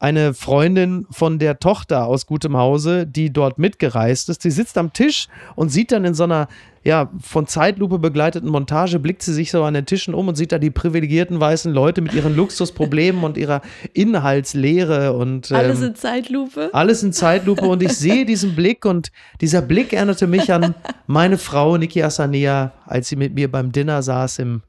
eine 0.00 0.32
Freundin 0.32 1.06
von 1.10 1.38
der 1.38 1.60
Tochter 1.60 2.06
aus 2.06 2.26
gutem 2.26 2.56
Hause, 2.56 3.06
die 3.06 3.32
dort 3.32 3.58
mitgereist 3.58 4.30
ist, 4.30 4.42
die 4.44 4.50
sitzt 4.50 4.78
am 4.78 4.94
Tisch 4.94 5.28
und 5.56 5.68
sieht 5.68 5.92
dann 5.92 6.06
in 6.06 6.14
so 6.14 6.24
einer 6.24 6.48
ja, 6.82 7.10
von 7.20 7.46
Zeitlupe 7.46 7.98
begleiteten 7.98 8.48
Montage, 8.48 8.98
blickt 8.98 9.22
sie 9.22 9.34
sich 9.34 9.50
so 9.50 9.62
an 9.64 9.74
den 9.74 9.84
Tischen 9.84 10.14
um 10.14 10.28
und 10.28 10.36
sieht 10.36 10.52
da 10.52 10.58
die 10.58 10.70
privilegierten 10.70 11.38
weißen 11.38 11.70
Leute 11.70 12.00
mit 12.00 12.14
ihren 12.14 12.34
Luxusproblemen 12.34 13.22
und 13.22 13.36
ihrer 13.36 13.60
Inhaltslehre 13.92 15.12
und 15.12 15.50
ähm, 15.50 15.58
Alles 15.58 15.82
in 15.82 15.94
Zeitlupe. 15.94 16.70
alles 16.72 17.02
in 17.02 17.12
Zeitlupe. 17.12 17.66
Und 17.66 17.82
ich 17.82 17.92
sehe 17.92 18.24
diesen 18.24 18.56
Blick 18.56 18.86
und 18.86 19.12
dieser 19.42 19.60
Blick 19.60 19.92
erinnerte 19.92 20.26
mich 20.26 20.50
an 20.50 20.74
meine 21.06 21.36
Frau 21.36 21.76
Niki 21.76 22.02
Asania, 22.02 22.72
als 22.86 23.10
sie 23.10 23.16
mit 23.16 23.34
mir 23.34 23.50
beim 23.50 23.72
Dinner 23.72 24.02
saß 24.02 24.38
im 24.38 24.62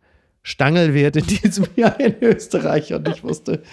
Stangelwirt 0.44 1.16
in 1.16 1.26
diesem 1.28 1.68
Jahr 1.78 1.98
in 1.98 2.16
Österreich. 2.22 2.94
Und 2.94 3.08
ich 3.08 3.24
wusste, 3.24 3.64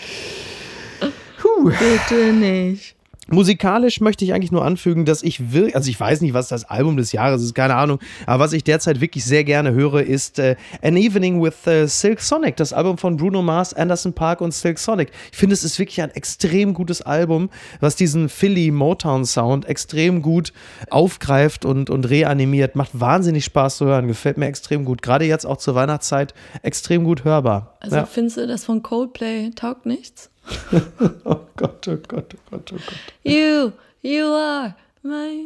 Bitte 1.65 2.33
nicht. 2.33 2.99
Musikalisch 3.31 4.01
möchte 4.01 4.25
ich 4.25 4.33
eigentlich 4.33 4.53
nur 4.53 4.65
anfügen, 4.65 5.05
dass 5.05 5.23
ich 5.23 5.53
wirklich, 5.53 5.77
also 5.77 5.91
ich 5.91 6.01
weiß 6.01 6.23
nicht, 6.23 6.33
was 6.33 6.49
das 6.49 6.65
Album 6.65 6.97
des 6.97 7.13
Jahres 7.13 7.43
ist, 7.43 7.55
keine 7.55 7.75
Ahnung, 7.75 7.99
aber 8.25 8.45
was 8.45 8.55
ich 8.55 8.65
derzeit 8.65 9.03
wirklich 9.03 9.23
sehr 9.27 9.45
gerne 9.45 9.73
höre, 9.73 10.01
ist 10.01 10.39
äh, 10.39 10.57
An 10.83 10.97
Evening 10.97 11.43
with 11.43 11.67
äh, 11.67 11.87
Silk 11.87 12.21
Sonic, 12.21 12.57
das 12.57 12.73
Album 12.73 12.97
von 12.97 13.19
Bruno 13.19 13.43
Mars, 13.43 13.75
Anderson 13.75 14.15
Park 14.15 14.41
und 14.41 14.55
Silk 14.55 14.79
Sonic. 14.79 15.11
Ich 15.31 15.37
finde, 15.37 15.53
es 15.53 15.63
ist 15.63 15.79
wirklich 15.79 16.01
ein 16.01 16.11
extrem 16.11 16.73
gutes 16.73 17.03
Album, 17.03 17.51
was 17.81 17.97
diesen 17.97 18.31
Philly 18.31 18.71
Motown 18.71 19.27
Sound 19.27 19.67
extrem 19.67 20.23
gut 20.23 20.55
aufgreift 20.89 21.67
und, 21.67 21.91
und 21.91 22.09
reanimiert. 22.09 22.77
Macht 22.77 22.99
wahnsinnig 22.99 23.45
Spaß 23.45 23.77
zu 23.77 23.85
hören, 23.85 24.09
gefällt 24.09 24.39
mir 24.39 24.47
extrem 24.47 24.87
gut. 24.87 25.03
Gerade 25.03 25.27
jetzt 25.27 25.45
auch 25.45 25.59
zur 25.59 25.75
Weihnachtszeit 25.75 26.33
extrem 26.63 27.05
gut 27.05 27.25
hörbar. 27.25 27.77
Also 27.81 27.97
ja. 27.97 28.07
findest 28.07 28.39
du 28.39 28.47
das 28.47 28.65
von 28.65 28.83
Coldplay 28.83 29.51
taugt 29.51 29.85
nichts? 29.85 30.31
Oh 31.25 31.41
Gott, 31.57 31.89
oh 31.89 31.97
Gott, 31.97 32.35
oh 32.35 32.51
Gott, 32.51 32.73
oh 32.73 32.77
Gott. 32.77 32.95
You, 33.23 33.73
you 34.03 34.27
are 34.33 34.75
my. 35.03 35.45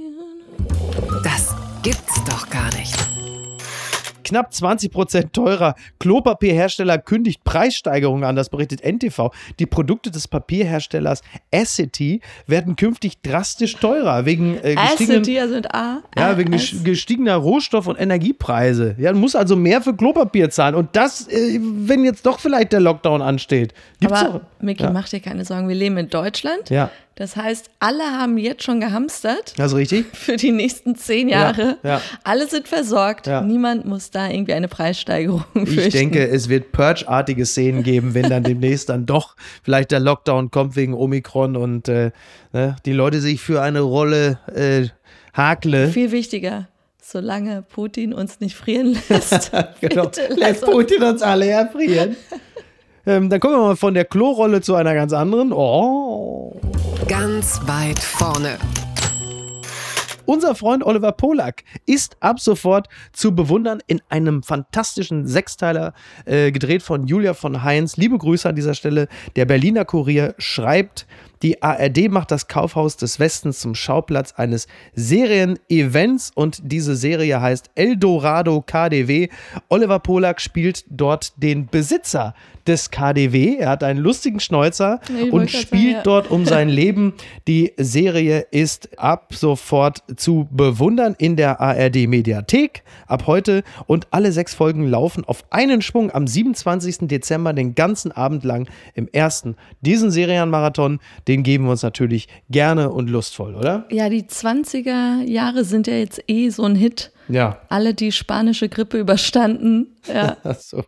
Das 1.25 1.55
gibt's 1.83 2.23
doch 2.25 2.49
gar 2.51 2.71
nicht. 2.75 2.97
Knapp 4.33 4.51
20% 4.51 5.33
teurer. 5.33 5.75
Klopapierhersteller 5.99 6.97
kündigt 6.97 7.45
Preissteigerungen 7.45 8.25
an, 8.25 8.35
das 8.35 8.49
berichtet 8.49 8.83
NTV. 8.83 9.31
Die 9.59 9.67
Produkte 9.67 10.11
des 10.11 10.27
Papierherstellers 10.27 11.21
Essity 11.51 12.23
werden 12.47 12.77
künftig 12.77 13.21
drastisch 13.21 13.77
teurer 13.77 14.25
wegen 14.25 14.57
äh, 14.63 14.75
gestiegenen, 14.75 15.39
also 15.39 15.55
mit 15.57 15.75
A. 15.75 16.03
ja, 16.17 16.39
wegen 16.39 16.51
gestiegener 16.51 17.37
Rohstoff- 17.37 17.89
und 17.89 18.01
Energiepreise. 18.01 18.97
Ja, 18.99 19.13
du 19.13 19.19
musst 19.19 19.37
also 19.37 19.55
mehr 19.55 19.83
für 19.83 19.95
Klopapier 19.95 20.49
zahlen. 20.49 20.77
Und 20.77 20.97
das, 20.97 21.29
äh, 21.29 21.61
wenn 21.61 22.03
jetzt 22.03 22.25
doch 22.25 22.41
vielleicht 22.41 22.73
der 22.73 22.81
Lockdown 22.81 23.21
ansteht. 23.21 23.75
Gibt's 24.01 24.19
Aber 24.19 24.39
doch. 24.39 24.41
Micky, 24.63 24.85
ja. 24.85 24.91
mach 24.91 25.11
dir 25.11 25.21
keine 25.21 25.45
Sorgen, 25.45 25.69
wir 25.69 25.77
leben 25.77 25.99
in 25.99 26.09
Deutschland. 26.09 26.71
Ja. 26.71 26.91
Das 27.15 27.37
heißt, 27.37 27.69
alle 27.79 28.05
haben 28.05 28.39
jetzt 28.39 28.63
schon 28.63 28.81
gehamstert 28.81 29.55
Also 29.59 29.77
richtig? 29.77 30.07
für 30.15 30.37
die 30.37 30.51
nächsten 30.51 30.97
zehn 30.97 31.29
Jahre. 31.29 31.77
ja. 31.83 32.01
Alle 32.25 32.49
sind 32.49 32.69
versorgt. 32.69 33.27
Ja. 33.27 33.43
Niemand 33.43 33.85
muss 33.85 34.11
da 34.11 34.29
irgendwie 34.31 34.55
eine 34.55 34.69
Preissteigerung 34.69 35.45
Ich 35.55 35.71
fürchten. 35.71 35.91
denke, 35.93 36.27
es 36.27 36.49
wird 36.49 36.73
Purge-artige 36.73 37.45
Szenen 37.45 37.83
geben, 37.83 38.15
wenn 38.15 38.31
dann 38.31 38.43
demnächst 38.45 38.89
dann 38.89 39.05
doch 39.07 39.37
vielleicht 39.63 39.91
der 39.91 40.01
Lockdown 40.01 40.51
kommt 40.51 40.75
wegen 40.75 40.95
Omikron 40.95 41.57
und 41.57 41.89
äh, 41.89 42.13
ne, 42.53 42.77
die 42.87 42.93
Leute 42.93 43.21
sich 43.21 43.41
für 43.41 43.61
eine 43.61 43.81
Rolle 43.81 44.39
äh, 44.55 44.89
hakle. 45.35 45.89
Viel 45.89 46.13
wichtiger, 46.13 46.69
solange 47.03 47.63
Putin 47.63 48.15
uns 48.15 48.41
nicht 48.41 48.57
frieren 48.57 48.97
lässt. 49.09 49.53
Genau. 49.83 50.11
Lässt 50.31 50.65
Putin 50.65 51.03
uns 51.03 51.21
alle 51.23 51.47
erfrieren. 51.49 52.17
ähm, 53.07 53.31
dann 53.31 53.41
kommen 53.41 53.55
wir 53.55 53.63
mal 53.63 53.77
von 53.77 53.95
der 53.95 54.05
Klorolle 54.05 54.61
zu 54.61 54.75
einer 54.75 54.95
ganz 54.95 55.13
anderen. 55.13 55.53
Oh. 55.53 56.61
Ganz 57.09 57.61
weit 57.67 57.99
vorne. 57.99 58.59
Unser 60.25 60.55
Freund 60.55 60.85
Oliver 60.85 61.13
Polak 61.13 61.65
ist 61.85 62.17
ab 62.21 62.39
sofort 62.39 62.89
zu 63.13 63.35
bewundern 63.35 63.81
in 63.89 64.01
einem 64.09 64.43
fantastischen 64.43 65.27
Sechsteiler, 65.27 65.95
äh, 66.27 66.53
gedreht 66.53 66.83
von 66.83 67.07
Julia 67.07 67.35
von 67.35 67.65
Heinz. 67.65 67.97
Liebe 67.97 68.19
Grüße 68.19 68.49
an 68.49 68.55
dieser 68.55 68.75
Stelle. 68.75 69.09
Der 69.35 69.47
Berliner 69.47 69.85
Kurier 69.85 70.35
schreibt, 70.39 71.07
die 71.43 71.63
ARD 71.63 72.11
macht 72.11 72.31
das 72.31 72.49
Kaufhaus 72.49 72.97
des 72.97 73.19
Westens 73.19 73.61
zum 73.61 73.75
Schauplatz 73.75 74.33
eines 74.37 74.69
Serien-Events 74.95 76.31
und 76.35 76.61
diese 76.63 76.95
Serie 76.97 77.41
heißt 77.41 77.71
Eldorado 77.75 78.63
KDW. 78.63 79.29
Oliver 79.69 79.99
Polak 79.99 80.41
spielt 80.41 80.85
dort 80.89 81.33
den 81.37 81.67
Besitzer 81.67 82.35
des 82.67 82.91
KDW. 82.91 83.57
Er 83.59 83.71
hat 83.71 83.83
einen 83.83 83.99
lustigen 83.99 84.39
Schnäuzer 84.41 85.01
wollte 85.09 85.33
und 85.33 85.51
spielt 85.51 85.73
sagen, 85.73 85.91
ja. 85.93 86.03
dort 86.03 86.31
um 86.31 86.47
sein 86.47 86.69
Leben. 86.69 87.15
Die 87.49 87.73
Serie 87.77 88.47
ist 88.51 88.99
ab 88.99 89.35
sofort 89.35 90.03
zu 90.17 90.47
bewundern 90.51 91.17
in 91.19 91.37
der 91.37 91.61
ARD 91.61 92.07
Mediathek 92.07 92.83
ab 93.07 93.27
heute 93.27 93.65
und 93.87 94.07
alle 94.11 94.33
sechs 94.33 94.55
Folgen 94.55 94.87
laufen 94.87 95.25
auf 95.25 95.45
einen 95.51 95.83
Schwung 95.83 96.13
am 96.13 96.27
27. 96.27 97.09
Dezember 97.09 97.53
den 97.53 97.75
ganzen 97.75 98.13
Abend 98.13 98.45
lang 98.45 98.69
im 98.95 99.09
ersten. 99.09 99.57
Diesen 99.81 100.11
Serienmarathon, 100.11 101.01
den 101.29 101.32
geben 101.39 101.65
wir 101.65 101.71
uns 101.71 101.83
natürlich 101.83 102.29
gerne 102.51 102.91
und 102.91 103.09
lustvoll, 103.09 103.55
oder? 103.55 103.87
Ja, 103.91 104.11
die 104.11 104.25
20er 104.25 105.23
Jahre 105.23 105.65
sind 105.65 105.87
ja 105.87 105.95
jetzt 105.95 106.23
eh 106.29 106.51
so 106.51 106.65
ein 106.65 106.75
Hit. 106.75 107.11
Ja. 107.29 107.61
Alle 107.69 107.95
die 107.95 108.11
spanische 108.13 108.69
Grippe 108.69 108.99
überstanden. 108.99 109.97
Ja. 110.07 110.37
Also, 110.45 110.85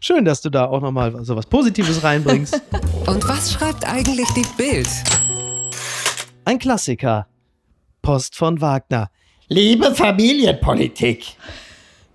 schön, 0.00 0.24
dass 0.24 0.40
du 0.40 0.50
da 0.50 0.64
auch 0.66 0.80
nochmal 0.80 1.24
so 1.24 1.36
was 1.36 1.46
Positives 1.46 2.02
reinbringst. 2.02 2.60
Und 3.06 3.28
was 3.28 3.52
schreibt 3.52 3.88
eigentlich 3.88 4.26
die 4.34 4.46
Bild? 4.56 4.88
Ein 6.44 6.58
Klassiker. 6.58 7.28
Post 8.02 8.34
von 8.34 8.60
Wagner. 8.60 9.10
Liebe 9.48 9.94
Familienpolitik, 9.94 11.36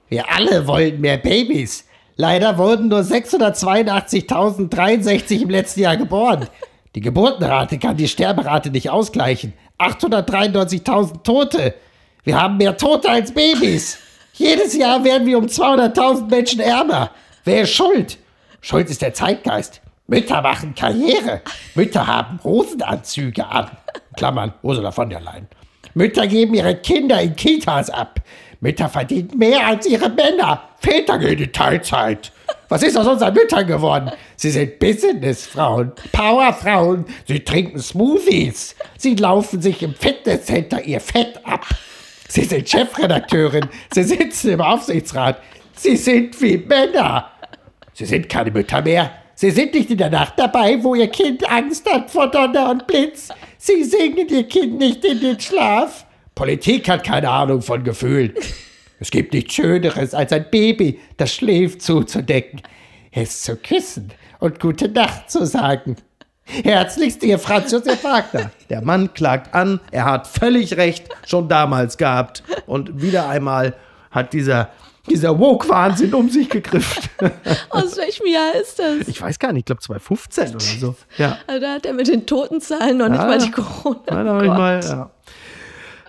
wir 0.10 0.30
alle 0.30 0.68
wollen 0.68 1.00
mehr 1.00 1.16
Babys. 1.18 1.86
Leider 2.18 2.58
wurden 2.58 2.90
nur 2.90 3.00
682.063 3.02 5.42
im 5.42 5.50
letzten 5.50 5.80
Jahr 5.82 5.98
geboren. 5.98 6.48
Die 6.96 7.02
Geburtenrate 7.02 7.80
kann 7.80 7.96
die 7.96 8.08
Sterberate 8.08 8.70
nicht 8.70 8.90
ausgleichen. 8.90 9.54
893.000 9.80 11.24
Tote. 11.24 11.74
Wir 12.24 12.40
haben 12.40 12.58
mehr 12.58 12.78
Tote 12.78 13.10
als 13.10 13.34
Babys. 13.34 13.98
Jedes 14.34 14.76
Jahr 14.76 15.04
werden 15.04 15.26
wir 15.26 15.38
um 15.38 15.46
200.000 15.46 16.30
Menschen 16.30 16.60
ärmer. 16.60 17.12
Wer 17.44 17.64
ist 17.64 17.74
schuld? 17.74 18.18
Schuld 18.60 18.90
ist 18.90 19.02
der 19.02 19.14
Zeitgeist. 19.14 19.82
Mütter 20.08 20.42
machen 20.42 20.76
Karriere. 20.76 21.42
Mütter 21.76 22.06
haben 22.06 22.40
Hosenanzüge 22.44 23.48
an. 23.48 23.72
Klammern, 24.18 24.54
Ursula 24.62 24.92
von 24.92 25.10
der 25.10 25.22
Leyen. 25.22 25.48
Mütter 25.94 26.28
geben 26.28 26.54
ihre 26.54 26.76
Kinder 26.76 27.22
in 27.22 27.36
Kitas 27.36 27.90
ab. 27.90 28.20
Mütter 28.60 28.90
verdienen 28.90 29.38
mehr 29.38 29.66
als 29.66 29.88
ihre 29.88 30.10
Männer. 30.10 30.62
Väter 30.80 31.18
gehen 31.18 31.40
in 31.40 31.54
Teilzeit. 31.54 32.32
Was 32.72 32.84
ist 32.84 32.96
aus 32.96 33.06
unseren 33.06 33.34
Müttern 33.34 33.68
geworden? 33.68 34.12
Sie 34.38 34.50
sind 34.50 34.80
Businessfrauen, 34.80 35.92
Powerfrauen. 36.14 37.04
Sie 37.28 37.42
trinken 37.42 37.80
Smoothies. 37.80 38.78
Sie 38.98 39.14
laufen 39.16 39.62
sich 39.62 39.84
im 39.84 39.94
Fitnesscenter 39.94 40.82
ihr 40.82 41.02
Fett 41.02 41.38
ab. 41.44 41.66
Sie 42.30 42.46
sind 42.46 42.70
Chefredakteurin. 42.70 43.68
Sie 43.94 44.04
sitzen 44.04 44.52
im 44.52 44.62
Aufsichtsrat. 44.62 45.42
Sie 45.76 45.98
sind 45.98 46.42
wie 46.42 46.60
Männer. 46.60 47.30
Sie 47.92 48.06
sind 48.06 48.30
keine 48.30 48.52
Mütter 48.52 48.82
mehr. 48.82 49.12
Sie 49.36 49.52
sind 49.52 49.74
nicht 49.74 49.92
in 49.92 49.98
der 49.98 50.10
Nacht 50.10 50.36
dabei, 50.38 50.82
wo 50.82 50.96
ihr 50.96 51.10
Kind 51.10 51.52
Angst 51.52 51.86
hat 51.92 52.10
vor 52.10 52.32
Donner 52.32 52.72
und 52.72 52.88
Blitz. 52.88 53.28
Sie 53.58 53.84
singen 53.84 54.30
ihr 54.30 54.48
Kind 54.48 54.78
nicht 54.78 55.04
in 55.04 55.20
den 55.20 55.38
Schlaf. 55.38 56.06
Politik 56.36 56.88
hat 56.88 57.04
keine 57.04 57.30
Ahnung 57.30 57.62
von 57.62 57.84
Gefühlen. 57.84 58.34
Es 59.02 59.10
gibt 59.10 59.34
nichts 59.34 59.56
Schöneres, 59.56 60.14
als 60.14 60.32
ein 60.32 60.46
Baby, 60.52 61.00
das 61.18 61.34
schläft, 61.34 61.82
zuzudecken, 61.82 62.62
es 63.12 63.42
zu 63.42 63.56
küssen 63.56 64.12
und 64.40 64.60
Gute 64.60 64.90
Nacht 64.90 65.32
zu 65.32 65.44
sagen. 65.44 65.96
Herzlichst, 66.46 67.24
Ihr 67.24 67.40
Franz 67.40 67.72
Josef 67.72 68.04
Wagner. 68.04 68.52
Der 68.70 68.84
Mann 68.84 69.12
klagt 69.16 69.56
an, 69.56 69.80
er 69.90 70.06
hat 70.06 70.28
völlig 70.28 70.78
recht, 70.78 71.10
schon 71.26 71.50
damals 71.50 71.98
gehabt. 71.98 72.44
Und 72.68 73.02
wieder 73.02 73.28
einmal 73.28 73.74
hat 74.12 74.34
dieser 74.34 74.70
dieser 75.10 75.40
Woke-Wahnsinn 75.40 76.14
um 76.14 76.30
sich 76.30 76.48
gegriffen. 76.48 77.10
Aus 77.72 77.98
welchem 77.98 78.28
Jahr 78.28 78.54
ist 78.54 78.78
das? 78.78 79.08
Ich 79.08 79.20
weiß 79.20 79.40
gar 79.40 79.52
nicht, 79.52 79.62
ich 79.62 79.66
glaube 79.66 79.82
2015 79.82 80.50
oder 80.50 80.60
so. 80.60 80.96
Ja. 81.18 81.40
Also 81.48 81.60
da 81.60 81.74
hat 81.74 81.88
er 81.88 81.94
mit 81.94 82.08
den 82.08 82.28
Totenzahlen 82.28 82.98
noch 82.98 83.08
ja, 83.08 83.12
nicht 83.12 83.24
mal 83.24 83.40
die 83.40 83.50
Corona. 83.50 84.00
Nein, 84.12 84.26
noch 84.28 84.42
nicht 84.42 84.48
mal, 84.48 84.80
ja. 84.84 85.10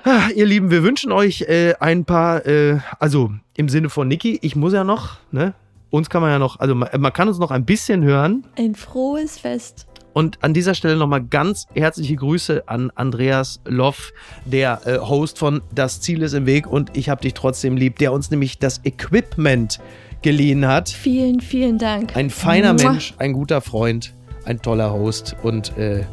Ah, 0.04 0.30
ihr 0.34 0.46
Lieben, 0.46 0.70
wir 0.72 0.82
wünschen 0.82 1.12
euch 1.12 1.42
äh, 1.42 1.74
ein 1.78 2.04
paar, 2.04 2.44
äh, 2.44 2.78
also 2.98 3.32
im 3.56 3.68
Sinne 3.68 3.88
von 3.88 4.08
Niki, 4.08 4.38
ich 4.42 4.56
muss 4.56 4.72
ja 4.72 4.82
noch, 4.82 5.18
ne? 5.30 5.54
Uns 5.90 6.10
kann 6.10 6.22
man 6.22 6.30
ja 6.30 6.38
noch, 6.40 6.58
also 6.58 6.74
man, 6.74 6.88
man 6.98 7.12
kann 7.12 7.28
uns 7.28 7.38
noch 7.38 7.52
ein 7.52 7.64
bisschen 7.64 8.02
hören. 8.02 8.44
Ein 8.56 8.74
frohes 8.74 9.38
Fest. 9.38 9.86
Und 10.12 10.42
an 10.42 10.54
dieser 10.54 10.74
Stelle 10.74 10.96
nochmal 10.96 11.22
ganz 11.22 11.66
herzliche 11.74 12.16
Grüße 12.16 12.64
an 12.66 12.90
Andreas 12.94 13.60
Loff, 13.64 14.12
der 14.44 14.80
äh, 14.86 14.98
Host 14.98 15.38
von 15.38 15.62
Das 15.72 16.00
Ziel 16.00 16.22
ist 16.22 16.32
im 16.32 16.46
Weg 16.46 16.66
und 16.66 16.96
ich 16.96 17.08
hab 17.08 17.20
dich 17.20 17.34
trotzdem 17.34 17.76
lieb, 17.76 17.98
der 17.98 18.12
uns 18.12 18.30
nämlich 18.30 18.58
das 18.58 18.80
Equipment 18.84 19.78
geliehen 20.22 20.66
hat. 20.66 20.88
Vielen, 20.88 21.40
vielen 21.40 21.78
Dank. 21.78 22.16
Ein 22.16 22.30
feiner 22.30 22.74
Mua. 22.74 22.92
Mensch, 22.92 23.14
ein 23.18 23.32
guter 23.32 23.60
Freund, 23.60 24.12
ein 24.44 24.60
toller 24.60 24.92
Host 24.92 25.36
und 25.42 25.76
äh, 25.78 26.04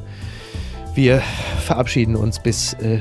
wir 0.94 1.22
verabschieden 1.66 2.16
uns 2.16 2.40
bis, 2.40 2.74
äh, 2.74 3.00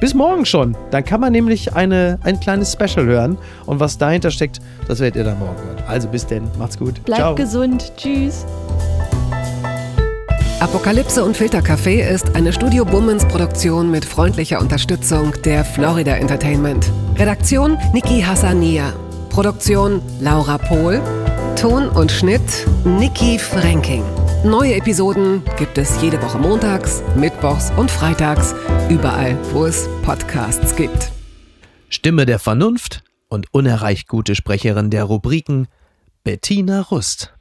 bis 0.00 0.14
morgen 0.14 0.44
schon. 0.44 0.76
Dann 0.90 1.04
kann 1.04 1.20
man 1.20 1.32
nämlich 1.32 1.74
eine, 1.74 2.18
ein 2.22 2.40
kleines 2.40 2.72
Special 2.72 3.06
hören 3.06 3.38
und 3.66 3.80
was 3.80 3.98
dahinter 3.98 4.30
steckt, 4.30 4.60
das 4.86 5.00
werdet 5.00 5.16
ihr 5.16 5.24
dann 5.24 5.38
morgen 5.38 5.56
hören. 5.56 5.82
Also 5.86 6.08
bis 6.08 6.26
denn, 6.26 6.44
macht's 6.58 6.78
gut. 6.78 7.02
Bleibt 7.04 7.20
Ciao. 7.20 7.34
gesund. 7.34 7.92
Tschüss. 7.96 8.44
Apokalypse 10.60 11.24
und 11.24 11.36
Filtercafé 11.36 12.00
ist 12.08 12.34
eine 12.34 12.52
Studio 12.52 12.84
Bummens 12.84 13.24
Produktion 13.26 13.92
mit 13.92 14.04
freundlicher 14.04 14.60
Unterstützung 14.60 15.32
der 15.44 15.64
Florida 15.64 16.16
Entertainment. 16.16 16.90
Redaktion 17.16 17.78
Niki 17.92 18.22
Hassania. 18.22 18.92
Produktion 19.30 20.02
Laura 20.20 20.58
Pohl. 20.58 21.00
Ton 21.54 21.88
und 21.88 22.10
Schnitt 22.10 22.66
Niki 22.84 23.38
Franking. 23.38 24.02
Neue 24.44 24.76
Episoden 24.76 25.42
gibt 25.58 25.78
es 25.78 26.00
jede 26.00 26.22
Woche 26.22 26.38
montags, 26.38 27.02
mittwochs 27.16 27.72
und 27.76 27.90
freitags, 27.90 28.54
überall, 28.88 29.36
wo 29.52 29.66
es 29.66 29.88
Podcasts 30.04 30.76
gibt. 30.76 31.10
Stimme 31.88 32.24
der 32.24 32.38
Vernunft 32.38 33.02
und 33.28 33.52
unerreicht 33.52 34.06
gute 34.06 34.36
Sprecherin 34.36 34.90
der 34.90 35.02
Rubriken 35.04 35.66
Bettina 36.22 36.82
Rust. 36.82 37.34